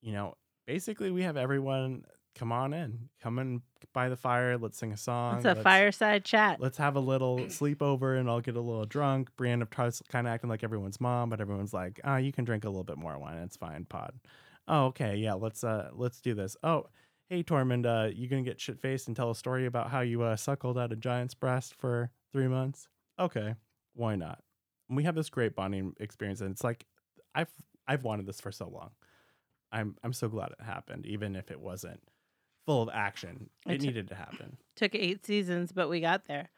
you 0.02 0.14
know, 0.14 0.36
basically 0.68 1.12
we 1.12 1.24
have 1.24 1.38
everyone 1.38 2.06
come 2.36 2.52
on 2.52 2.74
in, 2.74 3.10
come 3.22 3.40
in 3.40 3.62
by 3.94 4.10
the 4.10 4.16
fire, 4.16 4.58
let's 4.58 4.78
sing 4.78 4.92
a 4.92 4.98
song. 4.98 5.38
it's 5.38 5.46
a 5.46 5.50
let's- 5.50 5.62
fireside 5.62 6.26
chat. 6.26 6.60
Let's 6.60 6.78
have 6.78 6.96
a 6.96 7.00
little 7.00 7.38
sleepover 7.48 8.20
and 8.20 8.30
I'll 8.30 8.42
get 8.42 8.56
a 8.56 8.62
little 8.62 8.86
drunk. 8.86 9.30
Brienne 9.38 9.66
tries 9.70 10.02
kind 10.10 10.28
of 10.28 10.34
acting 10.34 10.50
like 10.50 10.64
everyone's 10.64 11.00
mom, 11.00 11.30
but 11.30 11.40
everyone's 11.42 11.74
like, 11.74 12.00
"Ah, 12.04 12.18
you 12.18 12.32
can 12.32 12.46
drink 12.46 12.64
a 12.64 12.70
little 12.70 12.84
bit 12.84 12.98
more 12.98 13.18
wine. 13.18 13.38
It's 13.40 13.58
fine, 13.58 13.86
pod." 13.86 14.14
Oh, 14.68 14.86
okay, 14.86 15.18
yeah, 15.18 15.34
let's 15.34 15.64
uh 15.64 15.90
let's 15.94 16.22
do 16.22 16.34
this. 16.34 16.56
Oh, 16.64 16.88
hey 17.30 17.44
Tormund, 17.44 17.86
uh, 17.86 18.10
you 18.14 18.28
gonna 18.28 18.42
get 18.44 18.60
shit 18.60 18.80
faced 18.80 19.08
and 19.08 19.16
tell 19.16 19.30
a 19.32 19.36
story 19.36 19.66
about 19.66 19.90
how 19.90 20.02
you 20.02 20.22
uh 20.24 20.36
suckled 20.36 20.78
at 20.78 20.92
a 20.92 20.96
giant's 20.96 21.34
breast 21.36 21.76
for 21.76 22.12
three 22.32 22.48
months? 22.48 22.88
Okay, 23.20 23.56
why 23.94 24.16
not? 24.16 24.40
And 24.90 24.98
we 24.98 25.04
have 25.04 25.16
this 25.16 25.30
great 25.30 25.56
bonding 25.56 25.94
experience, 26.00 26.42
and 26.42 26.52
it's 26.52 26.64
like 26.64 26.86
I've 27.36 27.52
I've 27.88 28.04
wanted 28.04 28.26
this 28.26 28.42
for 28.42 28.52
so 28.52 28.68
long. 28.70 28.92
I'm 29.72 29.96
I'm 30.04 30.14
so 30.14 30.30
glad 30.30 30.52
it 30.52 30.64
happened, 30.64 31.06
even 31.06 31.36
if 31.36 31.52
it 31.52 31.60
wasn't 31.60 32.02
full 32.66 32.82
of 32.84 32.90
action. 32.94 33.50
It 33.66 33.72
It 33.74 33.78
took- 33.78 33.86
needed 33.88 34.08
to 34.10 34.16
happen. 34.16 34.58
Took 34.76 34.96
eight 34.96 35.24
seasons, 35.26 35.72
but 35.72 35.88
we 35.88 36.00
got 36.02 36.26
there. 36.26 36.50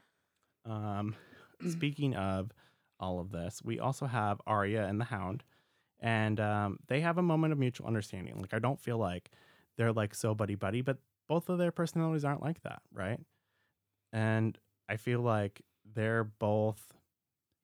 Um, 0.65 1.15
speaking 1.69 2.15
of 2.15 2.51
all 2.99 3.19
of 3.19 3.29
this, 3.31 3.61
we 3.63 3.79
also 3.79 4.05
have 4.05 4.39
Arya 4.47 4.85
and 4.87 4.99
the 5.01 5.05
Hound, 5.05 5.43
and 5.99 6.39
um, 6.39 6.79
they 6.87 7.01
have 7.01 7.17
a 7.17 7.21
moment 7.21 7.51
of 7.53 7.59
mutual 7.59 7.87
understanding. 7.87 8.39
Like 8.39 8.53
I 8.53 8.59
don't 8.59 8.79
feel 8.79 8.97
like 8.97 9.31
they're 9.77 9.91
like 9.91 10.15
so 10.15 10.33
buddy 10.33 10.55
buddy, 10.55 10.81
but 10.81 10.97
both 11.27 11.49
of 11.49 11.57
their 11.57 11.71
personalities 11.71 12.23
aren't 12.23 12.41
like 12.41 12.61
that, 12.63 12.81
right? 12.93 13.19
And 14.13 14.57
I 14.87 14.95
feel 14.95 15.19
like 15.19 15.61
they're 15.93 16.23
both 16.23 16.81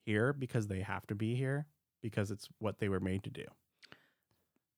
here 0.05 0.33
because 0.33 0.67
they 0.67 0.81
have 0.81 1.07
to 1.07 1.15
be 1.15 1.35
here 1.35 1.65
because 2.01 2.29
it's 2.31 2.49
what 2.59 2.79
they 2.79 2.89
were 2.89 2.99
made 2.99 3.23
to 3.23 3.29
do. 3.29 3.45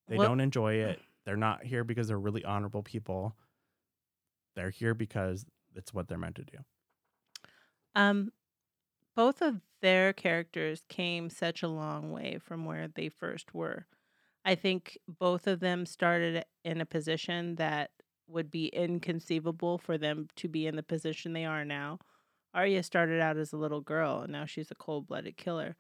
They 0.08 0.18
don't 0.18 0.40
enjoy 0.42 0.76
it. 0.76 1.00
They're 1.26 1.38
not 1.38 1.64
here 1.64 1.86
because 1.86 2.10
they're 2.10 2.20
really 2.20 2.44
honorable 2.44 2.84
people. 2.84 3.34
They're 4.56 4.70
here 4.70 4.94
because 4.94 5.46
it's 5.76 5.94
what 5.94 6.08
they're 6.08 6.18
meant 6.18 6.36
to 6.36 6.44
do. 6.44 6.58
Um, 7.96 8.32
both 9.16 9.42
of 9.42 9.62
their 9.82 10.14
characters 10.14 10.86
came 10.90 11.30
such 11.30 11.64
a 11.64 11.68
long 11.68 12.12
way 12.12 12.40
from 12.42 12.66
where 12.66 12.88
they 12.88 13.10
first 13.10 13.54
were. 13.54 13.86
I 14.46 14.56
think 14.56 14.98
both 15.08 15.48
of 15.48 15.60
them 15.60 15.86
started 15.86 16.46
in 16.66 16.82
a 16.82 16.86
position 16.86 17.56
that 17.56 17.92
would 18.28 18.50
be 18.50 18.68
inconceivable 18.68 19.78
for 19.78 19.98
them 19.98 20.28
to 20.38 20.48
be 20.48 20.68
in 20.68 20.76
the 20.76 20.84
position 20.84 21.34
they 21.34 21.46
are 21.46 21.66
now. 21.66 22.00
Arya 22.54 22.84
started 22.84 23.20
out 23.20 23.38
as 23.38 23.54
a 23.54 23.58
little 23.58 23.82
girl, 23.82 24.22
and 24.22 24.32
now 24.32 24.46
she's 24.46 24.72
a 24.72 24.76
cold 24.76 25.08
blooded 25.08 25.38
killer. 25.38 25.76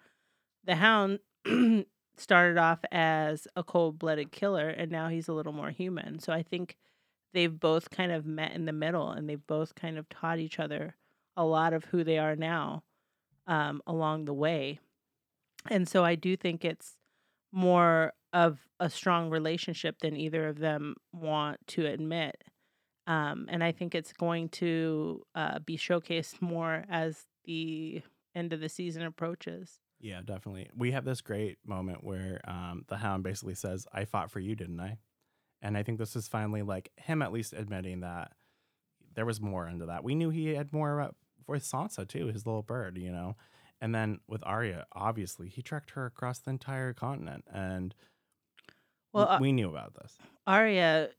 The 0.63 0.75
Hound 0.75 1.19
started 2.17 2.57
off 2.57 2.79
as 2.91 3.47
a 3.55 3.63
cold 3.63 3.99
blooded 3.99 4.31
killer, 4.31 4.69
and 4.69 4.91
now 4.91 5.09
he's 5.09 5.27
a 5.27 5.33
little 5.33 5.53
more 5.53 5.71
human. 5.71 6.19
So 6.19 6.33
I 6.33 6.43
think 6.43 6.77
they've 7.33 7.59
both 7.59 7.89
kind 7.89 8.11
of 8.11 8.25
met 8.25 8.53
in 8.53 8.65
the 8.65 8.73
middle, 8.73 9.09
and 9.09 9.29
they've 9.29 9.47
both 9.47 9.75
kind 9.75 9.97
of 9.97 10.07
taught 10.09 10.39
each 10.39 10.59
other 10.59 10.95
a 11.35 11.43
lot 11.43 11.73
of 11.73 11.85
who 11.85 12.03
they 12.03 12.17
are 12.17 12.35
now 12.35 12.83
um, 13.47 13.81
along 13.87 14.25
the 14.25 14.33
way. 14.33 14.79
And 15.69 15.87
so 15.87 16.03
I 16.03 16.15
do 16.15 16.35
think 16.35 16.63
it's 16.63 16.97
more 17.51 18.13
of 18.33 18.59
a 18.79 18.89
strong 18.89 19.29
relationship 19.29 19.99
than 19.99 20.15
either 20.15 20.47
of 20.47 20.59
them 20.59 20.95
want 21.11 21.59
to 21.67 21.85
admit. 21.85 22.43
Um, 23.05 23.47
and 23.49 23.63
I 23.63 23.71
think 23.71 23.95
it's 23.95 24.13
going 24.13 24.49
to 24.49 25.21
uh, 25.35 25.59
be 25.59 25.77
showcased 25.77 26.41
more 26.41 26.85
as 26.89 27.25
the 27.45 28.01
end 28.35 28.53
of 28.53 28.59
the 28.59 28.69
season 28.69 29.03
approaches. 29.03 29.79
Yeah, 29.99 30.21
definitely. 30.23 30.69
We 30.75 30.91
have 30.91 31.05
this 31.05 31.21
great 31.21 31.57
moment 31.65 32.03
where 32.03 32.41
um, 32.47 32.85
the 32.87 32.97
hound 32.97 33.23
basically 33.23 33.55
says, 33.55 33.87
I 33.93 34.05
fought 34.05 34.31
for 34.31 34.39
you, 34.39 34.55
didn't 34.55 34.79
I? 34.79 34.97
And 35.63 35.77
I 35.77 35.81
think 35.81 35.97
this 35.97 36.15
is 36.15 36.27
finally 36.27 36.61
like 36.61 36.91
him 36.97 37.21
at 37.21 37.31
least 37.31 37.53
admitting 37.53 38.01
that 38.01 38.33
there 39.15 39.25
was 39.25 39.39
more 39.39 39.65
into 39.67 39.85
that. 39.85 40.03
We 40.03 40.13
knew 40.13 40.29
he 40.29 40.53
had 40.53 40.73
more 40.73 41.01
uh, 41.01 41.11
for 41.45 41.55
Sansa 41.55 42.07
too, 42.07 42.27
his 42.27 42.45
little 42.45 42.61
bird, 42.61 42.97
you 42.97 43.11
know? 43.11 43.37
And 43.79 43.95
then 43.95 44.19
with 44.27 44.43
Arya, 44.45 44.85
obviously, 44.93 45.47
he 45.47 45.61
trekked 45.61 45.91
her 45.91 46.05
across 46.05 46.39
the 46.39 46.51
entire 46.51 46.93
continent. 46.93 47.45
And 47.51 47.95
Well, 49.13 49.25
well, 49.25 49.35
uh, 49.35 49.39
we 49.39 49.53
knew 49.53 49.69
about 49.69 49.93
this. 49.95 50.17
Arya, 50.45 51.09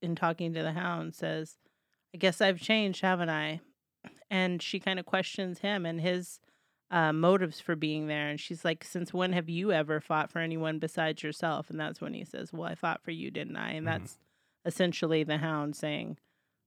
in 0.00 0.14
talking 0.14 0.54
to 0.54 0.62
the 0.62 0.72
hound, 0.72 1.14
says, 1.14 1.56
I 2.14 2.18
guess 2.18 2.40
I've 2.40 2.60
changed, 2.60 3.00
haven't 3.00 3.30
I? 3.30 3.60
And 4.30 4.62
she 4.62 4.78
kind 4.78 5.00
of 5.00 5.06
questions 5.06 5.60
him 5.60 5.84
and 5.84 6.00
his 6.00 6.38
uh, 6.90 7.12
motives 7.12 7.60
for 7.60 7.74
being 7.76 8.06
there. 8.06 8.28
And 8.28 8.38
she's 8.38 8.64
like, 8.64 8.84
Since 8.84 9.12
when 9.12 9.32
have 9.32 9.48
you 9.48 9.72
ever 9.72 10.00
fought 10.00 10.30
for 10.30 10.38
anyone 10.38 10.78
besides 10.78 11.22
yourself? 11.22 11.70
And 11.70 11.78
that's 11.80 12.00
when 12.00 12.14
he 12.14 12.24
says, 12.24 12.52
Well, 12.52 12.68
I 12.68 12.74
fought 12.74 13.02
for 13.02 13.10
you, 13.10 13.30
didn't 13.30 13.56
I? 13.56 13.72
And 13.72 13.86
Mhm. 13.86 13.90
that's 13.90 14.18
essentially 14.64 15.24
the 15.24 15.38
hound 15.38 15.76
saying, 15.76 16.18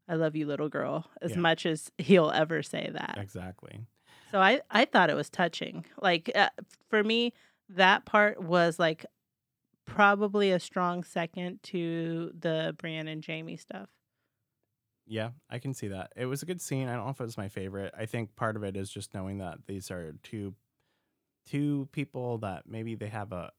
I 0.08 0.16
love 0.16 0.36
you, 0.36 0.46
little 0.46 0.70
girl, 0.70 1.10
as 1.22 1.32
Yeah. 1.32 1.40
much 1.40 1.66
as 1.66 1.92
he'll 1.98 2.32
ever 2.32 2.64
say 2.64 2.90
that. 2.94 3.18
Exactly. 3.18 3.82
So 4.32 4.40
I, 4.40 4.62
I 4.70 4.86
thought 4.86 5.10
it 5.10 5.16
was 5.16 5.30
touching. 5.30 5.86
Like 6.02 6.32
uh, 6.36 6.50
for 6.90 7.04
me, 7.04 7.34
that 7.70 8.06
part 8.06 8.42
was 8.42 8.80
like 8.80 9.06
probably 9.86 10.52
a 10.52 10.60
strong 10.60 11.04
second 11.04 11.62
to 11.64 12.32
the 12.38 12.76
Brienne 12.78 13.08
and 13.08 13.26
Jaime 13.26 13.58
stuff. 13.58 13.90
Yeah, 15.08 15.30
I 15.50 15.60
can 15.60 15.74
see 15.74 15.88
that. 15.88 16.12
It 16.16 16.26
was 16.26 16.44
a 16.44 16.46
good 16.46 16.62
scene. 16.62 16.90
I 16.90 16.96
don't 16.96 17.06
know 17.06 17.12
if 17.12 17.22
it 17.22 17.24
was 17.24 17.38
my 17.38 17.48
favorite. 17.48 17.94
I 17.98 18.06
think 18.06 18.36
part 18.36 18.58
of 18.58 18.64
it 18.64 18.76
is 18.76 18.90
just 18.90 19.14
knowing 19.14 19.38
that 19.38 19.60
these 19.66 19.90
are 19.90 20.14
two 20.24 20.54
two 21.46 21.88
people 21.94 22.38
that 22.40 22.64
maybe 22.68 22.94
they 22.94 23.08
have 23.08 23.32
a 23.32 23.52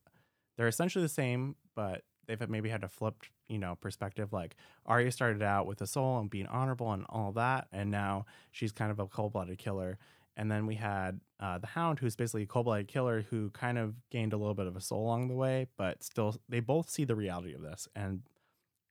they're 0.57 0.69
essentially 0.69 1.03
the 1.03 1.09
same, 1.09 1.57
but 1.75 2.03
they've 2.27 2.49
maybe 2.51 2.69
had 2.69 2.85
a 2.85 2.89
flipped, 2.89 3.31
you 3.49 3.59
know, 3.59 3.77
perspective. 3.77 4.33
Like 4.33 4.57
Arya 4.85 5.11
started 5.11 5.43
out 5.43 5.67
with 5.67 5.81
a 5.81 5.87
soul 5.87 6.19
and 6.19 6.29
being 6.29 6.47
honorable 6.47 6.93
and 6.93 7.07
all 7.09 7.33
that, 7.33 7.69
and 7.73 7.91
now 7.91 8.27
she's 8.53 8.73
kind 8.73 8.91
of 8.91 8.99
a 8.99 9.07
cold 9.07 9.33
blooded 9.33 9.59
killer. 9.59 9.99
And 10.37 10.53
then 10.53 10.67
we 10.67 10.77
had 10.77 11.21
uh, 11.41 11.59
the 11.59 11.67
Hound, 11.67 11.99
who's 11.99 12.15
basically 12.15 12.43
a 12.43 12.47
cold 12.47 12.67
blooded 12.67 12.89
killer 12.89 13.23
who 13.31 13.51
kind 13.51 13.77
of 13.79 13.95
gained 14.11 14.33
a 14.33 14.37
little 14.37 14.55
bit 14.55 14.67
of 14.67 14.77
a 14.77 14.81
soul 14.81 15.05
along 15.05 15.29
the 15.29 15.35
way, 15.35 15.67
but 15.77 16.05
still, 16.05 16.37
they 16.49 16.61
both 16.61 16.91
see 16.91 17.05
the 17.05 17.17
reality 17.17 17.55
of 17.55 17.63
this. 17.63 17.89
And 17.97 18.23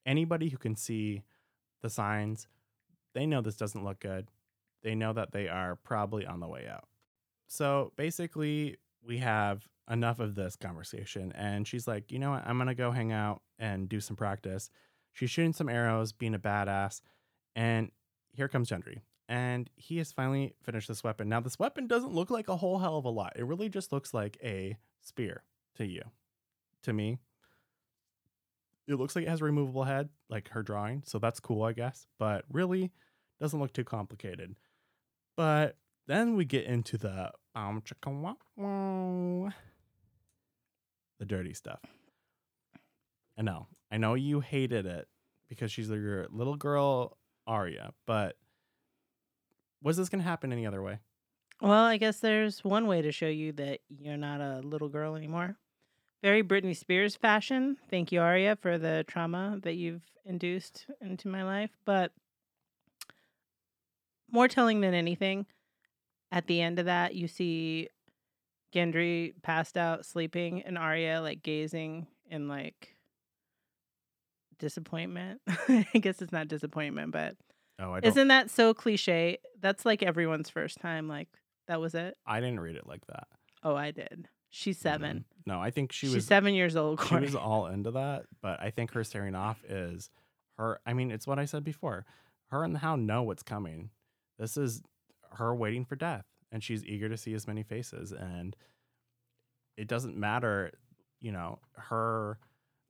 anybody 0.05 0.49
who 0.49 0.57
can 0.57 0.75
see 0.75 1.23
the 1.81 1.89
signs, 1.89 2.47
they 3.13 3.25
know 3.25 3.41
this 3.41 3.57
doesn't 3.57 3.83
look 3.83 3.99
good. 3.99 4.29
They 4.83 4.95
know 4.95 5.13
that 5.13 5.31
they 5.31 5.47
are 5.47 5.75
probably 5.75 6.25
on 6.25 6.39
the 6.39 6.47
way 6.47 6.67
out. 6.67 6.85
So 7.47 7.91
basically, 7.95 8.77
we 9.05 9.17
have 9.19 9.67
enough 9.89 10.19
of 10.19 10.35
this 10.35 10.55
conversation. 10.55 11.31
And 11.33 11.67
she's 11.67 11.87
like, 11.87 12.11
you 12.11 12.19
know 12.19 12.31
what? 12.31 12.43
I'm 12.45 12.57
going 12.57 12.67
to 12.67 12.75
go 12.75 12.91
hang 12.91 13.11
out 13.11 13.41
and 13.57 13.89
do 13.89 13.99
some 13.99 14.15
practice. 14.15 14.69
She's 15.13 15.29
shooting 15.29 15.53
some 15.53 15.69
arrows, 15.69 16.11
being 16.11 16.35
a 16.35 16.39
badass. 16.39 17.01
And 17.55 17.91
here 18.31 18.47
comes 18.47 18.69
Gendry. 18.69 19.01
And 19.29 19.69
he 19.75 19.97
has 19.97 20.11
finally 20.11 20.53
finished 20.61 20.87
this 20.87 21.03
weapon. 21.03 21.27
Now, 21.27 21.39
this 21.39 21.59
weapon 21.59 21.87
doesn't 21.87 22.13
look 22.13 22.29
like 22.29 22.47
a 22.47 22.55
whole 22.55 22.79
hell 22.79 22.97
of 22.97 23.05
a 23.05 23.09
lot. 23.09 23.33
It 23.35 23.45
really 23.45 23.67
just 23.67 23.91
looks 23.91 24.13
like 24.13 24.37
a 24.43 24.77
spear 25.01 25.43
to 25.75 25.85
you. 25.85 26.01
To 26.83 26.93
me, 26.93 27.17
it 28.87 28.95
looks 28.95 29.15
like 29.15 29.25
it 29.25 29.29
has 29.29 29.41
a 29.41 29.45
removable 29.45 29.83
head, 29.83 30.09
like 30.29 30.49
her 30.49 30.63
drawing. 30.63 31.03
So 31.05 31.19
that's 31.19 31.39
cool, 31.39 31.63
I 31.63 31.73
guess. 31.73 32.07
But 32.17 32.45
really, 32.51 32.91
doesn't 33.39 33.59
look 33.59 33.73
too 33.73 33.83
complicated. 33.83 34.55
But 35.35 35.77
then 36.07 36.35
we 36.35 36.45
get 36.45 36.65
into 36.65 36.97
the 36.97 37.31
um 37.55 37.81
the 41.19 41.25
dirty 41.25 41.53
stuff. 41.53 41.79
I 43.37 43.41
know, 43.41 43.67
I 43.91 43.97
know 43.97 44.15
you 44.15 44.39
hated 44.39 44.85
it 44.85 45.07
because 45.49 45.71
she's 45.71 45.89
your 45.89 46.27
little 46.31 46.55
girl 46.55 47.17
Arya, 47.45 47.93
but 48.05 48.35
was 49.81 49.97
this 49.97 50.09
gonna 50.09 50.23
happen 50.23 50.51
any 50.51 50.65
other 50.65 50.81
way? 50.81 50.99
Well, 51.61 51.85
I 51.85 51.97
guess 51.97 52.19
there's 52.19 52.63
one 52.63 52.87
way 52.87 53.01
to 53.01 53.11
show 53.11 53.27
you 53.27 53.51
that 53.53 53.79
you're 53.89 54.17
not 54.17 54.41
a 54.41 54.61
little 54.63 54.89
girl 54.89 55.15
anymore. 55.15 55.57
Very 56.23 56.43
Britney 56.43 56.75
Spears 56.75 57.15
fashion. 57.15 57.77
Thank 57.89 58.11
you, 58.11 58.21
Arya, 58.21 58.55
for 58.55 58.77
the 58.77 59.05
trauma 59.07 59.59
that 59.63 59.75
you've 59.75 60.01
induced 60.25 60.87
into 60.99 61.27
my 61.27 61.43
life. 61.43 61.71
But 61.85 62.11
more 64.31 64.47
telling 64.47 64.81
than 64.81 64.93
anything, 64.93 65.45
at 66.31 66.47
the 66.47 66.61
end 66.61 66.79
of 66.79 66.85
that, 66.85 67.15
you 67.15 67.27
see 67.27 67.89
Gendry 68.73 69.33
passed 69.43 69.77
out, 69.77 70.05
sleeping, 70.05 70.61
and 70.63 70.77
Arya 70.77 71.21
like 71.21 71.43
gazing 71.43 72.07
in 72.29 72.47
like 72.47 72.95
disappointment. 74.59 75.39
I 75.69 75.85
guess 76.01 76.21
it's 76.21 76.31
not 76.31 76.47
disappointment, 76.47 77.11
but 77.11 77.35
Oh, 77.79 77.93
I 77.93 77.99
don't. 77.99 78.09
isn't 78.11 78.27
that 78.29 78.49
so 78.49 78.73
cliche? 78.73 79.37
That's 79.61 79.85
like 79.85 80.01
everyone's 80.01 80.49
first 80.49 80.79
time. 80.79 81.07
Like 81.07 81.29
that 81.67 81.79
was 81.79 81.93
it. 81.95 82.17
I 82.25 82.39
didn't 82.39 82.59
read 82.59 82.75
it 82.75 82.87
like 82.87 83.05
that. 83.07 83.27
Oh, 83.63 83.75
I 83.75 83.91
did. 83.91 84.27
She's 84.49 84.77
7 84.79 85.19
Mm. 85.19 85.36
No, 85.47 85.61
I 85.61 85.71
think 85.71 85.91
she 85.93 86.07
She's 86.07 86.15
was 86.15 86.25
seven 86.25 86.53
years 86.53 86.75
old. 86.75 86.99
she 87.01 87.07
Corey. 87.07 87.21
was 87.21 87.33
all 87.35 87.67
into 87.67 87.91
that, 87.91 88.25
but 88.41 88.59
I 88.61 88.69
think 88.69 88.91
her 88.91 89.03
staring 89.05 89.33
off 89.33 89.63
is 89.67 90.09
her. 90.57 90.79
I 90.85 90.93
mean, 90.93 91.09
it's 91.09 91.25
what 91.25 91.39
I 91.39 91.45
said 91.45 91.63
before. 91.63 92.05
Her 92.51 92.63
and 92.65 92.75
the 92.75 92.79
Hound 92.79 93.07
know 93.07 93.23
what's 93.23 93.43
coming. 93.43 93.89
This 94.37 94.57
is 94.57 94.81
her 95.37 95.55
waiting 95.55 95.85
for 95.85 95.95
death, 95.95 96.25
and 96.51 96.61
she's 96.63 96.83
eager 96.85 97.07
to 97.07 97.15
see 97.17 97.33
as 97.33 97.47
many 97.47 97.63
faces. 97.63 98.11
And 98.11 98.55
it 99.77 99.87
doesn't 99.87 100.17
matter, 100.17 100.71
you 101.21 101.31
know, 101.31 101.59
her 101.75 102.39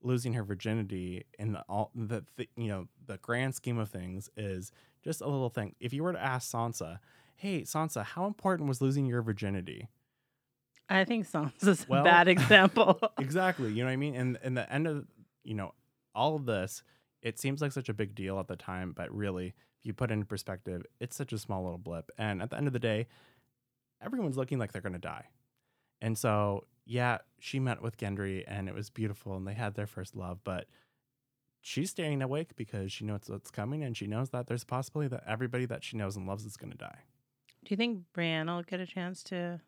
losing 0.02 0.34
her 0.34 0.44
virginity 0.44 1.26
in 1.40 1.52
the 1.54 1.62
all 1.70 1.92
the, 1.96 2.24
the 2.38 2.48
you 2.56 2.68
know 2.70 2.88
the 3.06 3.18
grand 3.18 3.54
scheme 3.56 3.78
of 3.78 3.90
things 3.90 4.30
is 4.36 4.72
just 5.04 5.22
a 5.22 5.26
little 5.28 5.50
thing. 5.50 5.76
If 5.80 5.94
you 5.94 6.04
were 6.04 6.14
to 6.14 6.24
ask 6.24 6.52
Sansa, 6.52 7.00
"Hey, 7.36 7.62
Sansa, 7.62 8.04
how 8.04 8.26
important 8.26 8.68
was 8.68 8.82
losing 8.82 9.06
your 9.06 9.22
virginity?" 9.22 9.90
I 10.90 11.04
think 11.06 11.28
Sansa's 11.30 11.88
Well- 11.88 12.02
a 12.02 12.04
bad 12.04 12.28
example. 12.36 13.00
exactly 13.20 13.72
you 13.72 13.80
know 13.84 13.86
what 13.86 13.94
i 13.94 13.98
mean 13.98 14.16
and 14.16 14.38
in 14.44 14.54
the 14.54 14.72
end 14.72 14.88
of 14.88 15.06
you 15.44 15.54
know 15.54 15.74
all 16.16 16.36
of 16.36 16.46
this 16.46 16.84
it 17.22 17.38
seems 17.40 17.62
like 17.62 17.72
such 17.72 17.90
a 17.90 17.94
big 17.94 18.16
deal 18.16 18.40
at 18.40 18.48
the 18.48 18.56
time 18.56 18.94
but 18.96 19.14
really 19.14 19.48
if 19.80 19.86
you 19.86 19.94
put 19.94 20.10
it 20.12 20.14
in 20.14 20.24
perspective 20.26 20.84
it's 21.00 21.16
such 21.16 21.34
a 21.34 21.38
small 21.38 21.64
little 21.64 21.78
blip 21.78 22.10
and 22.18 22.42
at 22.42 22.50
the 22.50 22.58
end 22.58 22.68
of 22.68 22.74
the 22.74 22.80
day 22.80 23.08
everyone's 24.02 24.38
looking 24.38 24.60
like 24.60 24.72
they're 24.72 24.82
going 24.82 24.94
to 24.94 25.00
die 25.00 25.26
and 26.02 26.18
so 26.18 26.64
yeah 26.86 27.18
she 27.40 27.60
met 27.60 27.82
with 27.82 27.98
gendry 27.98 28.44
and 28.48 28.68
it 28.70 28.74
was 28.76 28.90
beautiful 28.90 29.36
and 29.36 29.48
they 29.48 29.54
had 29.54 29.76
their 29.76 29.88
first 29.88 30.16
love 30.16 30.40
but 30.44 30.66
she's 31.60 31.90
staying 31.90 32.22
awake 32.22 32.56
because 32.56 32.92
she 32.92 33.04
knows 33.04 33.22
what's 33.28 33.52
coming 33.52 33.84
and 33.84 33.98
she 33.98 34.08
knows 34.08 34.30
that 34.30 34.48
there's 34.48 34.64
a 34.64 34.68
possibility 34.68 35.10
that 35.10 35.24
everybody 35.28 35.66
that 35.66 35.84
she 35.84 35.98
knows 35.98 36.16
and 36.16 36.26
loves 36.28 36.46
is 36.46 36.56
going 36.56 36.72
to 36.72 36.78
die. 36.78 37.00
Do 37.66 37.72
you 37.74 37.76
think 37.78 38.04
Brienne 38.14 38.48
will 38.48 38.64
get 38.64 38.80
a 38.80 38.86
chance 38.86 39.22
to 39.24 39.60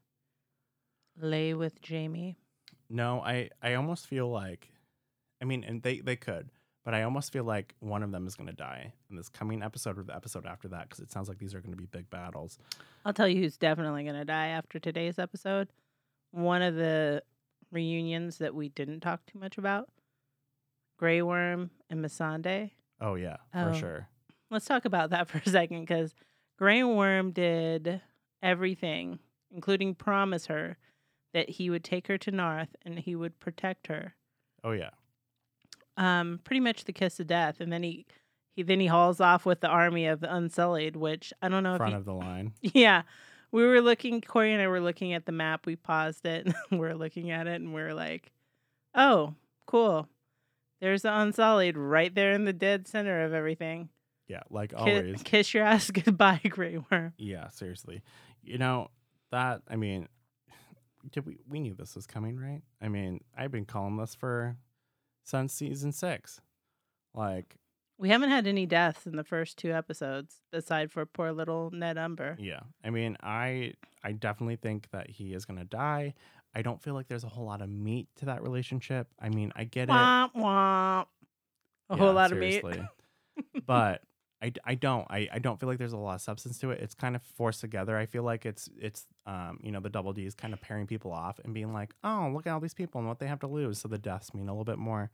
lay 1.22 1.54
with 1.54 1.74
Jaime? 1.88 2.38
No, 2.90 3.22
I 3.22 3.50
I 3.62 3.76
almost 3.76 4.08
feel 4.08 4.30
like 4.30 4.70
I 5.42 5.46
mean, 5.46 5.64
and 5.64 5.82
they 5.84 6.00
they 6.00 6.16
could, 6.16 6.50
but 6.84 6.94
I 6.94 7.04
almost 7.04 7.32
feel 7.32 7.44
like 7.44 7.76
one 7.80 8.04
of 8.04 8.12
them 8.12 8.28
is 8.28 8.36
going 8.36 8.48
to 8.48 8.56
die 8.56 8.94
in 9.10 9.16
this 9.16 9.30
coming 9.30 9.62
episode 9.64 9.98
or 9.98 10.04
the 10.04 10.16
episode 10.16 10.46
after 10.46 10.68
that 10.70 10.90
because 10.90 11.00
it 11.00 11.12
sounds 11.12 11.30
like 11.30 11.38
these 11.40 11.54
are 11.54 11.62
going 11.62 11.72
to 11.72 11.78
be 11.78 11.86
big 11.86 12.10
battles. 12.10 12.58
I'll 13.06 13.14
tell 13.14 13.28
you 13.28 13.42
who's 13.42 13.58
definitely 13.58 14.04
going 14.04 14.16
to 14.16 14.26
die 14.26 14.48
after 14.48 14.80
today's 14.80 15.18
episode. 15.20 15.70
One 16.32 16.62
of 16.62 16.76
the 16.76 17.24
reunions 17.72 18.40
that 18.40 18.54
we 18.56 18.70
didn't 18.70 19.00
talk 19.02 19.26
too 19.26 19.40
much 19.40 19.58
about 19.58 19.90
Grey 20.98 21.22
Worm 21.22 21.70
and 21.90 22.04
Missandei. 22.04 22.72
Oh 23.00 23.16
yeah, 23.16 23.38
for 23.54 23.70
Oh. 23.70 23.74
sure. 23.74 24.08
Let's 24.52 24.66
talk 24.66 24.86
about 24.86 25.12
that 25.12 25.28
for 25.30 25.38
a 25.38 25.50
second 25.50 25.82
because 25.82 26.14
Grey 26.58 26.84
Worm 26.84 27.32
did 27.32 28.02
everything, 28.42 29.20
including 29.52 29.96
promise 29.96 30.48
her 30.48 30.78
that 31.34 31.50
he 31.50 31.70
would 31.70 31.84
take 31.84 32.08
her 32.08 32.18
to 32.18 32.32
Naath 32.32 32.70
and 32.86 33.00
he 33.00 33.16
would 33.16 33.40
protect 33.40 33.88
her. 33.88 34.16
Oh 34.64 34.72
yeah. 34.72 34.92
Um, 35.98 36.40
pretty 36.44 36.62
much 36.62 36.86
the 36.86 36.94
kiss 36.94 37.20
of 37.20 37.28
death, 37.28 37.60
and 37.60 37.74
then 37.74 37.84
he, 37.84 38.06
he 38.56 38.64
then 38.64 38.80
he 38.80 38.88
hauls 38.88 39.20
off 39.20 39.46
with 39.46 39.60
the 39.60 39.68
army 39.68 40.08
of 40.08 40.22
the 40.22 40.34
Unsullied, 40.34 40.96
which 40.96 41.34
I 41.42 41.50
don't 41.50 41.64
know 41.64 41.76
Front 41.76 41.94
if 41.94 42.00
of 42.00 42.06
the 42.06 42.14
line. 42.14 42.54
yeah, 42.62 43.02
we 43.52 43.66
were 43.66 43.82
looking. 43.82 44.22
Corey 44.22 44.54
and 44.54 44.62
I 44.62 44.68
were 44.68 44.80
looking 44.80 45.14
at 45.14 45.26
the 45.26 45.34
map. 45.34 45.66
We 45.66 45.76
paused 45.76 46.26
it. 46.26 46.48
and 46.72 46.80
we're 46.80 46.96
looking 46.96 47.32
at 47.32 47.48
it, 47.48 47.60
and 47.60 47.74
we're 47.74 47.94
like, 47.94 48.32
"Oh, 48.96 49.34
cool! 49.66 50.08
There's 50.80 51.02
the 51.02 51.14
Unsullied 51.14 51.76
right 51.78 52.16
there 52.16 52.32
in 52.32 52.46
the 52.46 52.54
dead 52.54 52.88
center 52.88 53.26
of 53.26 53.34
everything." 53.34 53.90
Yeah, 54.30 54.44
like 54.50 54.70
Ki- 54.70 54.76
always. 54.78 55.24
kiss 55.24 55.54
your 55.54 55.66
ass 55.66 55.92
goodbye, 55.92 56.40
Grey 56.48 56.78
Worm. 56.90 57.14
Yeah, 57.18 57.50
seriously. 57.50 58.04
You 58.42 58.58
know, 58.58 58.90
that 59.32 59.64
I 59.68 59.76
mean 59.76 60.08
did 61.12 61.26
we 61.26 61.40
we 61.48 61.60
knew 61.60 61.74
this 61.74 61.96
was 61.96 62.06
coming, 62.08 62.38
right? 62.38 62.62
I 62.82 62.88
mean, 62.88 63.22
I've 63.38 63.52
been 63.52 63.66
calling 63.66 63.98
this 63.98 64.16
for 64.16 64.58
since 65.24 65.54
season 65.54 65.92
6. 65.92 66.42
Like, 67.14 67.58
We 67.98 68.10
haven't 68.10 68.30
had 68.30 68.48
any 68.48 68.66
deaths 68.66 69.06
in 69.06 69.16
the 69.16 69.24
first 69.24 69.58
two 69.58 69.72
episodes, 69.74 70.42
aside 70.54 70.92
for 70.92 71.06
poor 71.06 71.32
little 71.32 71.70
Ned 71.72 71.98
Umber. 71.98 72.36
yeah. 72.40 72.62
I 72.84 72.90
mean, 72.90 73.18
I 73.22 73.74
I 74.04 74.14
definitely 74.14 74.56
think 74.56 74.90
that 74.92 75.10
he 75.10 75.34
is 75.34 75.46
going 75.46 75.60
to 75.60 75.66
die. 75.66 76.14
I 76.56 76.62
don't 76.64 76.82
feel 76.82 76.94
like 76.96 77.08
there's 77.08 77.24
a 77.24 77.30
whole 77.30 77.46
lot 77.46 77.62
of 77.62 77.70
meat 77.70 78.08
to 78.18 78.26
that 78.26 78.42
relationship. 78.42 79.08
I 79.20 79.30
mean, 79.30 79.52
I 79.56 79.66
get 79.66 79.90
it. 79.90 79.92
Womp 79.92 80.34
womp. 80.34 81.06
A 81.92 81.96
Yeah, 81.96 81.98
whole 81.98 82.14
lot 82.14 82.32
of 82.32 82.38
meat. 82.40 82.64
but 83.66 84.02
I, 84.42 84.54
I 84.64 84.76
don't 84.76 85.06
I, 85.10 85.28
I 85.34 85.40
don't 85.40 85.60
feel 85.60 85.68
like 85.68 85.78
there's 85.78 85.94
a 85.94 85.98
lot 85.98 86.16
of 86.16 86.22
substance 86.22 86.60
to 86.60 86.72
it. 86.72 86.80
It's 86.82 86.94
kind 86.94 87.16
of 87.16 87.22
forced 87.22 87.62
together. 87.62 87.98
I 87.98 88.06
feel 88.06 88.24
like 88.24 88.46
it's 88.46 88.70
it's 88.80 89.06
um 89.26 89.60
you 89.62 89.72
know 89.72 89.80
the 89.80 89.90
double 89.90 90.14
D 90.14 90.26
is 90.26 90.36
kind 90.36 90.54
of 90.54 90.62
pairing 90.62 90.88
people 90.88 91.12
off 91.12 91.40
and 91.44 91.54
being 91.54 91.74
like 91.74 91.94
oh 92.04 92.32
look 92.34 92.48
at 92.48 92.54
all 92.54 92.60
these 92.60 92.74
people 92.74 93.00
and 93.00 93.08
what 93.08 93.20
they 93.20 93.28
have 93.28 93.40
to 93.42 93.48
lose 93.48 93.80
so 93.80 93.88
the 93.88 93.98
deaths 93.98 94.34
mean 94.34 94.48
a 94.48 94.52
little 94.52 94.66
bit 94.66 94.78
more. 94.78 95.12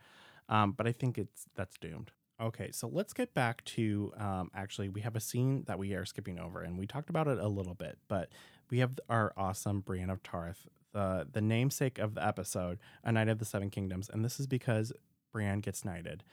Um, 0.48 0.74
but 0.74 0.88
I 0.88 0.92
think 0.92 1.18
it's 1.18 1.46
that's 1.56 1.78
doomed. 1.78 2.12
Okay, 2.40 2.70
so 2.72 2.90
let's 2.92 3.14
get 3.14 3.34
back 3.34 3.64
to 3.64 4.12
um, 4.18 4.52
actually 4.54 4.90
we 4.90 5.02
have 5.02 5.16
a 5.16 5.22
scene 5.22 5.64
that 5.68 5.80
we 5.80 5.94
are 5.94 6.06
skipping 6.06 6.38
over 6.38 6.62
and 6.62 6.78
we 6.78 6.86
talked 6.86 7.10
about 7.10 7.28
it 7.28 7.40
a 7.40 7.48
little 7.48 7.76
bit, 7.76 7.98
but 8.08 8.30
we 8.70 8.80
have 8.80 9.00
our 9.10 9.34
awesome 9.38 9.80
Brienne 9.80 10.10
of 10.10 10.22
Tarth, 10.22 10.68
the 10.94 11.28
the 11.32 11.42
namesake 11.42 11.98
of 11.98 12.14
the 12.14 12.26
episode, 12.26 12.78
A 13.04 13.12
Knight 13.12 13.30
of 13.30 13.40
the 13.40 13.46
Seven 13.46 13.70
Kingdoms, 13.70 14.10
and 14.10 14.24
this 14.24 14.40
is 14.40 14.48
because 14.48 14.92
Brienne 15.32 15.62
gets 15.62 15.84
knighted. 15.84 16.24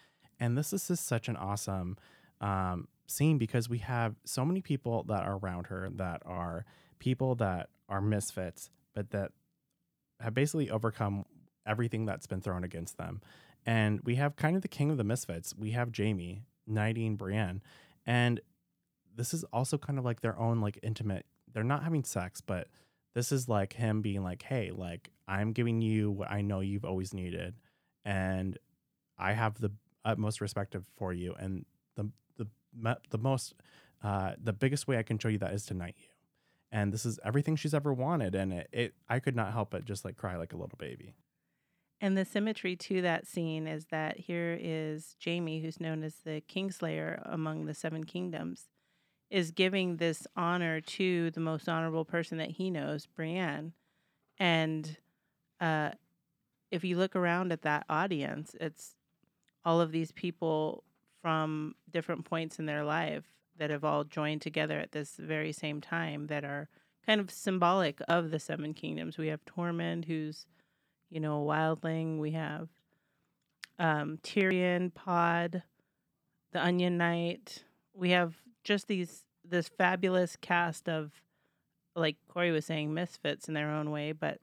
And 0.40 0.58
this 0.58 0.72
is 0.72 0.88
just 0.88 1.06
such 1.06 1.28
an 1.28 1.36
awesome 1.36 1.96
um, 2.42 2.88
scene 3.06 3.38
because 3.38 3.68
we 3.68 3.78
have 3.78 4.16
so 4.24 4.44
many 4.44 4.60
people 4.60 5.04
that 5.04 5.22
are 5.22 5.36
around 5.36 5.68
her 5.68 5.88
that 5.96 6.22
are 6.26 6.64
people 6.98 7.34
that 7.36 7.68
are 7.88 8.00
misfits, 8.00 8.70
but 8.94 9.10
that 9.10 9.32
have 10.20 10.34
basically 10.34 10.70
overcome 10.70 11.24
everything 11.66 12.04
that's 12.04 12.26
been 12.26 12.40
thrown 12.40 12.64
against 12.64 12.98
them. 12.98 13.20
And 13.64 14.00
we 14.04 14.16
have 14.16 14.36
kind 14.36 14.56
of 14.56 14.62
the 14.62 14.68
king 14.68 14.90
of 14.90 14.96
the 14.96 15.04
misfits. 15.04 15.54
We 15.56 15.70
have 15.70 15.90
Jaime 15.96 16.44
knighting 16.66 17.16
Brienne. 17.16 17.62
And 18.06 18.40
this 19.14 19.32
is 19.32 19.44
also 19.52 19.78
kind 19.78 19.98
of 19.98 20.04
like 20.04 20.20
their 20.20 20.38
own 20.38 20.60
like 20.60 20.78
intimate, 20.82 21.26
they're 21.52 21.62
not 21.62 21.84
having 21.84 22.04
sex, 22.04 22.40
but 22.40 22.68
this 23.14 23.30
is 23.30 23.48
like 23.48 23.74
him 23.74 24.00
being 24.00 24.22
like, 24.22 24.42
hey, 24.42 24.70
like 24.74 25.10
I'm 25.28 25.52
giving 25.52 25.80
you 25.80 26.10
what 26.10 26.30
I 26.30 26.40
know 26.40 26.60
you've 26.60 26.84
always 26.84 27.12
needed. 27.12 27.54
And 28.04 28.58
I 29.18 29.32
have 29.32 29.60
the 29.60 29.70
utmost 30.04 30.40
respect 30.40 30.74
for 30.96 31.12
you. 31.12 31.34
And 31.38 31.64
the, 31.96 32.10
the, 32.74 33.18
most, 33.18 33.54
uh, 34.02 34.32
the 34.42 34.52
biggest 34.52 34.86
way 34.86 34.98
I 34.98 35.02
can 35.02 35.18
show 35.18 35.28
you 35.28 35.38
that 35.38 35.52
is 35.52 35.66
to 35.66 35.74
knight 35.74 35.96
you. 35.98 36.08
And 36.70 36.92
this 36.92 37.04
is 37.04 37.20
everything 37.24 37.56
she's 37.56 37.74
ever 37.74 37.92
wanted. 37.92 38.34
And 38.34 38.52
it, 38.52 38.68
it 38.72 38.94
I 39.08 39.18
could 39.18 39.36
not 39.36 39.52
help 39.52 39.70
but 39.70 39.84
just 39.84 40.04
like 40.04 40.16
cry 40.16 40.36
like 40.36 40.52
a 40.52 40.56
little 40.56 40.78
baby. 40.78 41.14
And 42.00 42.18
the 42.18 42.24
symmetry 42.24 42.74
to 42.76 43.00
that 43.02 43.28
scene 43.28 43.68
is 43.68 43.86
that 43.86 44.18
here 44.18 44.58
is 44.60 45.14
Jaime, 45.24 45.60
who's 45.60 45.80
known 45.80 46.02
as 46.02 46.16
the 46.24 46.42
Kingslayer 46.52 47.22
among 47.24 47.66
the 47.66 47.74
Seven 47.74 48.02
Kingdoms, 48.02 48.68
is 49.30 49.52
giving 49.52 49.96
this 49.96 50.26
honor 50.34 50.80
to 50.80 51.30
the 51.30 51.40
most 51.40 51.68
honorable 51.68 52.04
person 52.04 52.38
that 52.38 52.50
he 52.50 52.70
knows, 52.70 53.06
Brienne. 53.06 53.72
And 54.36 54.96
uh, 55.60 55.90
if 56.72 56.82
you 56.82 56.96
look 56.96 57.14
around 57.14 57.52
at 57.52 57.62
that 57.62 57.86
audience, 57.88 58.56
it's 58.60 58.96
all 59.64 59.80
of 59.80 59.92
these 59.92 60.10
people 60.10 60.82
from 61.22 61.74
different 61.90 62.24
points 62.24 62.58
in 62.58 62.66
their 62.66 62.84
life 62.84 63.24
that 63.58 63.70
have 63.70 63.84
all 63.84 64.04
joined 64.04 64.42
together 64.42 64.78
at 64.78 64.92
this 64.92 65.16
very 65.16 65.52
same 65.52 65.80
time 65.80 66.26
that 66.26 66.44
are 66.44 66.68
kind 67.06 67.20
of 67.20 67.30
symbolic 67.30 68.00
of 68.08 68.30
the 68.30 68.38
Seven 68.38 68.74
Kingdoms. 68.74 69.16
We 69.16 69.28
have 69.28 69.44
Tormund, 69.44 70.06
who's 70.06 70.46
you 71.12 71.20
know, 71.20 71.42
a 71.42 71.44
Wildling. 71.44 72.18
We 72.18 72.30
have 72.32 72.68
um, 73.78 74.18
Tyrion, 74.22 74.92
Pod, 74.92 75.62
the 76.52 76.64
Onion 76.64 76.96
Knight. 76.96 77.64
We 77.94 78.10
have 78.10 78.34
just 78.64 78.88
these 78.88 79.24
this 79.44 79.68
fabulous 79.68 80.36
cast 80.40 80.88
of, 80.88 81.12
like 81.94 82.16
Corey 82.28 82.50
was 82.50 82.64
saying, 82.64 82.94
misfits 82.94 83.46
in 83.46 83.54
their 83.54 83.70
own 83.70 83.90
way, 83.90 84.12
but 84.12 84.40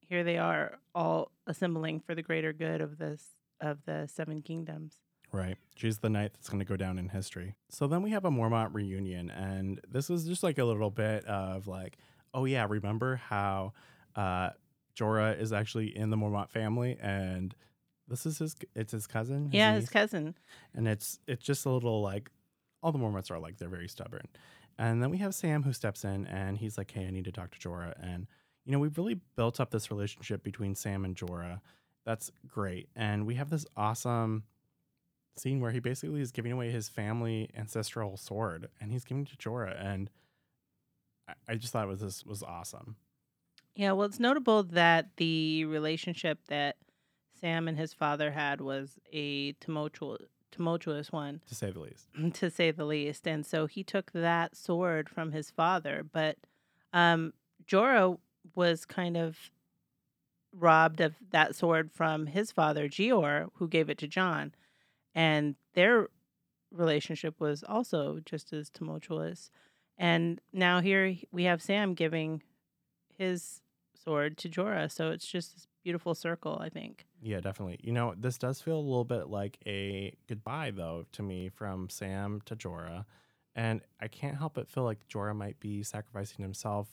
here 0.00 0.22
they 0.22 0.38
are, 0.38 0.78
all 0.94 1.32
assembling 1.46 1.98
for 1.98 2.14
the 2.14 2.22
greater 2.22 2.52
good 2.52 2.80
of 2.80 2.98
this 2.98 3.30
of 3.60 3.78
the 3.84 4.06
Seven 4.06 4.40
Kingdoms. 4.40 5.00
Right. 5.34 5.56
She's 5.74 5.98
the 5.98 6.08
knight 6.08 6.32
that's 6.34 6.48
going 6.48 6.60
to 6.60 6.64
go 6.64 6.76
down 6.76 6.96
in 6.96 7.08
history. 7.08 7.56
So 7.68 7.88
then 7.88 8.02
we 8.02 8.10
have 8.10 8.24
a 8.24 8.30
Mormont 8.30 8.72
reunion, 8.72 9.30
and 9.30 9.80
this 9.90 10.08
is 10.08 10.26
just 10.26 10.44
like 10.44 10.58
a 10.58 10.64
little 10.64 10.90
bit 10.90 11.24
of 11.24 11.66
like, 11.66 11.98
oh 12.32 12.44
yeah, 12.44 12.64
remember 12.68 13.16
how 13.16 13.72
uh, 14.14 14.50
Jorah 14.96 15.36
is 15.38 15.52
actually 15.52 15.96
in 15.96 16.10
the 16.10 16.16
Mormont 16.16 16.50
family, 16.50 16.96
and 17.00 17.52
this 18.06 18.26
is 18.26 18.38
his, 18.38 18.54
it's 18.76 18.92
his 18.92 19.08
cousin. 19.08 19.48
yeah, 19.50 19.74
his 19.74 19.90
cousin. 19.90 20.36
and 20.72 20.86
it's 20.86 21.18
it's 21.26 21.44
just 21.44 21.66
a 21.66 21.70
little 21.70 22.00
like 22.00 22.30
all 22.80 22.92
the 22.92 22.98
Mormonts 22.98 23.30
are 23.32 23.40
like 23.40 23.58
they're 23.58 23.68
very 23.68 23.88
stubborn. 23.88 24.28
And 24.78 25.02
then 25.02 25.10
we 25.10 25.18
have 25.18 25.34
Sam 25.34 25.64
who 25.64 25.72
steps 25.72 26.04
in 26.04 26.26
and 26.26 26.58
he's 26.58 26.78
like, 26.78 26.92
"Hey, 26.92 27.06
I 27.06 27.10
need 27.10 27.24
to 27.24 27.32
talk 27.32 27.50
to 27.52 27.68
Jorah." 27.68 27.94
And 28.00 28.28
you 28.64 28.70
know, 28.72 28.78
we've 28.78 28.96
really 28.96 29.20
built 29.34 29.58
up 29.58 29.72
this 29.72 29.90
relationship 29.90 30.44
between 30.44 30.76
Sam 30.76 31.04
and 31.04 31.16
Jorah. 31.16 31.60
That's 32.06 32.30
great. 32.46 32.88
And 32.94 33.26
we 33.26 33.34
have 33.34 33.50
this 33.50 33.66
awesome 33.76 34.44
scene 35.36 35.60
where 35.60 35.72
he 35.72 35.80
basically 35.80 36.20
is 36.20 36.30
giving 36.30 36.52
away 36.52 36.70
his 36.70 36.88
family 36.88 37.50
ancestral 37.56 38.16
sword 38.16 38.68
and 38.80 38.92
he's 38.92 39.04
giving 39.04 39.24
it 39.24 39.30
to 39.30 39.36
Jorah 39.36 39.76
and 39.84 40.10
I, 41.28 41.32
I 41.48 41.54
just 41.56 41.72
thought 41.72 41.84
it 41.84 41.88
was 41.88 42.00
this 42.00 42.24
was 42.24 42.42
awesome. 42.42 42.96
Yeah, 43.74 43.92
well, 43.92 44.06
it's 44.06 44.20
notable 44.20 44.62
that 44.62 45.16
the 45.16 45.64
relationship 45.64 46.38
that 46.48 46.76
Sam 47.40 47.66
and 47.66 47.76
his 47.76 47.92
father 47.92 48.30
had 48.30 48.60
was 48.60 48.98
a 49.12 49.52
tumultuous, 49.54 50.22
tumultuous 50.52 51.10
one. 51.10 51.40
To 51.48 51.54
say 51.54 51.72
the 51.72 51.80
least. 51.80 52.08
to 52.34 52.50
say 52.50 52.70
the 52.70 52.84
least. 52.84 53.26
And 53.26 53.44
so 53.44 53.66
he 53.66 53.82
took 53.82 54.12
that 54.12 54.56
sword 54.56 55.08
from 55.08 55.32
his 55.32 55.50
father. 55.50 56.06
But 56.10 56.38
um, 56.92 57.32
Jorah 57.66 58.18
was 58.54 58.84
kind 58.84 59.16
of 59.16 59.36
robbed 60.56 61.00
of 61.00 61.14
that 61.30 61.56
sword 61.56 61.90
from 61.92 62.26
his 62.26 62.52
father, 62.52 62.88
Jeor, 62.88 63.48
who 63.54 63.66
gave 63.66 63.90
it 63.90 63.98
to 63.98 64.06
Jon. 64.06 64.54
And 65.14 65.54
their 65.74 66.08
relationship 66.72 67.40
was 67.40 67.62
also 67.62 68.20
just 68.24 68.52
as 68.52 68.70
tumultuous. 68.70 69.50
And 69.96 70.40
now 70.52 70.80
here 70.80 71.16
we 71.30 71.44
have 71.44 71.62
Sam 71.62 71.94
giving 71.94 72.42
his 73.16 73.60
sword 73.94 74.36
to 74.38 74.48
Jorah. 74.48 74.90
So 74.90 75.10
it's 75.10 75.26
just 75.26 75.54
this 75.54 75.68
beautiful 75.82 76.14
circle, 76.14 76.58
I 76.60 76.68
think. 76.68 77.06
Yeah, 77.22 77.40
definitely. 77.40 77.78
You 77.82 77.92
know, 77.92 78.14
this 78.16 78.38
does 78.38 78.60
feel 78.60 78.76
a 78.76 78.80
little 78.80 79.04
bit 79.04 79.28
like 79.28 79.58
a 79.66 80.14
goodbye, 80.28 80.72
though, 80.74 81.06
to 81.12 81.22
me 81.22 81.48
from 81.48 81.88
Sam 81.88 82.40
to 82.46 82.56
Jorah. 82.56 83.04
And 83.54 83.82
I 84.00 84.08
can't 84.08 84.36
help 84.36 84.54
but 84.54 84.68
feel 84.68 84.82
like 84.82 85.06
Jorah 85.08 85.36
might 85.36 85.60
be 85.60 85.82
sacrificing 85.84 86.42
himself, 86.42 86.88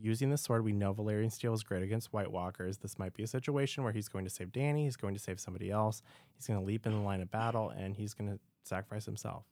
using 0.00 0.30
the 0.30 0.36
sword. 0.36 0.64
We 0.64 0.72
know 0.72 0.94
Valyrian 0.94 1.32
Steel 1.32 1.54
is 1.54 1.62
great 1.62 1.82
against 1.82 2.12
White 2.12 2.30
Walkers. 2.30 2.78
This 2.78 2.98
might 2.98 3.14
be 3.14 3.22
a 3.22 3.26
situation 3.26 3.82
where 3.84 3.92
he's 3.92 4.08
going 4.08 4.24
to 4.24 4.30
save 4.30 4.48
Dany, 4.48 4.84
he's 4.84 4.96
going 4.96 5.14
to 5.14 5.20
save 5.20 5.40
somebody 5.40 5.70
else, 5.70 6.02
he's 6.34 6.46
going 6.46 6.58
to 6.60 6.64
leap 6.64 6.86
in 6.86 6.92
the 6.92 7.00
line 7.00 7.20
of 7.20 7.30
battle, 7.30 7.70
and 7.70 7.96
he's 7.96 8.14
going 8.14 8.30
to 8.30 8.38
sacrifice 8.64 9.04
himself. 9.06 9.44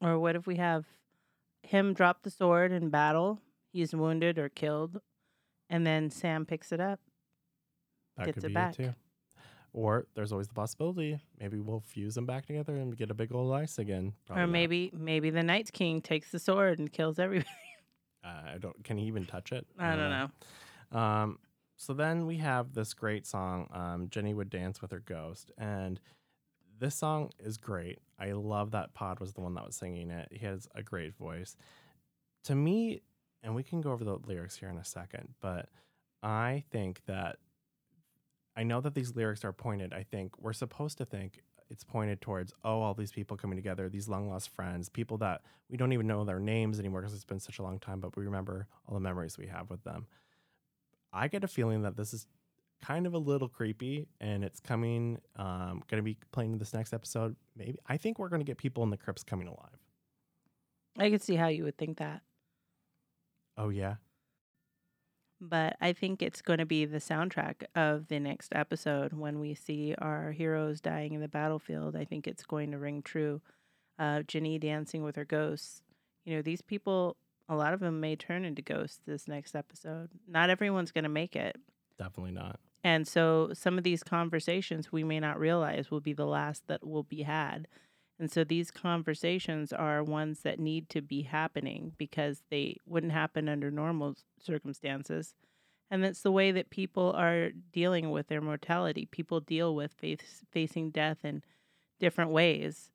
Or 0.00 0.18
what 0.18 0.36
if 0.36 0.46
we 0.46 0.56
have 0.56 0.86
him 1.62 1.92
drop 1.94 2.22
the 2.22 2.30
sword 2.30 2.72
in 2.72 2.88
battle? 2.90 3.40
He's 3.72 3.94
wounded 3.94 4.38
or 4.38 4.48
killed, 4.48 5.00
and 5.68 5.86
then 5.86 6.10
Sam 6.10 6.46
picks 6.46 6.72
it 6.72 6.80
up. 6.80 7.00
That 8.16 8.26
Gets 8.26 8.34
could 8.36 8.44
it 8.44 8.48
be 8.48 8.54
back. 8.54 8.78
it 8.78 8.84
too. 8.84 8.94
Or 9.74 10.06
there's 10.14 10.32
always 10.32 10.48
the 10.48 10.54
possibility 10.54 11.20
maybe 11.38 11.60
we'll 11.60 11.80
fuse 11.80 12.14
them 12.14 12.24
back 12.26 12.46
together 12.46 12.74
and 12.76 12.96
get 12.96 13.10
a 13.10 13.14
big 13.14 13.32
old 13.34 13.52
ice 13.54 13.78
again. 13.78 14.14
Probably 14.26 14.42
or 14.42 14.46
not. 14.46 14.52
maybe 14.52 14.90
maybe 14.96 15.30
the 15.30 15.42
Night's 15.42 15.70
King 15.70 16.00
takes 16.00 16.30
the 16.32 16.38
sword 16.38 16.78
and 16.78 16.90
kills 16.90 17.18
everybody. 17.18 17.46
Uh, 18.24 18.54
I 18.54 18.58
don't. 18.58 18.82
Can 18.84 18.98
he 18.98 19.06
even 19.06 19.24
touch 19.24 19.52
it? 19.52 19.66
I 19.78 19.96
don't 19.96 20.10
know. 20.10 20.98
Um, 20.98 21.38
so 21.76 21.92
then 21.92 22.26
we 22.26 22.38
have 22.38 22.74
this 22.74 22.92
great 22.92 23.26
song, 23.26 23.68
um, 23.72 24.08
Jenny 24.10 24.34
Would 24.34 24.50
Dance 24.50 24.82
with 24.82 24.90
Her 24.90 25.02
Ghost. 25.04 25.52
And 25.56 26.00
this 26.80 26.96
song 26.96 27.30
is 27.38 27.56
great. 27.56 28.00
I 28.18 28.32
love 28.32 28.72
that 28.72 28.94
Pod 28.94 29.20
was 29.20 29.32
the 29.32 29.40
one 29.40 29.54
that 29.54 29.64
was 29.64 29.76
singing 29.76 30.10
it. 30.10 30.28
He 30.32 30.44
has 30.44 30.66
a 30.74 30.82
great 30.82 31.14
voice. 31.16 31.56
To 32.44 32.54
me, 32.54 33.02
and 33.42 33.54
we 33.54 33.62
can 33.62 33.80
go 33.80 33.92
over 33.92 34.04
the 34.04 34.18
lyrics 34.26 34.56
here 34.56 34.68
in 34.68 34.76
a 34.76 34.84
second, 34.84 35.34
but 35.40 35.68
I 36.22 36.64
think 36.70 37.02
that 37.06 37.36
I 38.56 38.64
know 38.64 38.80
that 38.80 38.94
these 38.94 39.14
lyrics 39.14 39.44
are 39.44 39.52
pointed. 39.52 39.92
I 39.92 40.02
think 40.02 40.32
we're 40.40 40.52
supposed 40.52 40.98
to 40.98 41.04
think 41.04 41.42
it's 41.70 41.84
pointed 41.84 42.20
towards, 42.20 42.52
oh, 42.64 42.80
all 42.80 42.94
these 42.94 43.12
people 43.12 43.36
coming 43.36 43.56
together, 43.56 43.88
these 43.88 44.08
long 44.08 44.28
lost 44.30 44.50
friends, 44.50 44.88
people 44.88 45.18
that 45.18 45.42
we 45.68 45.76
don't 45.76 45.92
even 45.92 46.06
know 46.06 46.24
their 46.24 46.40
names 46.40 46.78
anymore 46.78 47.00
because 47.00 47.14
it's 47.14 47.24
been 47.24 47.40
such 47.40 47.58
a 47.58 47.62
long 47.62 47.78
time, 47.78 48.00
but 48.00 48.16
we 48.16 48.24
remember 48.24 48.66
all 48.86 48.94
the 48.94 49.00
memories 49.00 49.36
we 49.36 49.46
have 49.46 49.70
with 49.70 49.84
them. 49.84 50.06
I 51.12 51.28
get 51.28 51.44
a 51.44 51.48
feeling 51.48 51.82
that 51.82 51.96
this 51.96 52.12
is 52.14 52.26
kind 52.82 53.06
of 53.06 53.14
a 53.14 53.18
little 53.18 53.48
creepy 53.48 54.06
and 54.20 54.44
it's 54.44 54.60
coming, 54.60 55.18
um, 55.36 55.82
going 55.88 55.98
to 55.98 56.02
be 56.02 56.16
playing 56.32 56.52
in 56.52 56.58
this 56.58 56.72
next 56.72 56.92
episode. 56.92 57.36
Maybe 57.56 57.78
I 57.86 57.96
think 57.96 58.18
we're 58.18 58.28
going 58.28 58.40
to 58.40 58.46
get 58.46 58.56
people 58.56 58.82
in 58.82 58.90
the 58.90 58.96
crypts 58.96 59.22
coming 59.22 59.48
alive. 59.48 59.78
I 60.98 61.10
could 61.10 61.22
see 61.22 61.36
how 61.36 61.48
you 61.48 61.64
would 61.64 61.76
think 61.76 61.98
that. 61.98 62.22
Oh, 63.56 63.68
yeah. 63.68 63.96
But 65.40 65.76
I 65.80 65.92
think 65.92 66.20
it's 66.20 66.42
going 66.42 66.58
to 66.58 66.66
be 66.66 66.84
the 66.84 66.98
soundtrack 66.98 67.64
of 67.76 68.08
the 68.08 68.18
next 68.18 68.52
episode 68.54 69.12
when 69.12 69.38
we 69.38 69.54
see 69.54 69.94
our 69.98 70.32
heroes 70.32 70.80
dying 70.80 71.12
in 71.12 71.20
the 71.20 71.28
battlefield. 71.28 71.94
I 71.94 72.04
think 72.04 72.26
it's 72.26 72.44
going 72.44 72.72
to 72.72 72.78
ring 72.78 73.02
true. 73.02 73.40
Uh, 73.98 74.22
Jenny 74.22 74.58
dancing 74.58 75.04
with 75.04 75.16
her 75.16 75.24
ghosts. 75.24 75.82
You 76.24 76.36
know, 76.36 76.42
these 76.42 76.60
people, 76.60 77.16
a 77.48 77.54
lot 77.54 77.72
of 77.72 77.80
them 77.80 78.00
may 78.00 78.16
turn 78.16 78.44
into 78.44 78.62
ghosts 78.62 79.00
this 79.06 79.28
next 79.28 79.54
episode. 79.54 80.10
Not 80.26 80.50
everyone's 80.50 80.92
going 80.92 81.04
to 81.04 81.08
make 81.08 81.36
it. 81.36 81.56
Definitely 81.98 82.32
not. 82.32 82.58
And 82.84 83.06
so 83.06 83.50
some 83.54 83.78
of 83.78 83.84
these 83.84 84.02
conversations 84.02 84.92
we 84.92 85.04
may 85.04 85.20
not 85.20 85.38
realize 85.38 85.90
will 85.90 86.00
be 86.00 86.12
the 86.12 86.26
last 86.26 86.66
that 86.66 86.86
will 86.86 87.02
be 87.02 87.22
had. 87.22 87.68
And 88.18 88.30
so 88.30 88.42
these 88.42 88.70
conversations 88.70 89.72
are 89.72 90.02
ones 90.02 90.40
that 90.40 90.58
need 90.58 90.88
to 90.90 91.00
be 91.00 91.22
happening 91.22 91.92
because 91.98 92.42
they 92.50 92.76
wouldn't 92.84 93.12
happen 93.12 93.48
under 93.48 93.70
normal 93.70 94.16
circumstances. 94.42 95.34
And 95.90 96.02
that's 96.02 96.22
the 96.22 96.32
way 96.32 96.50
that 96.50 96.70
people 96.70 97.12
are 97.12 97.50
dealing 97.72 98.10
with 98.10 98.28
their 98.28 98.40
mortality. 98.40 99.06
People 99.06 99.40
deal 99.40 99.74
with 99.74 99.92
face, 99.92 100.42
facing 100.50 100.90
death 100.90 101.18
in 101.24 101.42
different 102.00 102.30
ways. 102.30 102.90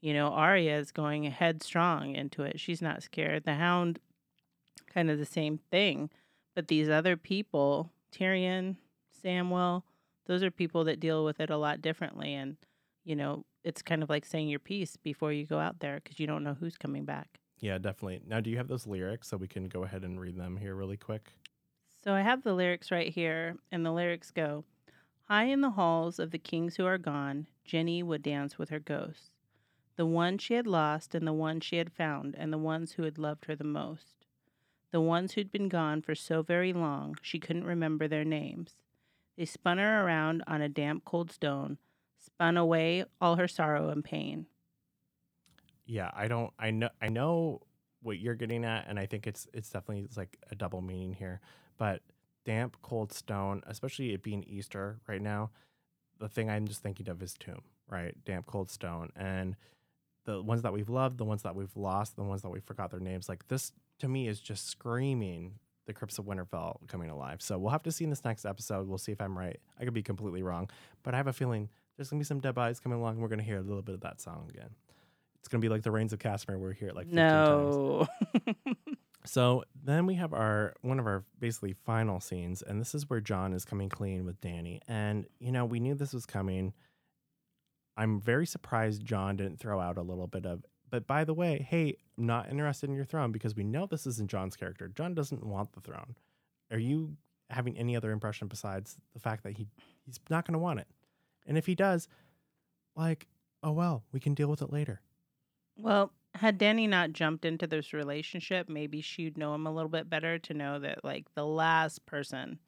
You 0.00 0.12
know, 0.12 0.28
Arya 0.28 0.78
is 0.78 0.92
going 0.92 1.24
headstrong 1.24 2.14
into 2.14 2.42
it. 2.42 2.60
She's 2.60 2.82
not 2.82 3.02
scared. 3.02 3.44
The 3.44 3.54
Hound, 3.54 3.98
kind 4.92 5.10
of 5.10 5.18
the 5.18 5.24
same 5.24 5.58
thing. 5.70 6.10
But 6.54 6.68
these 6.68 6.88
other 6.88 7.16
people, 7.16 7.90
Tyrion, 8.14 8.76
Samwell, 9.24 9.82
those 10.26 10.42
are 10.42 10.50
people 10.50 10.84
that 10.84 11.00
deal 11.00 11.24
with 11.24 11.40
it 11.40 11.50
a 11.50 11.56
lot 11.56 11.82
differently. 11.82 12.34
And, 12.34 12.56
you 13.04 13.16
know, 13.16 13.44
it's 13.66 13.82
kind 13.82 14.02
of 14.02 14.08
like 14.08 14.24
saying 14.24 14.48
your 14.48 14.60
piece 14.60 14.96
before 14.96 15.32
you 15.32 15.44
go 15.44 15.58
out 15.58 15.80
there 15.80 16.00
because 16.02 16.20
you 16.20 16.26
don't 16.26 16.44
know 16.44 16.54
who's 16.54 16.78
coming 16.78 17.04
back. 17.04 17.40
Yeah, 17.58 17.78
definitely. 17.78 18.22
Now, 18.24 18.40
do 18.40 18.48
you 18.48 18.58
have 18.58 18.68
those 18.68 18.86
lyrics 18.86 19.28
so 19.28 19.36
we 19.36 19.48
can 19.48 19.68
go 19.68 19.82
ahead 19.82 20.04
and 20.04 20.20
read 20.20 20.38
them 20.38 20.56
here 20.56 20.76
really 20.76 20.96
quick? 20.96 21.32
So 22.04 22.12
I 22.12 22.20
have 22.20 22.44
the 22.44 22.54
lyrics 22.54 22.92
right 22.92 23.12
here, 23.12 23.56
and 23.72 23.84
the 23.84 23.90
lyrics 23.90 24.30
go 24.30 24.64
High 25.24 25.46
in 25.46 25.60
the 25.60 25.70
halls 25.70 26.20
of 26.20 26.30
the 26.30 26.38
kings 26.38 26.76
who 26.76 26.86
are 26.86 26.98
gone, 26.98 27.48
Jenny 27.64 28.00
would 28.04 28.22
dance 28.22 28.56
with 28.56 28.68
her 28.70 28.78
ghosts. 28.78 29.30
The 29.96 30.06
one 30.06 30.38
she 30.38 30.54
had 30.54 30.68
lost, 30.68 31.16
and 31.16 31.26
the 31.26 31.32
one 31.32 31.58
she 31.58 31.78
had 31.78 31.92
found, 31.92 32.36
and 32.38 32.52
the 32.52 32.58
ones 32.58 32.92
who 32.92 33.02
had 33.02 33.18
loved 33.18 33.46
her 33.46 33.56
the 33.56 33.64
most. 33.64 34.26
The 34.92 35.00
ones 35.00 35.32
who'd 35.32 35.50
been 35.50 35.68
gone 35.68 36.02
for 36.02 36.14
so 36.14 36.42
very 36.42 36.72
long, 36.72 37.16
she 37.20 37.40
couldn't 37.40 37.64
remember 37.64 38.06
their 38.06 38.24
names. 38.24 38.74
They 39.36 39.46
spun 39.46 39.78
her 39.78 40.04
around 40.06 40.44
on 40.46 40.62
a 40.62 40.68
damp, 40.68 41.04
cold 41.04 41.32
stone, 41.32 41.78
spun 42.26 42.56
away 42.56 43.04
all 43.20 43.36
her 43.36 43.48
sorrow 43.48 43.88
and 43.88 44.04
pain. 44.04 44.46
Yeah, 45.86 46.10
I 46.14 46.28
don't. 46.28 46.52
I 46.58 46.70
know. 46.70 46.90
I 47.00 47.08
know 47.08 47.62
what 48.02 48.18
you're 48.18 48.34
getting 48.34 48.64
at, 48.64 48.86
and 48.88 48.98
I 48.98 49.06
think 49.06 49.26
it's 49.26 49.46
it's 49.52 49.70
definitely 49.70 50.04
it's 50.04 50.16
like 50.16 50.36
a 50.50 50.54
double 50.54 50.80
meaning 50.80 51.14
here. 51.14 51.40
But 51.78 52.02
damp, 52.44 52.76
cold 52.82 53.12
stone, 53.12 53.62
especially 53.66 54.12
it 54.12 54.22
being 54.22 54.44
Easter 54.44 54.98
right 55.06 55.22
now, 55.22 55.50
the 56.18 56.28
thing 56.28 56.50
I'm 56.50 56.66
just 56.66 56.82
thinking 56.82 57.08
of 57.08 57.22
is 57.22 57.34
tomb, 57.38 57.62
right? 57.88 58.14
Damp, 58.24 58.46
cold 58.46 58.70
stone, 58.70 59.10
and 59.16 59.56
the 60.24 60.42
ones 60.42 60.62
that 60.62 60.72
we've 60.72 60.88
loved, 60.88 61.18
the 61.18 61.24
ones 61.24 61.42
that 61.42 61.54
we've 61.54 61.76
lost, 61.76 62.16
the 62.16 62.24
ones 62.24 62.42
that 62.42 62.50
we 62.50 62.60
forgot 62.60 62.90
their 62.90 63.00
names. 63.00 63.28
Like 63.28 63.46
this 63.48 63.72
to 64.00 64.08
me 64.08 64.28
is 64.28 64.40
just 64.40 64.68
screaming 64.68 65.58
the 65.86 65.92
Crypts 65.92 66.18
of 66.18 66.24
Winterfell 66.26 66.86
coming 66.88 67.10
alive. 67.10 67.40
So 67.40 67.58
we'll 67.58 67.70
have 67.70 67.84
to 67.84 67.92
see 67.92 68.04
in 68.04 68.10
this 68.10 68.24
next 68.24 68.44
episode. 68.44 68.88
We'll 68.88 68.98
see 68.98 69.12
if 69.12 69.20
I'm 69.20 69.38
right. 69.38 69.58
I 69.78 69.84
could 69.84 69.94
be 69.94 70.02
completely 70.02 70.42
wrong, 70.42 70.68
but 71.02 71.14
I 71.14 71.16
have 71.16 71.28
a 71.28 71.32
feeling 71.32 71.68
there's 71.96 72.10
gonna 72.10 72.20
be 72.20 72.24
some 72.24 72.40
dead 72.40 72.54
bodies 72.54 72.80
coming 72.80 72.98
along. 72.98 73.14
And 73.14 73.22
We're 73.22 73.28
gonna 73.28 73.42
hear 73.42 73.58
a 73.58 73.62
little 73.62 73.82
bit 73.82 73.94
of 73.94 74.00
that 74.02 74.20
song 74.20 74.48
again. 74.50 74.70
It's 75.40 75.48
gonna 75.48 75.62
be 75.62 75.68
like 75.68 75.82
the 75.82 75.90
Rains 75.90 76.12
of 76.12 76.18
Castamere. 76.18 76.58
We're 76.58 76.72
here 76.72 76.88
at 76.88 76.96
like 76.96 77.06
15 77.06 77.18
times. 77.18 77.76
No. 77.76 78.06
So 79.26 79.64
then 79.82 80.06
we 80.06 80.14
have 80.14 80.32
our 80.32 80.74
one 80.82 81.00
of 81.00 81.06
our 81.06 81.24
basically 81.38 81.72
final 81.72 82.20
scenes, 82.20 82.62
and 82.62 82.80
this 82.80 82.94
is 82.94 83.10
where 83.10 83.20
Jon 83.20 83.52
is 83.52 83.64
coming 83.64 83.88
clean 83.88 84.24
with 84.24 84.40
Dany. 84.40 84.80
And 84.86 85.26
you 85.40 85.50
know, 85.50 85.64
we 85.64 85.80
knew 85.80 85.94
this 85.94 86.12
was 86.12 86.26
coming. 86.26 86.72
I'm 87.96 88.20
very 88.20 88.46
surprised 88.46 89.04
Jon 89.04 89.36
didn't 89.36 89.58
throw 89.58 89.80
out 89.80 89.98
a 89.98 90.02
little 90.02 90.26
bit 90.26 90.46
of, 90.46 90.64
but 90.90 91.06
by 91.06 91.24
the 91.24 91.34
way, 91.34 91.66
hey, 91.68 91.96
I'm 92.16 92.26
not 92.26 92.50
interested 92.50 92.88
in 92.88 92.94
your 92.94 93.04
throne 93.04 93.32
because 93.32 93.56
we 93.56 93.64
know 93.64 93.86
this 93.86 94.06
isn't 94.06 94.30
Jon's 94.30 94.54
character. 94.54 94.88
Jon 94.88 95.14
doesn't 95.14 95.44
want 95.44 95.72
the 95.72 95.80
throne. 95.80 96.14
Are 96.70 96.78
you 96.78 97.16
having 97.50 97.76
any 97.76 97.96
other 97.96 98.12
impression 98.12 98.48
besides 98.48 98.96
the 99.12 99.20
fact 99.20 99.42
that 99.42 99.56
he 99.56 99.66
he's 100.04 100.20
not 100.30 100.46
gonna 100.46 100.58
want 100.58 100.78
it? 100.80 100.86
And 101.46 101.56
if 101.56 101.66
he 101.66 101.74
does, 101.74 102.08
like, 102.94 103.26
oh 103.62 103.72
well, 103.72 104.04
we 104.12 104.20
can 104.20 104.34
deal 104.34 104.48
with 104.48 104.62
it 104.62 104.72
later. 104.72 105.00
Well, 105.78 106.12
had 106.34 106.58
Dany 106.58 106.88
not 106.88 107.12
jumped 107.12 107.44
into 107.44 107.66
this 107.66 107.92
relationship, 107.92 108.68
maybe 108.68 109.00
she'd 109.00 109.38
know 109.38 109.54
him 109.54 109.66
a 109.66 109.72
little 109.72 109.90
bit 109.90 110.10
better 110.10 110.38
to 110.38 110.54
know 110.54 110.78
that 110.78 111.04
like 111.04 111.26
the 111.34 111.46
last 111.46 112.04
person 112.06 112.58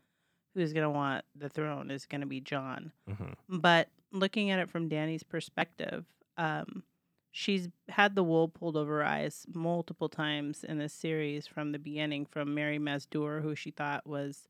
who's 0.54 0.72
going 0.72 0.84
to 0.84 0.90
want 0.90 1.24
the 1.34 1.48
throne 1.48 1.90
is 1.90 2.06
going 2.06 2.20
to 2.20 2.26
be 2.26 2.40
Jon. 2.40 2.92
hmm 3.06 3.32
But 3.48 3.88
looking 4.12 4.50
at 4.50 4.58
it 4.58 4.70
from 4.70 4.88
Dany's 4.88 5.22
perspective, 5.22 6.04
um, 6.36 6.82
she's 7.30 7.68
had 7.88 8.14
the 8.14 8.22
wool 8.22 8.48
pulled 8.48 8.76
over 8.76 8.98
her 8.98 9.04
eyes 9.04 9.46
multiple 9.52 10.08
times 10.08 10.64
in 10.64 10.78
this 10.78 10.92
series 10.92 11.46
from 11.46 11.72
the 11.72 11.78
beginning, 11.78 12.26
from 12.26 12.54
Mirri 12.54 12.80
Maz 12.80 13.06
Duur, 13.08 13.40
who 13.40 13.54
she 13.54 13.70
thought 13.70 14.06
was 14.06 14.48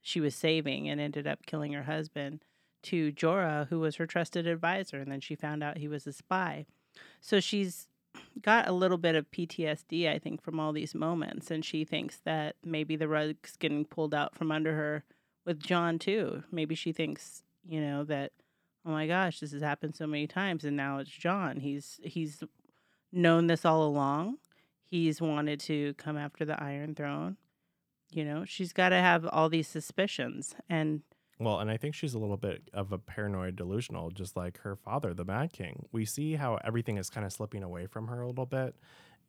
she 0.00 0.20
was 0.20 0.34
saving 0.34 0.88
and 0.88 1.00
ended 1.00 1.26
up 1.26 1.46
killing 1.46 1.72
her 1.72 1.84
husband, 1.84 2.44
to 2.84 3.12
Jorah, 3.12 3.68
who 3.68 3.80
was 3.80 3.96
her 3.96 4.06
trusted 4.06 4.46
advisor, 4.46 4.98
and 4.98 5.10
then 5.10 5.20
she 5.20 5.34
found 5.34 5.62
out 5.62 5.78
he 5.78 5.88
was 5.88 6.06
a 6.06 6.12
spy. 6.12 6.66
So 7.20 7.40
she's 7.40 7.88
got 8.40 8.68
a 8.68 8.72
little 8.72 8.98
bit 8.98 9.14
of 9.14 9.30
PTSD, 9.30 10.08
I 10.08 10.18
think, 10.18 10.42
from 10.42 10.60
all 10.60 10.72
these 10.72 10.94
moments, 10.94 11.50
and 11.50 11.64
she 11.64 11.84
thinks 11.84 12.18
that 12.24 12.56
maybe 12.64 12.96
the 12.96 13.08
rug's 13.08 13.56
getting 13.56 13.84
pulled 13.84 14.14
out 14.14 14.34
from 14.34 14.50
under 14.50 14.74
her 14.74 15.04
with 15.44 15.60
Jon 15.60 15.98
too. 15.98 16.42
Maybe 16.50 16.74
she 16.74 16.92
thinks, 16.92 17.42
you 17.64 17.80
know, 17.80 18.04
that 18.04 18.32
oh 18.84 18.90
my 18.90 19.06
gosh, 19.06 19.40
this 19.40 19.52
has 19.52 19.62
happened 19.62 19.94
so 19.94 20.06
many 20.06 20.26
times, 20.26 20.64
and 20.64 20.76
now 20.76 20.98
it's 20.98 21.10
Jon. 21.10 21.60
He's 21.60 22.00
he's 22.02 22.42
known 23.12 23.46
this 23.46 23.64
all 23.64 23.84
along. 23.84 24.38
He's 24.84 25.20
wanted 25.20 25.60
to 25.60 25.94
come 25.94 26.16
after 26.16 26.44
the 26.44 26.62
Iron 26.62 26.94
Throne. 26.94 27.36
You 28.10 28.24
know, 28.24 28.44
she's 28.44 28.72
got 28.72 28.90
to 28.90 28.96
have 28.96 29.26
all 29.26 29.48
these 29.48 29.68
suspicions, 29.68 30.54
and 30.68 31.02
Well, 31.42 31.58
and 31.58 31.70
I 31.72 31.76
think 31.76 31.96
she's 31.96 32.14
a 32.14 32.20
little 32.20 32.36
bit 32.36 32.70
of 32.72 32.92
a 32.92 32.98
paranoid 32.98 33.56
delusional, 33.56 34.10
just 34.12 34.36
like 34.36 34.58
her 34.60 34.76
father, 34.76 35.12
the 35.12 35.24
Mad 35.24 35.52
King. 35.52 35.86
We 35.90 36.04
see 36.04 36.34
how 36.34 36.60
everything 36.62 36.98
is 36.98 37.10
kind 37.10 37.26
of 37.26 37.32
slipping 37.32 37.64
away 37.64 37.86
from 37.86 38.06
her 38.06 38.22
a 38.22 38.28
little 38.28 38.46
bit. 38.46 38.76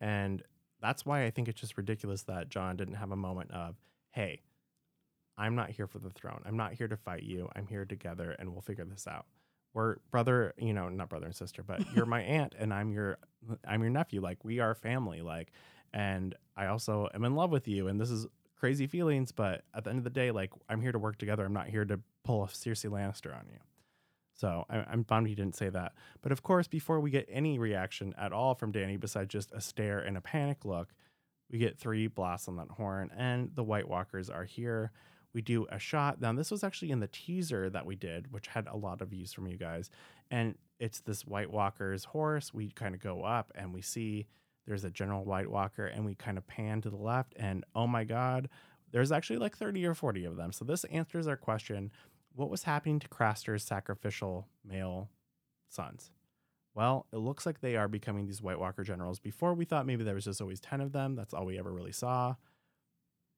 And 0.00 0.40
that's 0.80 1.04
why 1.04 1.24
I 1.24 1.30
think 1.30 1.48
it's 1.48 1.60
just 1.60 1.76
ridiculous 1.76 2.22
that 2.22 2.50
Jon 2.50 2.76
didn't 2.76 2.94
have 2.94 3.10
a 3.10 3.16
moment 3.16 3.50
of, 3.50 3.74
hey, 4.12 4.42
I'm 5.36 5.56
not 5.56 5.70
here 5.70 5.88
for 5.88 5.98
the 5.98 6.10
throne. 6.10 6.40
I'm 6.46 6.56
not 6.56 6.74
here 6.74 6.86
to 6.86 6.96
fight 6.96 7.24
you. 7.24 7.48
I'm 7.56 7.66
here 7.66 7.84
together 7.84 8.36
and 8.38 8.52
we'll 8.52 8.60
figure 8.60 8.84
this 8.84 9.08
out. 9.08 9.26
We're 9.72 9.96
brother, 10.12 10.54
you 10.56 10.72
know, 10.72 10.88
not 10.88 11.08
brother 11.08 11.26
and 11.26 11.34
sister, 11.34 11.64
but 11.64 11.80
you're 11.96 12.06
my 12.06 12.22
aunt 12.22 12.54
and 12.56 12.72
I'm 12.72 12.92
your 12.92 13.18
I'm 13.66 13.82
your 13.82 13.90
nephew. 13.90 14.20
Like 14.20 14.44
we 14.44 14.60
are 14.60 14.76
family. 14.76 15.20
Like 15.20 15.50
and 15.92 16.36
I 16.56 16.66
also 16.66 17.08
am 17.12 17.24
in 17.24 17.34
love 17.34 17.50
with 17.50 17.66
you 17.66 17.88
and 17.88 18.00
this 18.00 18.10
is 18.10 18.28
crazy 18.64 18.86
feelings, 18.86 19.30
but 19.30 19.62
at 19.74 19.84
the 19.84 19.90
end 19.90 19.98
of 19.98 20.04
the 20.04 20.08
day, 20.08 20.30
like 20.30 20.50
I'm 20.70 20.80
here 20.80 20.90
to 20.90 20.98
work 20.98 21.18
together. 21.18 21.44
I'm 21.44 21.52
not 21.52 21.68
here 21.68 21.84
to 21.84 22.00
pull 22.24 22.44
a 22.44 22.46
Cersei 22.46 22.90
Lannister 22.90 23.38
on 23.38 23.44
you. 23.46 23.58
So 24.32 24.64
I, 24.70 24.86
I'm 24.90 25.02
bummed 25.02 25.28
he 25.28 25.34
didn't 25.34 25.54
say 25.54 25.68
that. 25.68 25.92
But 26.22 26.32
of 26.32 26.42
course, 26.42 26.66
before 26.66 26.98
we 26.98 27.10
get 27.10 27.28
any 27.30 27.58
reaction 27.58 28.14
at 28.16 28.32
all 28.32 28.54
from 28.54 28.72
Dany, 28.72 28.98
besides 28.98 29.28
just 29.28 29.52
a 29.52 29.60
stare 29.60 29.98
and 29.98 30.16
a 30.16 30.22
panic 30.22 30.64
look, 30.64 30.94
we 31.50 31.58
get 31.58 31.78
three 31.78 32.06
blasts 32.06 32.48
on 32.48 32.56
that 32.56 32.70
horn, 32.70 33.10
and 33.14 33.50
the 33.54 33.62
White 33.62 33.86
Walkers 33.86 34.30
are 34.30 34.44
here. 34.44 34.92
We 35.34 35.42
do 35.42 35.66
a 35.70 35.78
shot. 35.78 36.22
Now, 36.22 36.32
this 36.32 36.50
was 36.50 36.64
actually 36.64 36.90
in 36.90 37.00
the 37.00 37.08
teaser 37.08 37.68
that 37.68 37.84
we 37.84 37.96
did, 37.96 38.32
which 38.32 38.46
had 38.46 38.66
a 38.66 38.78
lot 38.78 39.02
of 39.02 39.08
views 39.08 39.34
from 39.34 39.46
you 39.46 39.58
guys. 39.58 39.90
And 40.30 40.54
it's 40.80 41.00
this 41.00 41.26
White 41.26 41.50
Walker's 41.50 42.04
horse. 42.04 42.54
We 42.54 42.70
kind 42.70 42.94
of 42.94 43.02
go 43.02 43.24
up 43.24 43.52
and 43.54 43.74
we 43.74 43.82
see 43.82 44.24
there's 44.66 44.84
a 44.84 44.90
General 44.90 45.24
White 45.24 45.50
Walker, 45.50 45.86
and 45.86 46.04
we 46.04 46.14
kind 46.14 46.38
of 46.38 46.46
pan 46.46 46.80
to 46.82 46.90
the 46.90 46.96
left. 46.96 47.34
And 47.36 47.64
oh 47.74 47.86
my 47.86 48.04
God, 48.04 48.48
there's 48.92 49.12
actually 49.12 49.38
like 49.38 49.56
30 49.56 49.84
or 49.86 49.94
40 49.94 50.24
of 50.24 50.36
them. 50.36 50.52
So 50.52 50.64
this 50.64 50.84
answers 50.84 51.26
our 51.26 51.36
question 51.36 51.90
what 52.34 52.50
was 52.50 52.64
happening 52.64 52.98
to 52.98 53.08
Craster's 53.08 53.62
sacrificial 53.62 54.48
male 54.64 55.08
sons? 55.68 56.10
Well, 56.74 57.06
it 57.12 57.18
looks 57.18 57.46
like 57.46 57.60
they 57.60 57.76
are 57.76 57.86
becoming 57.86 58.26
these 58.26 58.42
White 58.42 58.58
Walker 58.58 58.82
generals. 58.82 59.20
Before 59.20 59.54
we 59.54 59.64
thought 59.64 59.86
maybe 59.86 60.02
there 60.02 60.16
was 60.16 60.24
just 60.24 60.40
always 60.40 60.60
10 60.60 60.80
of 60.80 60.92
them. 60.92 61.14
That's 61.14 61.32
all 61.32 61.46
we 61.46 61.58
ever 61.58 61.72
really 61.72 61.92
saw. 61.92 62.34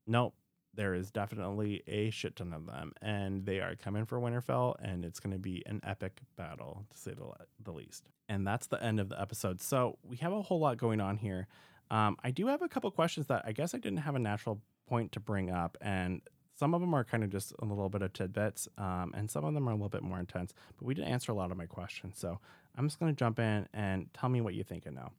Nope. 0.06 0.34
There 0.76 0.94
is 0.94 1.10
definitely 1.10 1.82
a 1.86 2.10
shit 2.10 2.36
ton 2.36 2.52
of 2.52 2.66
them, 2.66 2.92
and 3.00 3.44
they 3.46 3.60
are 3.60 3.74
coming 3.74 4.04
for 4.04 4.20
Winterfell, 4.20 4.76
and 4.80 5.04
it's 5.04 5.20
going 5.20 5.32
to 5.32 5.38
be 5.38 5.62
an 5.66 5.80
epic 5.82 6.20
battle, 6.36 6.84
to 6.90 6.98
say 6.98 7.12
the, 7.12 7.26
the 7.64 7.72
least. 7.72 8.04
And 8.28 8.46
that's 8.46 8.66
the 8.66 8.82
end 8.82 9.00
of 9.00 9.08
the 9.08 9.20
episode. 9.20 9.60
So 9.60 9.98
we 10.02 10.16
have 10.18 10.32
a 10.32 10.42
whole 10.42 10.60
lot 10.60 10.76
going 10.76 11.00
on 11.00 11.16
here. 11.16 11.48
Um, 11.90 12.16
I 12.22 12.30
do 12.30 12.46
have 12.48 12.62
a 12.62 12.68
couple 12.68 12.90
questions 12.90 13.26
that 13.28 13.42
I 13.46 13.52
guess 13.52 13.74
I 13.74 13.78
didn't 13.78 14.00
have 14.00 14.14
a 14.14 14.18
natural 14.18 14.60
point 14.86 15.12
to 15.12 15.20
bring 15.20 15.50
up, 15.50 15.78
and 15.80 16.20
some 16.54 16.74
of 16.74 16.80
them 16.80 16.94
are 16.94 17.04
kind 17.04 17.24
of 17.24 17.30
just 17.30 17.52
a 17.60 17.64
little 17.64 17.88
bit 17.88 18.02
of 18.02 18.12
tidbits, 18.12 18.68
um, 18.76 19.12
and 19.16 19.30
some 19.30 19.44
of 19.44 19.54
them 19.54 19.68
are 19.68 19.72
a 19.72 19.74
little 19.74 19.88
bit 19.88 20.02
more 20.02 20.18
intense. 20.18 20.52
But 20.78 20.86
we 20.86 20.94
didn't 20.94 21.10
answer 21.10 21.32
a 21.32 21.34
lot 21.34 21.50
of 21.50 21.56
my 21.56 21.66
questions, 21.66 22.18
so 22.18 22.38
I'm 22.76 22.86
just 22.86 22.98
going 22.98 23.14
to 23.14 23.18
jump 23.18 23.38
in 23.38 23.66
and 23.72 24.08
tell 24.12 24.28
me 24.28 24.40
what 24.40 24.54
you 24.54 24.64
think 24.64 24.86
of 24.86 24.94
now. 24.94 25.12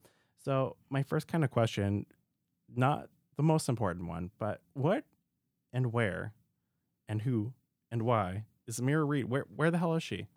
So 0.44 0.76
my 0.90 1.04
first 1.04 1.28
kind 1.28 1.44
of 1.44 1.52
question, 1.52 2.06
not 2.76 3.10
the 3.38 3.44
most 3.44 3.70
important 3.70 4.08
one, 4.08 4.32
but 4.40 4.62
what 4.74 5.04
and 5.74 5.94
where 5.94 6.34
and 7.08 7.22
who 7.22 7.54
and 7.92 8.04
why 8.04 8.46
is 8.68 8.80
Meera 8.80 9.08
Reed? 9.08 9.26
Where 9.26 9.46
where 9.54 9.72
the 9.72 9.78
hell 9.78 9.96
is 9.96 10.04
she? 10.04 10.28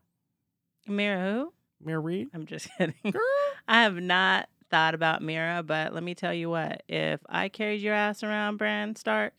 Meera 0.89 1.20
who? 1.20 1.53
Meera 1.85 2.03
Reed? 2.03 2.28
I'm 2.35 2.47
just 2.47 2.68
kidding. 2.78 2.95
Girl. 3.11 3.20
I 3.68 3.83
have 3.83 3.97
not 3.97 4.49
thought 4.70 4.95
about 4.95 5.22
Meera, 5.22 5.66
but 5.66 5.93
let 5.93 6.03
me 6.03 6.14
tell 6.14 6.33
you 6.33 6.51
what. 6.51 6.83
If 6.89 7.20
I 7.28 7.49
carried 7.49 7.81
your 7.81 7.95
ass 7.95 8.22
around, 8.22 8.57
Bran 8.57 8.97
Stark, 8.97 9.35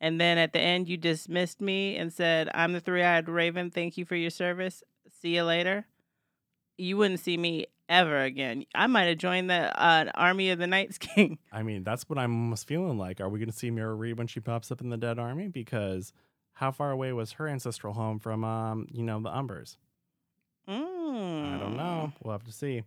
and 0.00 0.20
then 0.20 0.38
at 0.38 0.52
the 0.52 0.60
end 0.60 0.88
you 0.88 0.96
dismissed 0.96 1.60
me 1.60 1.96
and 1.96 2.12
said, 2.12 2.48
I'm 2.54 2.72
the 2.72 2.80
three 2.80 3.02
eyed 3.02 3.28
raven, 3.28 3.70
thank 3.70 3.96
you 3.96 4.04
for 4.04 4.16
your 4.16 4.30
service. 4.30 4.82
See 5.20 5.34
you 5.36 5.42
later. 5.42 5.86
You 6.76 6.96
wouldn't 6.96 7.20
see 7.20 7.36
me 7.36 7.66
ever 7.88 8.22
again. 8.22 8.64
I 8.74 8.86
might 8.86 9.04
have 9.04 9.18
joined 9.18 9.50
the 9.50 9.80
uh, 9.80 10.10
army 10.14 10.50
of 10.50 10.58
the 10.58 10.66
Night's 10.66 10.98
King. 10.98 11.38
I 11.52 11.62
mean, 11.62 11.84
that's 11.84 12.08
what 12.08 12.18
I'm 12.18 12.32
almost 12.32 12.66
feeling 12.66 12.98
like. 12.98 13.20
Are 13.20 13.28
we 13.28 13.38
going 13.38 13.50
to 13.50 13.56
see 13.56 13.70
Meera 13.70 13.98
Reed 13.98 14.18
when 14.18 14.26
she 14.26 14.40
pops 14.40 14.70
up 14.70 14.80
in 14.80 14.90
the 14.90 14.96
Dead 14.96 15.18
Army? 15.18 15.48
Because 15.48 16.12
how 16.52 16.70
far 16.70 16.90
away 16.90 17.12
was 17.12 17.32
her 17.32 17.48
ancestral 17.48 17.94
home 17.94 18.18
from, 18.18 18.44
um, 18.44 18.86
you 18.90 19.02
know, 19.02 19.20
the 19.20 19.30
Umbers? 19.30 19.76
Mm. 20.68 21.54
I 21.54 21.58
don't 21.58 21.76
know. 21.76 22.12
We'll 22.22 22.32
have 22.32 22.44
to 22.44 22.52
see. 22.52 22.82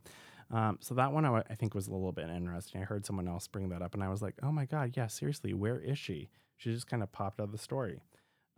Um, 0.51 0.77
so 0.81 0.95
that 0.95 1.13
one 1.13 1.23
I, 1.25 1.29
w- 1.29 1.43
I 1.49 1.55
think 1.55 1.73
was 1.73 1.87
a 1.87 1.91
little 1.91 2.11
bit 2.11 2.29
interesting. 2.29 2.81
I 2.81 2.85
heard 2.85 3.05
someone 3.05 3.27
else 3.27 3.47
bring 3.47 3.69
that 3.69 3.81
up, 3.81 3.93
and 3.93 4.03
I 4.03 4.09
was 4.09 4.21
like, 4.21 4.35
"Oh 4.43 4.51
my 4.51 4.65
god, 4.65 4.93
yeah, 4.95 5.07
seriously, 5.07 5.53
where 5.53 5.79
is 5.79 5.97
she?" 5.97 6.29
She 6.57 6.73
just 6.73 6.87
kind 6.87 7.01
of 7.01 7.11
popped 7.11 7.39
out 7.39 7.45
of 7.45 7.51
the 7.53 7.57
story. 7.57 8.01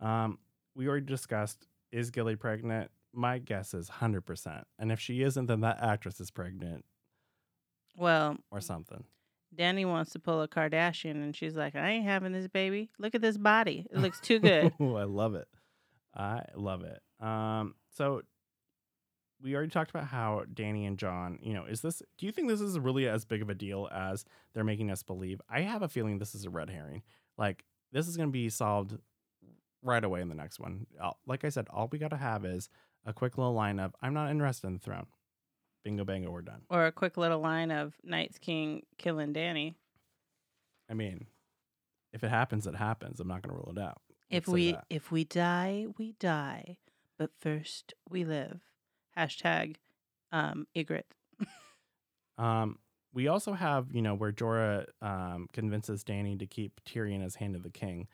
Um, 0.00 0.38
we 0.74 0.88
already 0.88 1.06
discussed 1.06 1.66
is 1.92 2.10
Gilly 2.10 2.34
pregnant? 2.34 2.90
My 3.14 3.38
guess 3.38 3.74
is 3.74 3.88
hundred 3.88 4.22
percent. 4.22 4.66
And 4.78 4.90
if 4.92 4.98
she 5.00 5.22
isn't, 5.22 5.46
then 5.46 5.60
that 5.60 5.82
actress 5.82 6.20
is 6.20 6.30
pregnant 6.30 6.84
Well, 7.96 8.36
or 8.50 8.60
something. 8.60 9.04
Dany 9.56 9.86
wants 9.86 10.10
to 10.12 10.18
pull 10.18 10.42
a 10.42 10.48
Kardashian, 10.48 11.12
and 11.12 11.34
she's 11.36 11.54
like, 11.54 11.76
I 11.76 11.90
ain't 11.90 12.04
having 12.04 12.32
this 12.32 12.48
baby. 12.48 12.90
Look 12.98 13.14
at 13.14 13.20
this 13.22 13.38
body. 13.38 13.86
It 13.90 13.98
looks 13.98 14.18
too 14.20 14.40
good. 14.40 14.72
Ooh, 14.80 14.96
I 14.96 15.04
love 15.04 15.34
it. 15.36 15.46
I 16.16 16.42
love 16.56 16.82
it. 16.82 17.00
Um, 17.24 17.74
so 17.96 18.22
we 19.40 19.54
already 19.54 19.70
talked 19.70 19.90
about 19.90 20.04
how 20.06 20.42
Dany 20.52 20.86
and 20.86 20.98
Jon, 20.98 21.38
you 21.42 21.52
know, 21.54 21.66
is 21.66 21.82
this 21.82 22.02
do 22.18 22.26
you 22.26 22.32
think 22.32 22.48
this 22.48 22.60
is 22.60 22.78
really 22.78 23.06
as 23.08 23.24
big 23.24 23.42
of 23.42 23.50
a 23.50 23.54
deal 23.54 23.88
as 23.92 24.24
they're 24.54 24.64
making 24.64 24.90
us 24.90 25.02
believe? 25.02 25.40
I 25.48 25.60
have 25.60 25.82
a 25.82 25.88
feeling 25.88 26.18
this 26.18 26.34
is 26.34 26.44
a 26.44 26.50
red 26.50 26.70
herring. 26.70 27.02
Like 27.36 27.64
this 27.92 28.08
is 28.08 28.16
going 28.16 28.28
to 28.30 28.32
be 28.32 28.48
solved 28.48 28.96
right 29.82 30.02
away 30.02 30.20
in 30.20 30.28
the 30.28 30.34
next 30.34 30.58
one. 30.58 30.86
I'll- 31.00 31.18
Like 31.26 31.44
I 31.44 31.48
said, 31.50 31.66
all 31.70 31.88
we 31.92 31.98
got 31.98 32.10
to 32.10 32.16
have 32.16 32.44
is 32.44 32.68
a 33.04 33.12
quick 33.12 33.36
little 33.38 33.54
line 33.54 33.78
of 33.78 33.94
I'm 34.02 34.14
not 34.14 34.30
interested 34.30 34.66
in 34.66 34.74
the 34.74 34.78
throne. 34.80 35.06
Bingo 35.84 36.04
bango, 36.04 36.30
we're 36.30 36.40
done. 36.42 36.62
or 36.70 36.86
a 36.86 36.92
quick 36.92 37.16
little 37.18 37.40
line 37.40 37.70
of 37.70 37.94
Night's 38.02 38.38
King 38.38 38.84
killing 38.96 39.34
Dany. 39.34 39.74
I 40.90 40.94
mean, 40.94 41.26
if 42.12 42.24
it 42.24 42.30
happens, 42.30 42.66
it 42.66 42.74
happens. 42.74 43.20
I'm 43.20 43.28
not 43.28 43.42
going 43.42 43.54
to 43.54 43.62
rule 43.62 43.74
it 43.76 43.80
out. 43.80 44.00
If 44.30 44.46
Let's 44.46 44.46
say 44.46 44.52
we 44.52 44.72
that. 44.72 44.84
if 44.88 45.12
we 45.12 45.24
die, 45.24 45.86
we 45.98 46.12
die, 46.18 46.78
but 47.18 47.30
first 47.38 47.92
we 48.08 48.24
live. 48.24 48.60
Hashtag 49.16 49.76
um, 50.32 50.66
Ygritte. 50.74 51.02
Um, 52.36 52.78
we 53.12 53.28
also 53.28 53.52
have, 53.52 53.86
you 53.92 54.02
know, 54.02 54.14
where 54.14 54.32
Jorah 54.32 54.86
um, 55.00 55.46
convinces 55.52 56.02
Dany 56.02 56.36
to 56.38 56.46
keep 56.46 56.80
Tyrion 56.84 57.24
as 57.24 57.36
Hand 57.36 57.54
of 57.54 57.62
the 57.62 57.70
King. 57.70 58.08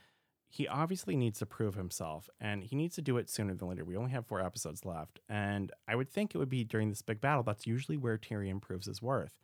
He 0.53 0.67
obviously 0.67 1.15
needs 1.15 1.39
to 1.39 1.47
prove 1.47 1.77
himself, 1.77 2.29
and 2.41 2.65
he 2.65 2.75
needs 2.75 2.97
to 2.97 3.03
do 3.03 3.17
it 3.19 3.31
sooner 3.31 3.55
than 3.55 3.69
later. 3.69 3.85
We 3.85 3.97
only 3.97 4.11
have 4.11 4.27
four 4.27 4.41
episodes 4.41 4.85
left, 4.85 5.21
and 5.29 5.71
I 5.87 5.95
would 5.95 6.11
think 6.11 6.35
it 6.35 6.39
would 6.39 6.49
be 6.49 6.65
during 6.65 6.89
this 6.91 7.03
big 7.03 7.21
battle. 7.21 7.45
That's 7.45 7.69
usually 7.69 7.97
where 7.97 8.19
Tyrion 8.19 8.61
proves 8.61 8.89
his 8.89 9.01
worth. 9.01 9.39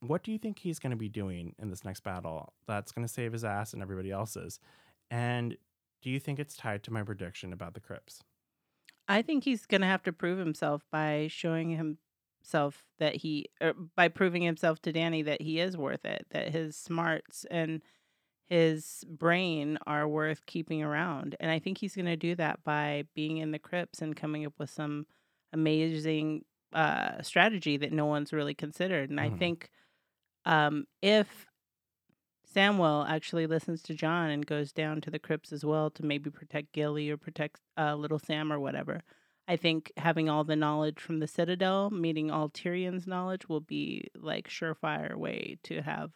What 0.00 0.24
do 0.24 0.32
you 0.32 0.38
think 0.38 0.58
he's 0.58 0.80
going 0.80 0.90
to 0.90 0.96
be 0.96 1.08
doing 1.08 1.54
in 1.60 1.70
this 1.70 1.84
next 1.84 2.00
battle 2.00 2.54
that's 2.66 2.90
going 2.90 3.06
to 3.06 3.12
save 3.12 3.32
his 3.32 3.44
ass 3.44 3.72
and 3.72 3.82
everybody 3.82 4.10
else's? 4.10 4.58
And 5.12 5.56
do 6.02 6.10
you 6.10 6.18
think 6.18 6.40
it's 6.40 6.56
tied 6.56 6.82
to 6.84 6.92
my 6.92 7.04
prediction 7.04 7.52
about 7.52 7.74
the 7.74 7.80
Crypts? 7.80 8.24
I 9.06 9.22
think 9.22 9.44
he's 9.44 9.64
going 9.64 9.82
to 9.82 9.86
have 9.86 10.02
to 10.04 10.12
prove 10.12 10.38
himself 10.38 10.84
by 10.90 11.28
showing 11.30 11.70
himself 11.70 12.84
that 12.98 13.16
he, 13.16 13.50
or 13.60 13.74
by 13.94 14.08
proving 14.08 14.42
himself 14.42 14.82
to 14.82 14.92
Dany 14.92 15.24
that 15.24 15.42
he 15.42 15.60
is 15.60 15.76
worth 15.76 16.04
it, 16.04 16.26
that 16.30 16.48
his 16.48 16.76
smarts 16.76 17.46
and 17.48 17.82
his 18.50 19.04
brain 19.08 19.78
are 19.86 20.08
worth 20.08 20.46
keeping 20.46 20.82
around. 20.82 21.36
And 21.40 21.50
I 21.50 21.60
think 21.60 21.78
he's 21.78 21.96
going 21.96 22.06
to 22.06 22.16
do 22.16 22.34
that 22.36 22.64
by 22.64 23.04
being 23.14 23.38
in 23.38 23.52
the 23.52 23.58
crypts 23.60 24.02
and 24.02 24.16
coming 24.16 24.46
up 24.46 24.54
with 24.58 24.70
some 24.70 25.06
amazing 25.52 26.44
uh, 26.72 27.22
strategy 27.22 27.76
that 27.78 27.92
no 27.92 28.06
one's 28.06 28.32
really 28.32 28.54
considered. 28.54 29.10
And 29.10 29.20
I 29.20 29.30
Mhm. 29.30 29.30
think 29.30 29.70
um, 30.46 30.86
if 31.02 31.46
Samwell 32.46 33.08
actually 33.08 33.46
listens 33.46 33.82
to 33.84 33.94
Jon 33.94 34.30
and 34.30 34.46
goes 34.46 34.72
down 34.72 35.00
to 35.02 35.10
the 35.10 35.18
crypts 35.18 35.52
as 35.52 35.64
well 35.64 35.90
to 35.92 36.04
maybe 36.04 36.30
protect 36.30 36.72
Gilly 36.72 37.08
or 37.10 37.16
protect 37.16 37.60
uh, 37.78 37.94
little 37.94 38.18
Sam 38.18 38.52
or 38.52 38.58
whatever. 38.60 39.02
I 39.48 39.56
think 39.56 39.92
having 39.96 40.28
all 40.28 40.44
the 40.44 40.56
knowledge 40.56 41.00
from 41.00 41.18
the 41.20 41.26
Citadel, 41.26 41.90
meeting 41.90 42.30
all 42.30 42.48
Tyrion's 42.50 43.06
knowledge, 43.06 43.48
will 43.48 43.60
be 43.60 44.08
like 44.14 44.48
surefire 44.48 45.16
way 45.16 45.58
to 45.64 45.82
have 45.82 46.12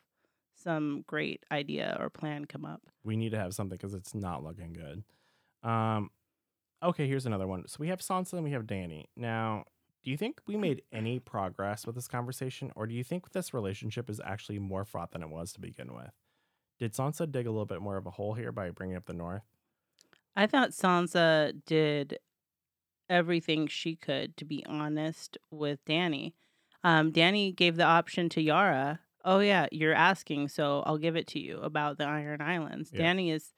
some 0.64 1.04
great 1.06 1.44
idea 1.52 1.96
or 2.00 2.10
plan 2.10 2.46
come 2.46 2.64
up. 2.64 2.82
we 3.04 3.16
need 3.16 3.30
to 3.30 3.38
have 3.38 3.54
something 3.54 3.76
because 3.76 3.94
it's 3.94 4.14
not 4.14 4.42
looking 4.42 4.72
good. 4.72 5.04
Um, 5.68 6.10
okay, 6.82 7.06
here's 7.06 7.26
another 7.26 7.46
one. 7.46 7.68
So 7.68 7.76
we 7.80 7.88
have 7.88 8.00
Sansa 8.00 8.32
and 8.34 8.44
we 8.44 8.50
have 8.52 8.64
Dany. 8.64 9.04
Now, 9.16 9.64
do 10.02 10.10
you 10.10 10.16
think 10.16 10.40
we 10.46 10.56
made 10.56 10.82
any 10.92 11.18
progress 11.18 11.86
with 11.86 11.94
this 11.94 12.08
conversation, 12.08 12.70
or 12.76 12.86
do 12.86 12.94
you 12.94 13.04
think 13.04 13.30
this 13.32 13.54
relationship 13.54 14.10
is 14.10 14.20
actually 14.24 14.58
more 14.58 14.84
fraught 14.84 15.12
than 15.12 15.22
it 15.22 15.30
was 15.30 15.52
to 15.54 15.60
begin 15.60 15.94
with? 15.94 16.10
Did 16.78 16.92
Sansa 16.92 17.30
dig 17.30 17.46
a 17.46 17.50
little 17.50 17.66
bit 17.66 17.80
more 17.80 17.96
of 17.96 18.06
a 18.06 18.10
hole 18.10 18.34
here 18.34 18.52
by 18.52 18.70
bringing 18.70 18.96
up 18.96 19.06
the 19.06 19.14
North? 19.14 19.44
I 20.36 20.46
thought 20.46 20.70
Sansa 20.70 21.54
did 21.64 22.18
everything 23.08 23.66
she 23.66 23.94
could 23.96 24.36
to 24.36 24.44
be 24.44 24.64
honest 24.66 25.38
with 25.50 25.84
Dany. 25.84 26.32
Um, 26.82 27.12
Dany 27.12 27.54
gave 27.54 27.76
the 27.76 27.84
option 27.84 28.28
to 28.30 28.42
Yara. 28.42 29.00
Oh 29.24 29.38
yeah, 29.38 29.66
you're 29.72 29.94
asking, 29.94 30.48
so 30.48 30.82
I'll 30.86 30.98
give 30.98 31.16
it 31.16 31.26
to 31.28 31.40
you 31.40 31.58
about 31.60 31.98
the 31.98 32.04
Iron 32.04 32.40
Islands. 32.42 32.90
Yeah. 32.92 33.02
Dany 33.14 33.32
is 33.32 33.52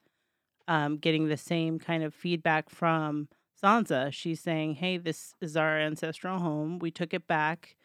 um, 0.67 0.97
getting 0.97 1.27
the 1.27 1.37
same 1.37 1.79
kind 1.79 2.03
of 2.03 2.13
feedback 2.13 2.69
from 2.69 3.27
Sansa. 3.61 4.11
She's 4.13 4.39
saying, 4.39 4.75
"Hey, 4.75 4.97
this 4.97 5.33
is 5.41 5.57
our 5.57 5.77
ancestral 5.79 6.39
home. 6.39 6.79
We 6.79 6.91
took 6.91 7.13
it 7.13 7.27
back. 7.27 7.75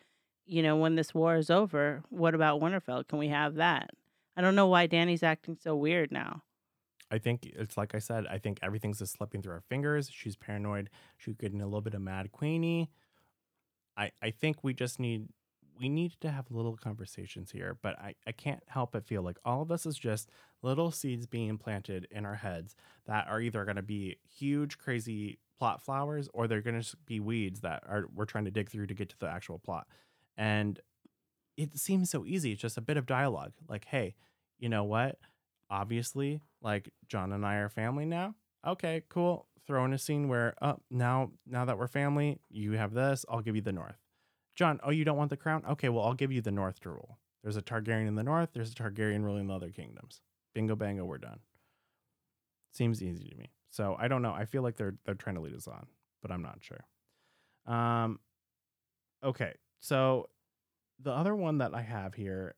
You 0.47 0.63
know, 0.63 0.77
when 0.77 0.97
this 0.97 1.15
war 1.15 1.37
is 1.37 1.51
over, 1.51 2.03
what 2.11 2.35
about 2.35 2.61
Winterfell? 2.61 3.07
Can 3.09 3.19
we 3.19 3.29
have 3.29 3.57
that?" 3.57 3.91
I 4.37 4.41
don't 4.41 4.55
know 4.55 4.67
why 4.67 4.89
Dany's 4.89 5.23
acting 5.23 5.57
so 5.57 5.77
weird 5.77 6.11
now. 6.11 6.43
I 7.11 7.19
think 7.19 7.45
it's 7.45 7.77
like 7.77 7.95
I 7.95 7.99
said. 7.99 8.27
I 8.27 8.39
think 8.39 8.59
everything's 8.63 9.01
just 9.01 9.13
slipping 9.13 9.43
through 9.43 9.53
her 9.53 9.65
fingers. 9.69 10.09
She's 10.11 10.37
paranoid. 10.37 10.89
She's 11.19 11.37
getting 11.37 11.61
a 11.61 11.67
little 11.67 11.83
bit 11.83 11.95
of 11.95 12.01
mad 12.01 12.33
queenie. 12.33 12.91
I 13.97 14.13
I 14.23 14.31
think 14.31 14.65
we 14.65 14.73
just 14.73 14.99
need 14.99 15.29
we 15.83 15.89
need 15.89 16.13
to 16.21 16.31
have 16.31 16.47
little 16.49 16.77
conversations 16.77 17.51
here, 17.51 17.77
but 17.83 17.99
I, 17.99 18.15
I 18.25 18.31
can't 18.31 18.63
help 18.69 18.93
but 18.93 19.05
feel 19.05 19.23
like 19.23 19.39
all 19.45 19.63
of 19.63 19.69
this 19.69 19.85
is 19.85 19.99
just 19.99 20.31
little 20.63 20.93
seeds 20.93 21.27
being 21.27 21.59
planted 21.59 22.07
in 22.13 22.25
our 22.25 22.37
heads 22.37 22.77
that 23.07 23.27
are 23.29 23.41
either 23.41 23.65
going 23.65 23.77
to 23.77 23.83
be 23.83 24.17
huge, 24.25 24.79
crazy 24.79 25.41
plot 25.59 25.83
flowers 25.83 26.29
or 26.33 26.47
they're 26.47 26.61
going 26.61 26.81
to 26.81 26.97
be 27.05 27.19
weeds 27.19 27.63
that 27.63 27.83
are 27.89 28.07
we're 28.15 28.27
trying 28.27 28.45
to 28.45 28.51
dig 28.53 28.71
through 28.71 28.87
to 28.87 28.95
get 28.95 29.09
to 29.09 29.19
the 29.19 29.29
actual 29.29 29.59
plot. 29.59 29.89
And 30.37 30.79
it 31.57 31.77
seems 31.77 32.11
so 32.11 32.25
easy. 32.25 32.53
It's 32.53 32.63
just 32.63 32.79
a 32.79 32.81
bit 32.81 32.97
of 32.97 33.05
dialogue. 33.05 33.53
Like, 33.69 33.87
hey, 33.87 34.15
you 34.61 34.69
know 34.69 34.85
what? 34.85 35.19
Obviously, 35.69 36.43
like 36.61 36.91
Jon 37.09 37.33
and 37.33 37.45
I 37.45 37.57
are 37.57 37.69
family 37.69 38.05
now. 38.05 38.37
Okay, 38.65 39.03
cool. 39.09 39.47
Throw 39.67 39.85
in 39.85 39.93
a 39.93 39.99
scene 39.99 40.29
where, 40.29 40.55
oh, 40.63 40.79
now 40.93 41.33
now 41.45 41.65
that 41.65 41.77
we're 41.77 41.89
family, 41.89 42.39
you 42.51 42.73
have 42.73 42.95
this. 42.95 43.25
I'll 43.29 43.41
give 43.41 43.57
you 43.57 43.63
the 43.63 43.73
North. 43.73 44.02
Jon, 44.55 44.81
oh, 44.85 44.91
you 44.91 45.05
don't 45.05 45.17
want 45.17 45.31
the 45.31 45.37
crown? 45.37 45.63
Okay, 45.69 45.89
well, 45.89 46.05
I'll 46.05 46.15
give 46.15 46.33
you 46.33 46.43
the 46.43 46.51
North 46.51 46.81
to 46.81 46.91
rule. 46.91 47.19
There's 47.43 47.57
a 47.57 47.63
Targaryen 47.63 48.07
in 48.07 48.15
the 48.15 48.23
North. 48.23 48.51
There's 48.53 48.73
a 48.73 48.75
Targaryen 48.75 49.25
ruling 49.25 49.47
the 49.47 49.55
other 49.55 49.71
kingdoms. 49.71 50.21
Bingo, 50.55 50.77
bango, 50.77 51.05
we're 51.05 51.19
done. 51.19 51.41
Seems 52.73 53.03
easy 53.03 53.29
to 53.29 53.37
me. 53.37 53.51
So 53.71 53.97
I 53.99 54.09
don't 54.09 54.23
know. 54.23 54.33
I 54.33 54.45
feel 54.45 54.63
like 54.63 54.77
they're 54.77 54.97
they're 55.05 55.15
trying 55.15 55.37
to 55.37 55.41
lead 55.41 55.55
us 55.55 55.67
on, 55.67 55.87
but 56.21 56.31
I'm 56.31 56.43
not 56.43 56.59
sure. 56.61 56.85
Um, 57.67 58.21
okay, 59.25 59.55
so 59.81 60.29
the 61.01 61.11
other 61.11 61.35
one 61.35 61.59
that 61.59 61.75
I 61.75 61.83
have 61.83 62.15
here, 62.15 62.55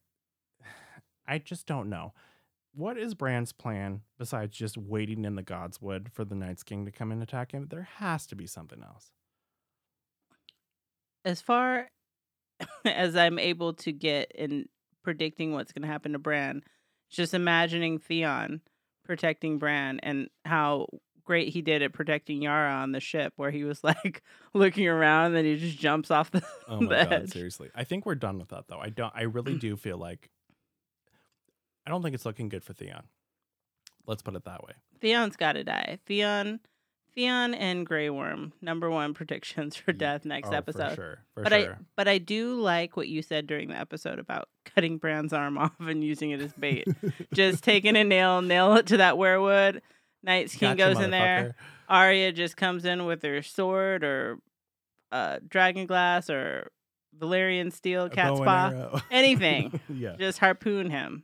I 1.27 1.37
just 1.37 1.65
don't 1.65 1.89
know. 1.89 2.13
What 2.73 2.97
is 2.97 3.13
Bran's 3.13 3.53
plan 3.53 4.01
besides 4.17 4.57
just 4.57 4.77
waiting 4.77 5.23
in 5.23 5.35
the 5.35 5.43
Godswood 5.43 6.11
for 6.11 6.25
the 6.25 6.35
Night's 6.35 6.63
King 6.63 6.83
to 6.85 6.91
come 6.91 7.11
and 7.11 7.23
attack 7.23 7.53
him? 7.53 7.67
There 7.69 7.87
has 7.95 8.25
to 8.27 8.35
be 8.35 8.45
something 8.45 8.83
else. 8.83 9.11
As 11.25 11.41
far 11.41 11.89
as 12.85 13.15
I'm 13.17 13.39
able 13.39 13.73
to 13.73 13.91
get 13.91 14.31
in 14.33 14.67
predicting 15.03 15.51
what's 15.51 15.71
going 15.73 15.81
to 15.81 15.87
happen 15.87 16.13
to 16.13 16.19
Bran, 16.19 16.61
just 17.09 17.33
imagining 17.33 17.99
Theon 17.99 18.61
protecting 19.03 19.57
Bran 19.57 19.99
and 20.01 20.29
how 20.45 20.87
great 21.23 21.49
he 21.49 21.61
did 21.61 21.81
at 21.81 21.91
protecting 21.93 22.41
Yara 22.43 22.71
on 22.71 22.91
the 22.91 22.99
ship, 22.99 23.33
where 23.35 23.51
he 23.51 23.63
was 23.63 23.83
like 23.83 24.21
looking 24.53 24.87
around 24.87 25.27
and 25.27 25.35
then 25.35 25.45
he 25.45 25.57
just 25.57 25.77
jumps 25.79 26.11
off 26.11 26.31
the, 26.31 26.43
Oh 26.67 26.77
the 26.79 26.85
my 26.85 27.03
god, 27.03 27.13
edge. 27.13 27.31
seriously. 27.31 27.69
I 27.75 27.83
think 27.83 28.05
we're 28.05 28.15
done 28.15 28.37
with 28.39 28.49
that 28.49 28.67
though. 28.67 28.79
I 28.79 28.89
don't 28.89 29.13
I 29.15 29.23
really 29.23 29.55
do 29.57 29.75
feel 29.75 29.97
like 29.97 30.29
I 31.85 31.89
don't 31.91 32.01
think 32.01 32.15
it's 32.15 32.25
looking 32.25 32.49
good 32.49 32.63
for 32.63 32.73
Theon. 32.73 33.03
Let's 34.07 34.21
put 34.21 34.35
it 34.35 34.45
that 34.45 34.63
way. 34.63 34.73
Theon's 35.01 35.35
got 35.35 35.53
to 35.53 35.63
die. 35.63 35.97
Theon, 36.05 36.59
Theon 37.15 37.53
and 37.53 37.85
Grey 37.85 38.09
Worm, 38.09 38.51
number 38.61 38.89
one 38.89 39.13
predictions 39.13 39.75
for 39.75 39.93
death 39.93 40.25
next 40.25 40.49
Oh, 40.49 40.53
episode. 40.55 40.89
For 40.89 40.95
sure. 40.95 41.17
For 41.33 41.43
But 41.43 41.51
sure. 41.53 41.73
I 41.73 41.77
but 41.95 42.07
I 42.07 42.17
do 42.17 42.59
like 42.59 42.97
what 42.97 43.07
you 43.07 43.21
said 43.21 43.47
during 43.47 43.69
the 43.69 43.77
episode 43.79 44.19
about 44.19 44.49
cutting 44.65 44.97
Bran's 44.97 45.31
arm 45.33 45.57
off 45.57 45.71
and 45.79 46.03
using 46.03 46.31
it 46.31 46.41
as 46.41 46.53
bait. 46.53 46.87
just 47.33 47.63
taking 47.63 47.95
a 47.95 48.03
nail, 48.03 48.41
nail 48.41 48.75
it 48.75 48.87
to 48.87 48.97
that 48.97 49.15
weirwood. 49.15 49.79
Night's 50.23 50.55
King 50.55 50.75
Gotcha, 50.75 50.95
goes 50.95 51.03
in 51.03 51.11
there. 51.11 51.55
Arya 51.87 52.31
just 52.31 52.57
comes 52.57 52.83
in 52.83 53.05
with 53.05 53.21
her 53.21 53.41
sword 53.43 54.03
or 54.03 54.39
uh, 55.11 55.37
dragon 55.47 55.85
glass 55.85 56.29
or 56.29 56.71
Valyrian 57.17 57.71
steel, 57.71 58.09
cat's 58.09 58.39
paw, 58.39 58.99
anything. 59.11 59.79
yeah. 59.87 60.15
just 60.19 60.39
harpoon 60.39 60.89
him. 60.89 61.23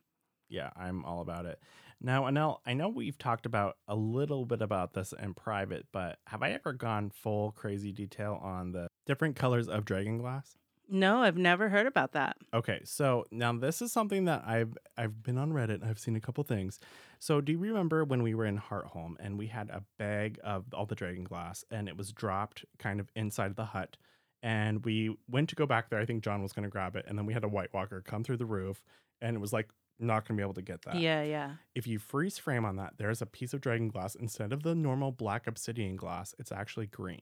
Yeah, 0.50 0.70
I'm 0.78 1.04
all 1.04 1.22
about 1.22 1.46
it. 1.48 1.60
Now, 2.04 2.24
Anel, 2.24 2.58
I 2.66 2.74
know 2.74 2.90
we've 2.90 3.18
talked 3.18 3.46
about 3.46 3.78
a 3.88 3.96
little 3.96 4.46
bit 4.46 4.62
about 4.62 4.94
this 4.94 5.14
in 5.14 5.36
private, 5.36 5.86
but 5.92 6.18
have 6.28 6.42
I 6.42 6.52
ever 6.52 6.74
gone 6.74 7.12
full 7.12 7.52
crazy 7.52 7.92
detail 7.92 8.40
on 8.42 8.72
the 8.72 8.88
different 9.06 9.36
colors 9.36 9.70
of 9.70 9.86
dragon 9.86 10.18
glass? 10.18 10.58
No, 10.90 11.22
I've 11.22 11.38
never 11.38 11.70
heard 11.70 11.86
about 11.86 12.14
that. 12.14 12.38
Okay, 12.54 12.82
so 12.84 13.26
now 13.32 13.54
this 13.54 13.82
is 13.82 13.94
something 13.94 14.26
that 14.26 14.44
I've 14.46 14.76
I've 14.98 15.24
been 15.24 15.38
on 15.38 15.52
Reddit. 15.54 15.88
I've 15.88 16.00
seen 16.00 16.18
a 16.18 16.20
couple 16.20 16.44
things. 16.44 16.80
So 17.20 17.40
do 17.40 17.54
you 17.54 17.60
remember 17.60 18.04
when 18.04 18.24
we 18.24 18.34
were 18.34 18.46
in 18.46 18.60
Hardhome 18.60 19.14
and 19.20 19.38
we 19.38 19.48
had 19.48 19.70
a 19.70 19.84
bag 19.98 20.40
of 20.44 20.66
all 20.74 20.86
the 20.86 20.96
dragon 20.96 21.24
glass 21.24 21.64
and 21.72 21.88
it 21.88 21.96
was 21.96 22.12
dropped 22.12 22.66
kind 22.78 23.00
of 23.00 23.10
inside 23.16 23.56
the 23.56 23.66
hut 23.66 23.96
and 24.44 24.84
we 24.84 25.16
went 25.30 25.48
to 25.50 25.56
go 25.56 25.66
back 25.66 25.90
there. 25.90 26.00
I 26.00 26.06
think 26.06 26.24
Jon 26.24 26.42
was 26.42 26.52
going 26.52 26.64
to 26.64 26.70
grab 26.70 26.96
it 26.96 27.06
and 27.08 27.18
then 27.18 27.26
we 27.26 27.34
had 27.34 27.46
a 27.46 27.48
White 27.48 27.74
Walker 27.74 28.02
come 28.02 28.24
through 28.24 28.38
the 28.38 28.46
roof 28.46 28.84
and 29.22 29.38
it 29.38 29.40
was 29.40 29.54
like 29.54 29.70
not 30.02 30.28
going 30.28 30.38
to 30.38 30.42
be 30.42 30.44
able 30.44 30.54
to 30.56 30.62
get 30.62 30.82
that. 30.84 30.96
Yeah, 30.96 31.24
yeah. 31.24 31.52
If 31.76 31.88
you 31.88 32.00
freeze 32.00 32.38
frame 32.38 32.66
on 32.66 32.76
that, 32.78 32.94
there's 32.98 33.22
a 33.22 33.26
piece 33.26 33.54
of 33.54 33.62
dragon 33.62 33.88
glass 33.88 34.16
instead 34.16 34.52
of 34.52 34.64
the 34.64 34.76
normal 34.76 35.12
black 35.12 35.48
obsidian 35.48 35.96
glass, 35.96 36.36
it's 36.40 36.52
actually 36.52 36.88
green. 36.88 37.22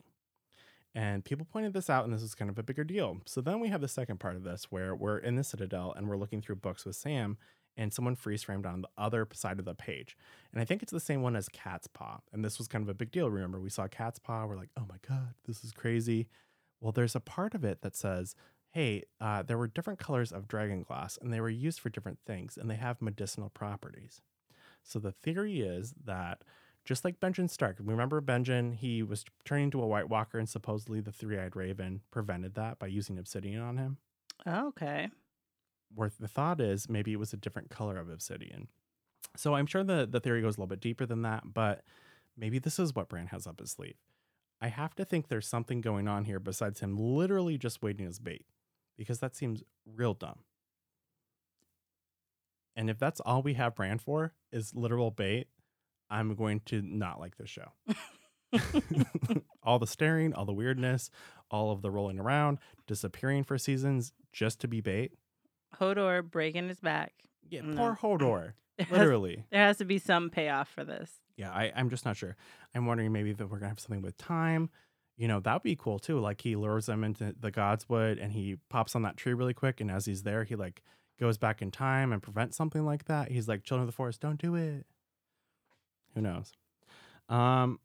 And 0.95 1.23
people 1.23 1.45
pointed 1.45 1.73
this 1.73 1.89
out, 1.89 2.05
and 2.05 2.13
this 2.13 2.23
is 2.23 2.33
kind 2.33 2.49
of 2.49 2.57
a 2.57 2.63
bigger 2.63 2.83
deal. 2.83 3.19
So 3.25 3.41
then 3.41 3.59
we 3.59 3.67
have 3.67 3.81
the 3.81 3.87
second 3.87 4.19
part 4.19 4.35
of 4.35 4.43
this 4.43 4.71
where 4.71 4.95
we're 4.95 5.19
in 5.19 5.35
the 5.35 5.43
Citadel 5.43 5.93
and 5.95 6.07
we're 6.07 6.17
looking 6.17 6.41
through 6.41 6.55
books 6.55 6.83
with 6.85 6.95
Sam, 6.95 7.37
and 7.77 7.93
someone 7.93 8.15
freeze 8.15 8.43
framed 8.43 8.65
on 8.65 8.81
the 8.81 8.89
other 8.97 9.27
side 9.31 9.59
of 9.59 9.65
the 9.65 9.75
page. 9.75 10.17
And 10.51 10.61
I 10.61 10.65
think 10.65 10.81
it's 10.81 10.91
the 10.91 10.99
same 10.99 11.21
one 11.21 11.35
as 11.35 11.47
Cat's 11.47 11.87
Paw. 11.87 12.19
And 12.33 12.43
this 12.43 12.57
was 12.57 12.67
kind 12.67 12.81
of 12.81 12.89
a 12.89 12.93
big 12.93 13.11
deal. 13.11 13.29
Remember, 13.29 13.59
we 13.59 13.69
saw 13.69 13.87
Cat's 13.87 14.19
Paw, 14.19 14.45
we're 14.47 14.57
like, 14.57 14.71
oh 14.77 14.85
my 14.89 14.97
God, 15.07 15.35
this 15.45 15.63
is 15.63 15.71
crazy. 15.71 16.27
Well, 16.81 16.91
there's 16.91 17.15
a 17.15 17.21
part 17.21 17.53
of 17.53 17.63
it 17.63 17.81
that 17.81 17.95
says, 17.95 18.35
hey, 18.71 19.03
uh, 19.19 19.43
there 19.43 19.57
were 19.57 19.67
different 19.67 19.99
colors 19.99 20.31
of 20.31 20.47
dragon 20.47 20.83
glass, 20.83 21.17
and 21.21 21.33
they 21.33 21.41
were 21.41 21.49
used 21.49 21.79
for 21.79 21.89
different 21.89 22.19
things, 22.25 22.57
and 22.57 22.69
they 22.69 22.75
have 22.75 23.01
medicinal 23.01 23.49
properties. 23.49 24.21
So 24.83 24.99
the 24.99 25.11
theory 25.11 25.61
is 25.61 25.93
that 26.05 26.43
just 26.85 27.03
like 27.03 27.19
Benjen 27.19 27.49
Stark, 27.49 27.77
remember 27.79 28.21
Benjen, 28.21 28.75
he 28.75 29.03
was 29.03 29.25
turning 29.45 29.65
into 29.65 29.81
a 29.81 29.87
White 29.87 30.09
Walker, 30.09 30.39
and 30.39 30.47
supposedly 30.47 31.01
the 31.01 31.11
three-eyed 31.11 31.55
raven 31.55 32.01
prevented 32.11 32.55
that 32.55 32.79
by 32.79 32.87
using 32.87 33.17
obsidian 33.17 33.61
on 33.61 33.77
him. 33.77 33.97
Okay. 34.47 35.09
Where 35.93 36.11
the 36.19 36.27
thought 36.27 36.61
is 36.61 36.89
maybe 36.89 37.11
it 37.11 37.19
was 37.19 37.33
a 37.33 37.37
different 37.37 37.69
color 37.69 37.97
of 37.97 38.09
obsidian. 38.09 38.67
So 39.35 39.55
I'm 39.55 39.65
sure 39.65 39.83
the 39.83 40.07
the 40.09 40.19
theory 40.19 40.41
goes 40.41 40.57
a 40.57 40.59
little 40.59 40.67
bit 40.67 40.79
deeper 40.81 41.05
than 41.05 41.23
that, 41.23 41.53
but 41.53 41.83
maybe 42.37 42.59
this 42.59 42.79
is 42.79 42.95
what 42.95 43.09
Bran 43.09 43.27
has 43.27 43.45
up 43.45 43.59
his 43.59 43.71
sleeve. 43.71 43.97
I 44.61 44.67
have 44.67 44.95
to 44.95 45.05
think 45.05 45.27
there's 45.27 45.47
something 45.47 45.81
going 45.81 46.07
on 46.07 46.25
here 46.25 46.39
besides 46.39 46.79
him 46.79 46.97
literally 46.97 47.57
just 47.57 47.81
waiting 47.81 48.05
as 48.05 48.19
bait, 48.19 48.45
because 48.99 49.19
that 49.19 49.33
seems 49.35 49.63
real 49.95 50.13
dumb. 50.13 50.39
And 52.75 52.89
if 52.89 52.99
that's 52.99 53.19
all 53.21 53.41
we 53.41 53.55
have 53.55 53.73
Bran 53.75 53.97
for 53.97 54.33
is 54.51 54.75
literal 54.75 55.09
bait, 55.09 55.47
I'm 56.09 56.35
going 56.35 56.59
to 56.67 56.81
not 56.81 57.19
like 57.19 57.37
this 57.37 57.49
show. 57.49 57.71
all 59.63 59.79
the 59.79 59.87
staring, 59.87 60.33
all 60.33 60.45
the 60.45 60.53
weirdness, 60.53 61.09
all 61.49 61.71
of 61.71 61.81
the 61.81 61.91
rolling 61.91 62.19
around, 62.19 62.57
disappearing 62.87 63.43
for 63.43 63.57
seasons 63.57 64.11
just 64.33 64.59
to 64.61 64.67
be 64.67 64.81
bait. 64.81 65.13
Hodor 65.79 66.23
breaking 66.29 66.67
his 66.67 66.79
back. 66.79 67.13
Yeah, 67.49 67.61
No. 67.61 67.75
poor 67.95 68.17
Hodor. 68.19 68.53
There 68.79 68.87
has, 68.87 68.97
Literally. 68.97 69.43
there 69.51 69.65
has 69.65 69.77
to 69.79 69.85
be 69.85 69.99
some 69.99 70.29
payoff 70.29 70.69
for 70.69 70.85
this. 70.85 71.11
Yeah, 71.35 71.51
I, 71.51 71.69
I'm 71.75 71.89
just 71.89 72.05
not 72.05 72.15
sure. 72.15 72.37
I'm 72.73 72.85
wondering 72.85 73.11
maybe 73.11 73.33
that 73.33 73.45
we're 73.47 73.57
gonna 73.59 73.67
have 73.67 73.79
something 73.81 74.01
with 74.01 74.17
time. 74.17 74.69
You 75.19 75.27
know, 75.27 75.41
that'd 75.41 75.63
be 75.63 75.75
cool 75.75 75.99
too. 75.99 76.17
Like 76.17 76.39
he 76.39 76.55
lures 76.55 76.85
them 76.85 77.03
into 77.03 77.35
the 77.37 77.51
Godswood 77.51 78.23
and 78.23 78.31
he 78.31 78.55
pops 78.69 78.95
on 78.95 79.01
that 79.01 79.17
tree 79.17 79.33
really 79.33 79.53
quick, 79.53 79.81
and 79.81 79.91
as 79.91 80.05
he's 80.05 80.23
there, 80.23 80.45
he 80.45 80.55
like 80.55 80.81
goes 81.19 81.37
back 81.37 81.61
in 81.61 81.71
time 81.71 82.13
and 82.13 82.23
prevents 82.23 82.55
something 82.55 82.85
like 82.85 83.03
that. 83.05 83.29
He's 83.29 83.45
like, 83.45 83.63
Children 83.63 83.81
of 83.81 83.87
the 83.87 83.95
Forest, 83.97 84.21
don't 84.21 84.39
do 84.39 84.55
it. 84.55 84.85
Who 86.15 86.21
knows? 86.21 86.53
Um 87.27 87.79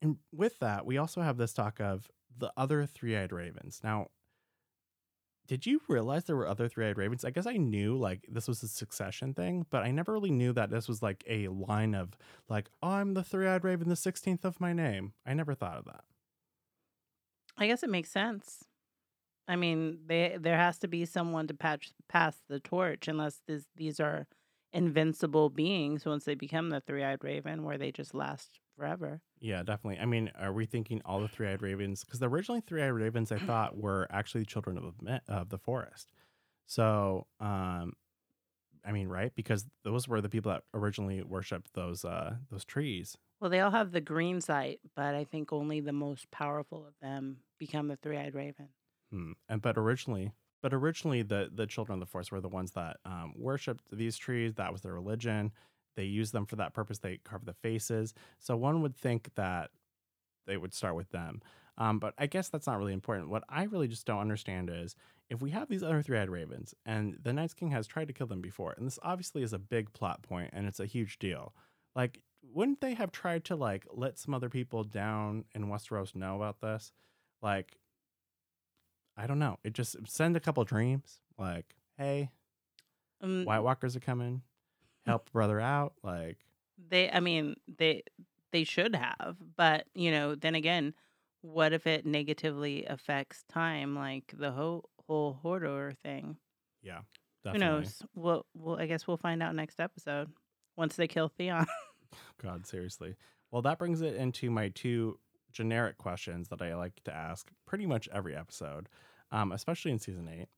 and 0.00 0.18
with 0.32 0.60
that, 0.60 0.86
we 0.86 0.96
also 0.96 1.22
have 1.22 1.38
this 1.38 1.52
talk 1.52 1.80
of 1.80 2.08
the 2.38 2.52
other 2.56 2.86
three-eyed 2.86 3.32
ravens. 3.32 3.80
Now, 3.82 4.06
did 5.48 5.66
you 5.66 5.80
realize 5.88 6.24
there 6.24 6.36
were 6.36 6.46
other 6.46 6.68
three-eyed 6.68 6.96
ravens? 6.96 7.24
I 7.24 7.30
guess 7.30 7.46
I 7.46 7.56
knew 7.56 7.96
like 7.96 8.26
this 8.30 8.46
was 8.46 8.62
a 8.62 8.68
succession 8.68 9.34
thing, 9.34 9.66
but 9.70 9.82
I 9.82 9.90
never 9.90 10.12
really 10.12 10.30
knew 10.30 10.52
that 10.52 10.70
this 10.70 10.86
was 10.86 11.02
like 11.02 11.24
a 11.28 11.48
line 11.48 11.96
of 11.96 12.16
like, 12.48 12.70
oh, 12.80 12.90
I'm 12.90 13.14
the 13.14 13.24
three-eyed 13.24 13.64
raven, 13.64 13.88
the 13.88 13.96
sixteenth 13.96 14.44
of 14.44 14.60
my 14.60 14.72
name. 14.72 15.14
I 15.26 15.34
never 15.34 15.56
thought 15.56 15.76
of 15.76 15.86
that. 15.86 16.04
I 17.60 17.66
guess 17.66 17.82
it 17.82 17.90
makes 17.90 18.10
sense. 18.10 18.64
I 19.46 19.56
mean, 19.56 19.98
they 20.06 20.36
there 20.40 20.56
has 20.56 20.78
to 20.78 20.88
be 20.88 21.04
someone 21.04 21.46
to 21.48 21.54
patch 21.54 21.90
pass 22.08 22.36
the 22.48 22.60
torch, 22.60 23.06
unless 23.06 23.40
this, 23.46 23.66
these 23.76 24.00
are 24.00 24.26
invincible 24.72 25.50
beings 25.50 26.06
once 26.06 26.24
they 26.24 26.34
become 26.34 26.70
the 26.70 26.80
three-eyed 26.80 27.22
raven, 27.22 27.64
where 27.64 27.76
they 27.76 27.92
just 27.92 28.14
last 28.14 28.60
forever. 28.76 29.20
Yeah, 29.40 29.62
definitely. 29.62 29.98
I 29.98 30.06
mean, 30.06 30.30
are 30.38 30.52
we 30.52 30.66
thinking 30.66 31.02
all 31.04 31.20
the 31.20 31.28
three-eyed 31.28 31.62
ravens? 31.62 32.04
Because 32.04 32.20
the 32.20 32.28
originally 32.28 32.60
three-eyed 32.60 32.92
ravens, 32.92 33.32
I 33.32 33.38
thought 33.46 33.76
were 33.76 34.06
actually 34.10 34.46
children 34.46 34.78
of 34.78 34.94
the 34.98 35.20
of 35.28 35.50
the 35.50 35.58
forest. 35.58 36.12
So, 36.66 37.26
um, 37.40 37.94
I 38.84 38.92
mean, 38.92 39.08
right? 39.08 39.32
Because 39.34 39.66
those 39.84 40.08
were 40.08 40.20
the 40.20 40.28
people 40.28 40.52
that 40.52 40.62
originally 40.74 41.22
worshipped 41.22 41.74
those 41.74 42.04
uh 42.04 42.36
those 42.50 42.64
trees. 42.64 43.16
Well, 43.40 43.50
they 43.50 43.60
all 43.60 43.70
have 43.70 43.92
the 43.92 44.00
green 44.00 44.40
sight, 44.40 44.80
but 44.94 45.14
I 45.14 45.24
think 45.24 45.52
only 45.52 45.80
the 45.80 45.92
most 45.92 46.30
powerful 46.30 46.86
of 46.86 46.94
them 47.00 47.38
become 47.58 47.88
the 47.88 47.96
three-eyed 47.96 48.34
raven. 48.34 48.68
Hmm. 49.10 49.32
And 49.48 49.62
but 49.62 49.78
originally, 49.78 50.32
but 50.62 50.74
originally 50.74 51.22
the 51.22 51.50
the 51.52 51.66
children 51.66 51.94
of 51.94 52.00
the 52.00 52.10
forest 52.10 52.32
were 52.32 52.40
the 52.40 52.48
ones 52.48 52.72
that 52.72 52.98
um, 53.04 53.32
worshipped 53.36 53.84
these 53.92 54.16
trees. 54.16 54.54
That 54.54 54.72
was 54.72 54.82
their 54.82 54.94
religion. 54.94 55.52
They 55.96 56.04
used 56.04 56.32
them 56.32 56.46
for 56.46 56.56
that 56.56 56.74
purpose. 56.74 56.98
They 56.98 57.18
carved 57.24 57.46
the 57.46 57.54
faces. 57.54 58.14
So 58.38 58.56
one 58.56 58.82
would 58.82 58.96
think 58.96 59.34
that 59.34 59.70
they 60.46 60.56
would 60.56 60.74
start 60.74 60.94
with 60.94 61.10
them. 61.10 61.40
Um, 61.78 61.98
but 61.98 62.14
I 62.18 62.26
guess 62.26 62.48
that's 62.48 62.66
not 62.66 62.78
really 62.78 62.92
important. 62.92 63.30
What 63.30 63.44
I 63.48 63.64
really 63.64 63.88
just 63.88 64.06
don't 64.06 64.20
understand 64.20 64.70
is 64.72 64.94
if 65.30 65.40
we 65.40 65.50
have 65.50 65.68
these 65.68 65.82
other 65.82 66.02
three 66.02 66.18
eyed 66.18 66.28
ravens 66.30 66.74
and 66.84 67.18
the 67.22 67.32
Night's 67.32 67.54
King 67.54 67.70
has 67.70 67.86
tried 67.86 68.08
to 68.08 68.12
kill 68.14 68.26
them 68.26 68.40
before, 68.40 68.72
and 68.76 68.86
this 68.86 68.98
obviously 69.02 69.42
is 69.42 69.52
a 69.52 69.58
big 69.58 69.92
plot 69.92 70.22
point 70.22 70.50
and 70.52 70.66
it's 70.66 70.80
a 70.80 70.86
huge 70.86 71.18
deal, 71.18 71.54
like, 71.94 72.20
wouldn't 72.42 72.80
they 72.80 72.94
have 72.94 73.12
tried 73.12 73.44
to 73.44 73.56
like 73.56 73.86
let 73.92 74.18
some 74.18 74.34
other 74.34 74.48
people 74.48 74.82
down 74.84 75.44
in 75.54 75.66
Westeros 75.66 76.14
know 76.14 76.36
about 76.36 76.60
this? 76.60 76.92
Like, 77.42 77.78
I 79.16 79.26
don't 79.26 79.38
know. 79.38 79.58
It 79.64 79.72
just 79.72 79.96
send 80.06 80.36
a 80.36 80.40
couple 80.40 80.64
dreams, 80.64 81.20
like, 81.38 81.74
hey, 81.96 82.30
Um, 83.20 83.44
White 83.44 83.60
Walkers 83.60 83.96
are 83.96 84.00
coming, 84.00 84.42
help 85.06 85.30
brother 85.32 85.60
out. 85.60 85.94
Like, 86.02 86.38
they 86.88 87.10
i 87.10 87.20
mean 87.20 87.54
they 87.78 88.02
they 88.52 88.64
should 88.64 88.94
have 88.94 89.36
but 89.56 89.86
you 89.94 90.10
know 90.10 90.34
then 90.34 90.54
again 90.54 90.94
what 91.42 91.72
if 91.74 91.86
it 91.86 92.06
negatively 92.06 92.86
affects 92.86 93.44
time 93.50 93.94
like 93.94 94.32
the 94.38 94.50
whole 94.50 94.88
whole 95.10 95.38
Hodor 95.44 95.96
thing 96.04 96.36
yeah, 96.82 97.00
who 97.44 97.58
knows 97.58 98.02
we'll, 98.14 98.46
we'll 98.54 98.76
i 98.76 98.86
guess 98.86 99.06
we'll 99.06 99.16
find 99.16 99.42
out 99.42 99.54
next 99.54 99.80
episode 99.80 100.28
once 100.76 100.96
they 100.96 101.08
kill 101.08 101.28
theon 101.28 101.66
God, 102.42 102.66
seriously. 102.66 103.16
Well, 103.50 103.62
that 103.62 103.78
brings 103.78 104.00
it 104.02 104.14
into 104.14 104.50
my 104.50 104.68
two 104.68 105.18
generic 105.52 105.98
questions 105.98 106.48
that 106.48 106.62
I 106.62 106.74
like 106.74 107.02
to 107.04 107.14
ask 107.14 107.50
pretty 107.66 107.86
much 107.86 108.08
every 108.12 108.36
episode, 108.36 108.88
um, 109.32 109.52
especially 109.52 109.90
in 109.90 109.98
season 109.98 110.28
eight. 110.28 110.48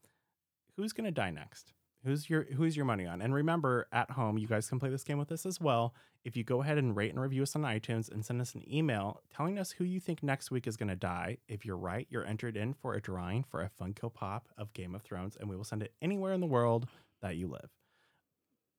Who's 0.77 0.93
gonna 0.93 1.11
die 1.11 1.31
next? 1.31 1.73
Who's 2.05 2.29
your 2.29 2.45
who's 2.57 2.77
your 2.77 2.85
money 2.85 3.07
on? 3.07 3.23
And 3.23 3.33
remember, 3.33 3.87
at 3.93 4.11
home, 4.11 4.37
you 4.37 4.49
guys 4.49 4.69
can 4.69 4.81
play 4.81 4.91
this 4.91 5.05
game 5.05 5.19
with 5.19 5.31
us 5.31 5.47
as 5.47 5.61
well. 5.61 5.95
If 6.25 6.37
you 6.37 6.43
go 6.43 6.63
ahead 6.63 6.79
and 6.79 6.97
rate 6.97 7.11
and 7.11 7.21
review 7.21 7.43
us 7.43 7.55
on 7.55 7.63
iTunes 7.63 8.11
and 8.11 8.25
send 8.25 8.41
us 8.41 8.55
an 8.55 8.65
email 8.73 9.21
telling 9.35 9.59
us 9.59 9.71
who 9.71 9.85
you 9.85 10.01
think 10.01 10.23
next 10.23 10.51
week 10.51 10.67
is 10.67 10.77
gonna 10.77 10.97
die. 10.97 11.39
If 11.49 11.65
you're 11.65 11.77
right, 11.77 12.07
you're 12.11 12.27
entered 12.27 12.57
in 12.57 12.75
for 12.75 12.95
a 12.95 13.01
drawing 13.01 13.45
for 13.45 13.63
a 13.63 13.71
Funko 13.71 14.13
Pop 14.13 14.49
of 14.59 14.73
Game 14.73 14.95
of 14.97 15.03
Thrones, 15.03 15.37
and 15.39 15.49
we 15.49 15.57
will 15.57 15.65
send 15.65 15.83
it 15.83 15.95
anywhere 16.03 16.33
in 16.33 16.41
the 16.41 16.47
world 16.47 16.89
that 17.21 17.37
you 17.37 17.47
live. 17.47 17.71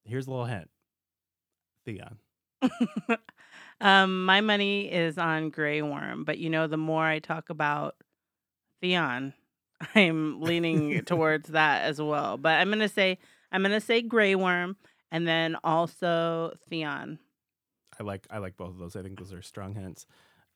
Here's 0.03 0.28
a 0.28 0.30
little 0.30 0.45
hint. 0.45 0.69
Theon. 1.86 2.17
um 3.82 4.26
my 4.26 4.41
money 4.41 4.91
is 4.91 5.17
on 5.17 5.49
Grey 5.49 5.82
Worm 5.82 6.24
but 6.24 6.38
you 6.38 6.49
know 6.49 6.65
the 6.65 6.78
more 6.78 7.03
i 7.05 7.19
talk 7.19 7.49
about 7.49 7.95
theon 8.80 9.34
i'm 9.96 10.42
leaning 10.42 11.02
towards 11.06 11.50
that 11.50 11.84
as 11.84 12.02
well 12.02 12.38
but 12.38 12.60
i'm 12.60 12.70
gonna 12.70 12.88
say 12.90 13.18
i'm 13.52 13.62
gonna 13.62 13.80
say 13.82 14.02
Grey 14.02 14.36
Worm 14.36 14.76
and 15.12 15.28
then 15.28 15.56
also 15.64 16.54
theon 16.70 17.20
I 18.00 18.04
like 18.04 18.26
I 18.32 18.40
like 18.40 18.58
both 18.58 18.70
of 18.70 18.80
those. 18.80 18.96
I 18.96 19.04
think 19.04 19.20
those 19.20 19.32
are 19.32 19.44
strong 19.44 19.76
hints. 19.76 20.08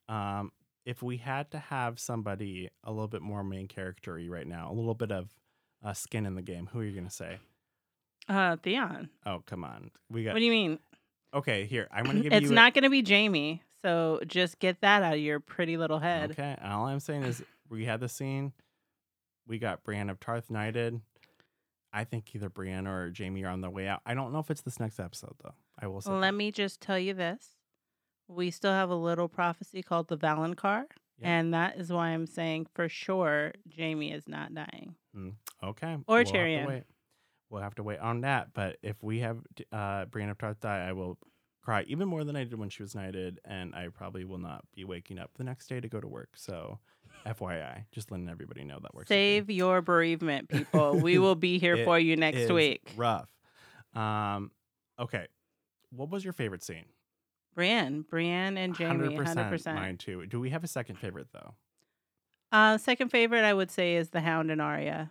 Um, 0.08 0.50
if 0.84 1.04
we 1.04 1.18
had 1.18 1.52
to 1.52 1.58
have 1.60 2.00
somebody 2.00 2.68
a 2.82 2.90
little 2.90 3.06
bit 3.06 3.22
more 3.22 3.44
main 3.44 3.68
charactery 3.68 4.28
right 4.28 4.46
now, 4.46 4.72
a 4.72 4.74
little 4.74 4.94
bit 4.96 5.12
of 5.12 5.32
uh, 5.84 5.92
skin 5.92 6.26
in 6.26 6.34
the 6.34 6.42
game, 6.42 6.68
who 6.72 6.80
are 6.80 6.84
you 6.84 6.96
gonna 6.96 7.08
say? 7.10 7.38
uh 8.28 8.56
theon 8.56 9.08
Oh, 9.24 9.42
come 9.46 9.62
on, 9.62 9.92
we 10.10 10.24
got. 10.24 10.32
what 10.34 10.40
do 10.40 10.44
you 10.46 10.50
mean 10.50 10.80
okay, 11.32 11.64
here 11.64 11.86
I'm 11.92 12.06
gonna 12.06 12.20
give 12.22 12.32
it's 12.32 12.46
you. 12.46 12.50
a- 12.50 12.54
not 12.54 12.74
gonna 12.74 12.90
be 12.90 13.02
Jaime 13.08 13.62
so 13.82 14.18
just 14.26 14.58
get 14.58 14.80
that 14.80 15.04
out 15.04 15.14
of 15.14 15.20
your 15.20 15.38
pretty 15.38 15.76
little 15.76 16.00
head 16.00 16.32
Okay, 16.32 16.56
all 16.62 16.86
I'm 16.86 16.98
saying 17.00 17.22
is 17.22 17.40
we 17.70 17.84
had 17.84 18.00
the 18.00 18.08
scene. 18.08 18.52
We 19.48 19.58
got 19.58 19.82
Brienne 19.82 20.10
of 20.10 20.20
Tarth 20.20 20.50
knighted. 20.50 21.00
I 21.92 22.04
think 22.04 22.34
either 22.34 22.50
Brienne 22.50 22.86
or 22.86 23.12
Jaime 23.16 23.42
are 23.44 23.50
on 23.50 23.62
their 23.62 23.70
way 23.70 23.88
out. 23.88 24.02
I 24.04 24.14
don't 24.14 24.32
know 24.32 24.38
if 24.38 24.50
it's 24.50 24.60
this 24.60 24.78
next 24.78 25.00
episode 25.00 25.34
though. 25.42 25.54
I 25.80 25.86
will 25.86 26.00
say. 26.00 26.12
Let 26.12 26.20
that. 26.20 26.34
me 26.34 26.52
just 26.52 26.80
tell 26.80 26.98
you 26.98 27.14
this. 27.14 27.56
We 28.28 28.50
still 28.50 28.72
have 28.72 28.90
a 28.90 28.94
little 28.94 29.28
prophecy 29.28 29.82
called 29.82 30.08
the 30.08 30.18
Valonqar. 30.18 30.84
Yeah. 31.20 31.28
And 31.28 31.54
that 31.54 31.78
is 31.78 31.90
why 31.90 32.08
I'm 32.08 32.26
saying 32.26 32.66
for 32.74 32.88
sure 32.88 33.52
Jaime 33.76 34.12
is 34.12 34.28
not 34.28 34.54
dying. 34.54 34.94
Okay. 35.64 35.96
Or 36.06 36.18
we'll 36.18 36.24
Tyrion. 36.24 36.84
We'll 37.50 37.62
have 37.62 37.74
to 37.76 37.82
wait 37.82 37.98
on 37.98 38.20
that. 38.20 38.52
But 38.52 38.76
if 38.82 39.02
we 39.02 39.20
have 39.20 39.38
uh, 39.72 40.04
Brienne 40.04 40.28
of 40.28 40.38
Tarth 40.38 40.60
die, 40.60 40.86
I 40.86 40.92
will 40.92 41.16
cry 41.62 41.82
even 41.88 42.06
more 42.08 42.24
than 42.24 42.36
I 42.36 42.44
did 42.44 42.58
when 42.58 42.68
she 42.68 42.82
was 42.82 42.94
knighted, 42.94 43.40
and 43.44 43.74
I 43.74 43.88
probably 43.88 44.24
will 44.24 44.38
not 44.38 44.64
be 44.74 44.84
waking 44.84 45.18
up 45.18 45.30
the 45.36 45.44
next 45.44 45.66
day 45.68 45.80
to 45.80 45.88
go 45.88 46.00
to 46.00 46.06
work. 46.06 46.30
So, 46.36 46.78
FYI, 47.26 47.84
just 47.92 48.10
letting 48.10 48.28
everybody 48.28 48.64
know 48.64 48.78
that 48.82 48.94
works. 48.94 49.08
Save 49.08 49.50
your 49.50 49.82
bereavement, 49.82 50.48
people. 50.48 50.96
we 50.96 51.18
will 51.18 51.34
be 51.34 51.58
here 51.58 51.84
for 51.84 51.98
you 51.98 52.16
next 52.16 52.50
week. 52.50 52.92
Rough. 52.96 53.28
Um. 53.94 54.50
Okay. 54.98 55.26
What 55.90 56.10
was 56.10 56.24
your 56.24 56.32
favorite 56.32 56.62
scene? 56.62 56.84
Brienne, 57.54 58.02
Brienne 58.02 58.56
and 58.56 58.76
Jaime, 58.76 59.16
100%. 59.16 59.74
Mine 59.74 59.96
too. 59.96 60.26
Do 60.26 60.38
we 60.38 60.50
have 60.50 60.62
a 60.62 60.68
second 60.68 60.96
favorite 60.96 61.28
though? 61.32 61.54
Uh, 62.52 62.78
second 62.78 63.08
favorite, 63.08 63.44
I 63.44 63.52
would 63.52 63.70
say, 63.70 63.96
is 63.96 64.10
the 64.10 64.20
Hound 64.20 64.50
and 64.50 64.62
Arya. 64.62 65.10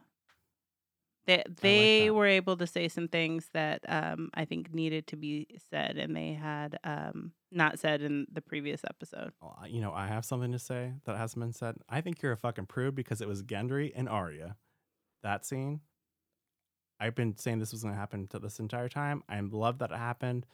They 1.28 1.44
they 1.62 2.08
that. 2.08 2.14
were 2.14 2.26
able 2.26 2.56
to 2.58 2.66
say 2.66 2.88
some 2.88 3.10
things 3.10 3.50
that 3.54 3.82
um, 3.88 4.30
I 4.34 4.46
think 4.46 4.74
needed 4.74 5.08
to 5.08 5.18
be 5.18 5.48
said, 5.70 5.98
and 5.98 6.16
they 6.16 6.34
had 6.34 6.80
um, 6.86 7.34
not 7.52 7.80
said 7.80 8.02
in 8.02 8.28
the 8.32 8.42
previous 8.42 8.82
episode. 8.90 9.34
Well, 9.42 9.60
you 9.68 9.82
know, 9.82 9.92
I 9.92 10.08
have 10.08 10.24
something 10.24 10.54
to 10.54 10.60
say 10.60 10.94
that 11.06 11.18
hasn't 11.18 11.42
been 11.42 11.54
said. 11.54 11.76
I 11.90 12.00
think 12.00 12.22
you're 12.22 12.32
a 12.32 12.38
fucking 12.38 12.68
prude 12.68 12.96
because 12.96 13.20
it 13.20 13.28
was 13.28 13.44
Gendry 13.44 13.92
and 13.94 14.08
Arya. 14.08 14.56
That 15.22 15.46
scene. 15.46 15.82
I've 17.00 17.14
been 17.14 17.38
saying 17.38 17.60
this 17.60 17.74
was 17.74 17.84
going 17.84 17.94
to 17.94 18.00
happen 18.00 18.28
to 18.30 18.40
this 18.40 18.60
entire 18.60 18.90
time. 18.90 19.22
I 19.30 19.40
love 19.42 19.80
that 19.80 19.92
it 19.92 19.98
happened. 19.98 20.48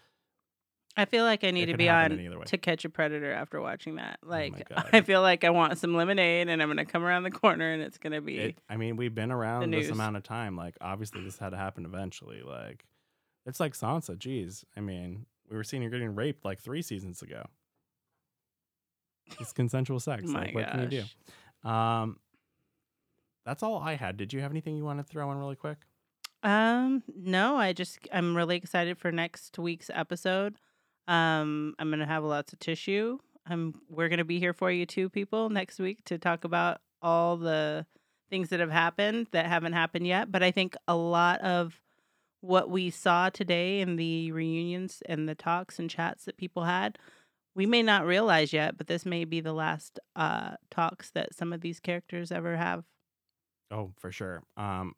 I 0.96 1.06
feel 1.06 1.24
like 1.24 1.44
I 1.44 1.52
need 1.52 1.66
to 1.68 1.78
be 1.78 1.90
on 1.90 2.12
any 2.12 2.28
other 2.28 2.38
way. 2.38 2.44
Oh 2.44 2.50
to 2.50 2.58
catch 2.58 2.86
a 2.86 2.90
predator 2.90 3.32
after 3.32 3.60
watching 3.60 3.96
that. 3.96 4.20
Like 4.24 4.70
God. 4.70 4.90
I 4.94 5.02
feel 5.02 5.22
like 5.22 5.44
I 5.44 5.50
want 5.50 5.78
some 5.80 5.96
lemonade 5.96 6.50
and 6.50 6.62
I'm 6.62 6.68
gonna 6.68 6.86
come 6.86 7.04
around 7.04 7.24
the 7.24 7.32
corner 7.32 7.72
and 7.72 7.82
it's 7.82 7.98
gonna 7.98 8.22
be 8.22 8.38
It, 8.38 8.58
I 8.70 8.78
mean, 8.78 8.96
we've 8.96 9.14
been 9.14 9.32
around 9.32 9.72
this 9.72 9.90
amount 9.90 10.18
of 10.18 10.24
time. 10.24 10.56
Like, 10.56 10.76
obviously, 10.82 11.24
this 11.24 11.38
had 11.38 11.50
to 11.50 11.58
happen 11.58 11.86
eventually. 11.86 12.42
Like, 12.44 12.86
it's 13.46 13.60
like 13.60 13.74
Sansa. 13.74 14.18
Jeez. 14.18 14.64
I 14.78 14.82
mean, 14.82 15.26
we 15.50 15.58
were 15.58 15.64
seeing 15.64 15.84
her 15.84 15.90
getting 15.90 16.16
raped 16.16 16.46
like 16.46 16.60
three 16.60 16.82
seasons 16.82 17.22
ago. 17.22 17.44
It's 19.40 19.54
consensual 19.54 20.00
sex. 20.00 20.24
like, 20.32 20.54
what 20.54 20.66
gosh. 20.66 20.72
can 20.74 20.92
you 20.92 21.04
do? 21.64 21.70
Um, 21.70 22.20
that's 23.46 23.64
all 23.64 23.78
I 23.78 23.96
had. 23.96 24.18
Did 24.18 24.32
you 24.32 24.42
have 24.42 24.52
anything 24.52 24.76
you 24.78 24.86
want 24.86 25.00
to 25.00 25.04
throw 25.04 25.32
in 25.32 25.38
really 25.38 25.56
quick? 25.56 25.78
Um, 26.44 27.04
no, 27.16 27.56
I 27.58 27.74
just 27.74 28.00
I'm 28.12 28.36
really 28.36 28.58
excited 28.58 28.98
for 28.98 29.12
next 29.12 29.58
week's 29.58 29.90
episode. 29.94 30.56
Um, 31.08 31.76
I'm 31.80 31.90
gonna 31.90 32.06
have 32.06 32.24
lots 32.24 32.54
of 32.54 32.60
tissue. 32.60 33.18
I'm 33.46 33.74
we're 33.90 34.10
gonna 34.10 34.24
be 34.26 34.40
here 34.40 34.54
for 34.54 34.72
you 34.72 34.86
too, 34.86 35.10
people, 35.10 35.50
next 35.50 35.80
week 35.80 36.00
to 36.06 36.18
talk 36.18 36.44
about 36.44 36.80
all 37.02 37.38
the 37.38 37.86
things 38.30 38.50
that 38.50 38.60
have 38.60 38.72
happened 38.72 39.28
that 39.32 39.46
haven't 39.46 39.74
happened 39.74 40.08
yet. 40.08 40.32
But 40.32 40.44
I 40.44 40.52
think 40.52 40.76
a 40.88 40.96
lot 40.96 41.42
of 41.42 41.80
what 42.42 42.70
we 42.70 42.90
saw 42.90 43.30
today 43.30 43.80
in 43.80 43.96
the 43.96 44.32
reunions 44.32 45.02
and 45.08 45.28
the 45.30 45.36
talks 45.36 45.80
and 45.80 45.90
chats 45.90 46.26
that 46.26 46.38
people 46.38 46.64
had, 46.64 46.98
we 47.56 47.66
may 47.66 47.84
not 47.84 48.06
realize 48.06 48.52
yet, 48.52 48.78
but 48.78 48.88
this 48.88 49.06
may 49.06 49.26
be 49.26 49.42
the 49.42 49.54
last 49.54 50.00
uh 50.16 50.52
talks 50.72 51.12
that 51.12 51.36
some 51.36 51.54
of 51.54 51.62
these 51.62 51.80
characters 51.80 52.32
ever 52.32 52.58
have. 52.58 52.86
Oh, 53.72 53.92
for 53.98 54.12
sure. 54.12 54.44
Um, 54.56 54.94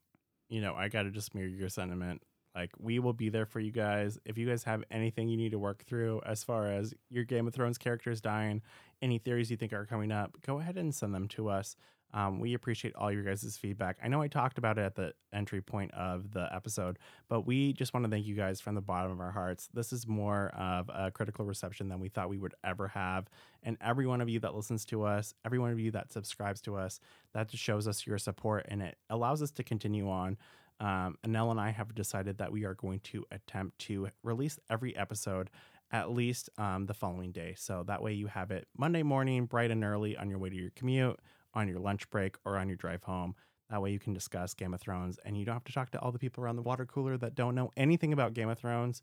you 0.50 0.62
know, 0.62 0.76
I 0.76 0.90
gotta 0.90 1.12
just 1.12 1.34
mirror 1.34 1.48
your 1.48 1.70
sentiment. 1.70 2.22
Like, 2.56 2.72
we 2.80 3.00
will 3.00 3.14
be 3.14 3.30
there 3.30 3.46
for 3.46 3.60
you 3.60 3.72
guys. 3.72 4.18
If 4.26 4.38
you 4.38 4.48
guys 4.48 4.64
have 4.64 4.84
anything 4.90 5.28
you 5.28 5.38
need 5.38 5.52
to 5.52 5.60
work 5.60 5.84
through 5.86 6.22
as 6.26 6.44
far 6.44 6.68
as 6.72 6.94
your 7.10 7.26
Game 7.26 7.48
of 7.48 7.54
Thrones 7.54 7.78
characters 7.78 8.22
dying, 8.22 8.62
any 9.02 9.18
theories 9.18 9.52
you 9.52 9.58
think 9.58 9.74
are 9.74 9.86
coming 9.86 10.12
up, 10.12 10.38
go 10.46 10.60
ahead 10.60 10.78
and 10.78 10.96
send 10.96 11.14
them 11.14 11.28
to 11.30 11.50
us. 11.50 11.76
Um, 12.14 12.40
we 12.40 12.54
appreciate 12.54 12.96
all 12.96 13.12
your 13.12 13.24
guys' 13.24 13.58
feedback. 13.58 13.98
I 14.02 14.08
know 14.08 14.22
I 14.22 14.30
talked 14.30 14.58
about 14.58 14.78
it 14.78 14.84
at 14.84 14.96
the 14.96 15.14
entry 15.34 15.62
point 15.62 15.94
of 15.94 16.32
the 16.32 16.48
episode, 16.54 16.98
but 17.28 17.46
we 17.46 17.74
just 17.74 17.94
want 17.94 18.06
to 18.06 18.10
thank 18.10 18.26
you 18.26 18.36
guys 18.36 18.62
from 18.62 18.76
the 18.76 18.82
bottom 18.82 19.12
of 19.12 19.20
our 19.20 19.32
hearts. 19.32 19.68
This 19.74 19.92
is 19.92 20.08
more 20.08 20.48
of 20.58 20.90
a 20.94 21.12
critical 21.12 21.44
reception 21.44 21.90
than 21.90 22.00
we 22.00 22.08
thought 22.08 22.30
we 22.30 22.38
would 22.38 22.54
ever 22.64 22.88
have. 22.88 23.30
And 23.64 23.76
every 23.82 24.08
one 24.08 24.22
of 24.22 24.30
you 24.30 24.40
that 24.40 24.56
listens 24.56 24.86
to 24.86 25.04
us, 25.04 25.34
every 25.44 25.60
one 25.60 25.72
of 25.72 25.80
you 25.80 25.92
that 25.92 26.14
subscribes 26.14 26.62
to 26.62 26.78
us, 26.78 27.02
that 27.34 27.50
just 27.50 27.62
shows 27.62 27.86
us 27.86 28.08
your 28.08 28.18
support 28.18 28.66
and 28.70 28.82
it 28.82 28.98
allows 29.10 29.42
us 29.42 29.52
to 29.52 29.64
continue 29.64 30.10
on. 30.10 30.38
Um, 30.80 31.18
Anel 31.26 31.52
and 31.52 31.60
I 31.60 31.72
have 31.72 31.96
decided 31.96 32.38
that 32.38 32.52
we 32.52 32.66
are 32.66 32.74
going 32.76 33.00
to 33.02 33.26
attempt 33.32 33.80
to 33.80 34.10
release 34.24 34.60
every 34.70 34.96
episode 34.96 35.50
at 35.92 36.12
least 36.12 36.50
um, 36.58 36.86
the 36.86 36.94
following 36.94 37.32
day. 37.32 37.54
So 37.58 37.84
that 37.88 38.02
way 38.02 38.14
you 38.14 38.28
have 38.28 38.52
it 38.52 38.68
Monday 38.78 39.04
morning, 39.04 39.46
bright 39.46 39.72
and 39.72 39.84
early 39.84 40.18
on 40.18 40.30
your 40.30 40.40
way 40.40 40.50
to 40.50 40.56
your 40.56 40.72
commute, 40.76 41.20
on 41.54 41.68
your 41.68 41.80
lunch 41.80 42.10
break, 42.10 42.36
or 42.46 42.58
on 42.58 42.68
your 42.68 42.78
drive 42.78 43.04
home. 43.04 43.36
That 43.70 43.82
way 43.82 43.92
you 43.92 44.00
can 44.00 44.14
discuss 44.14 44.54
Game 44.54 44.74
of 44.74 44.82
Thrones 44.82 45.20
and 45.26 45.38
you 45.38 45.46
don't 45.46 45.56
have 45.56 45.64
to 45.66 45.74
talk 45.74 45.92
to 45.92 46.00
all 46.00 46.12
the 46.12 46.20
people 46.20 46.44
around 46.44 46.58
the 46.58 46.62
water 46.62 46.86
cooler 46.86 47.18
that 47.18 47.36
don't 47.36 47.56
know 47.56 47.72
anything 47.78 48.14
about 48.14 48.34
Game 48.34 48.50
of 48.50 48.60
Thrones. 48.60 49.02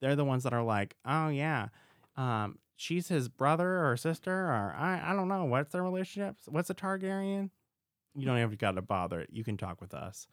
They're 0.00 0.16
the 0.16 0.24
ones 0.24 0.42
that 0.42 0.52
are 0.52 0.62
like, 0.62 0.96
oh, 1.06 1.28
yeah, 1.28 1.68
um, 2.16 2.58
she's 2.76 3.08
his 3.08 3.28
brother 3.28 3.86
or 3.86 3.96
sister, 3.96 4.32
or 4.32 4.74
I, 4.76 5.00
I 5.10 5.14
don't 5.14 5.28
know. 5.28 5.44
What's 5.44 5.72
their 5.72 5.82
relationship? 5.82 6.36
What's 6.46 6.70
a 6.70 6.74
Targaryen? 6.74 7.50
You 8.14 8.26
don't 8.26 8.38
even 8.38 8.56
got 8.56 8.72
to 8.72 8.82
bother. 8.82 9.26
You 9.30 9.44
can 9.44 9.56
talk 9.56 9.80
with 9.80 9.94
us. 9.94 10.26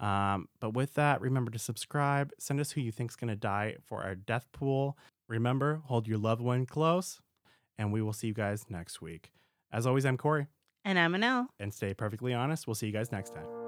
Um, 0.00 0.48
but 0.60 0.70
with 0.74 0.94
that, 0.94 1.20
remember 1.20 1.50
to 1.52 1.58
subscribe. 1.58 2.32
Send 2.38 2.60
us 2.60 2.72
who 2.72 2.80
you 2.80 2.90
think's 2.92 3.16
going 3.16 3.28
to 3.28 3.36
die 3.36 3.76
for 3.86 4.02
our 4.02 4.14
death 4.14 4.46
pool. 4.52 4.98
Remember, 5.28 5.80
hold 5.86 6.06
your 6.08 6.18
loved 6.18 6.42
one 6.42 6.66
close, 6.66 7.20
and 7.78 7.92
we 7.92 8.02
will 8.02 8.12
see 8.12 8.26
you 8.26 8.34
guys 8.34 8.64
next 8.68 9.00
week. 9.00 9.30
As 9.72 9.86
always, 9.86 10.04
I'm 10.04 10.16
Corey, 10.16 10.46
And 10.84 10.98
I'm 10.98 11.12
Anel. 11.12 11.46
and 11.58 11.72
stay 11.72 11.94
perfectly 11.94 12.34
honest. 12.34 12.66
We'll 12.66 12.74
see 12.74 12.86
you 12.86 12.92
guys 12.92 13.10
next 13.12 13.34
time. 13.34 13.63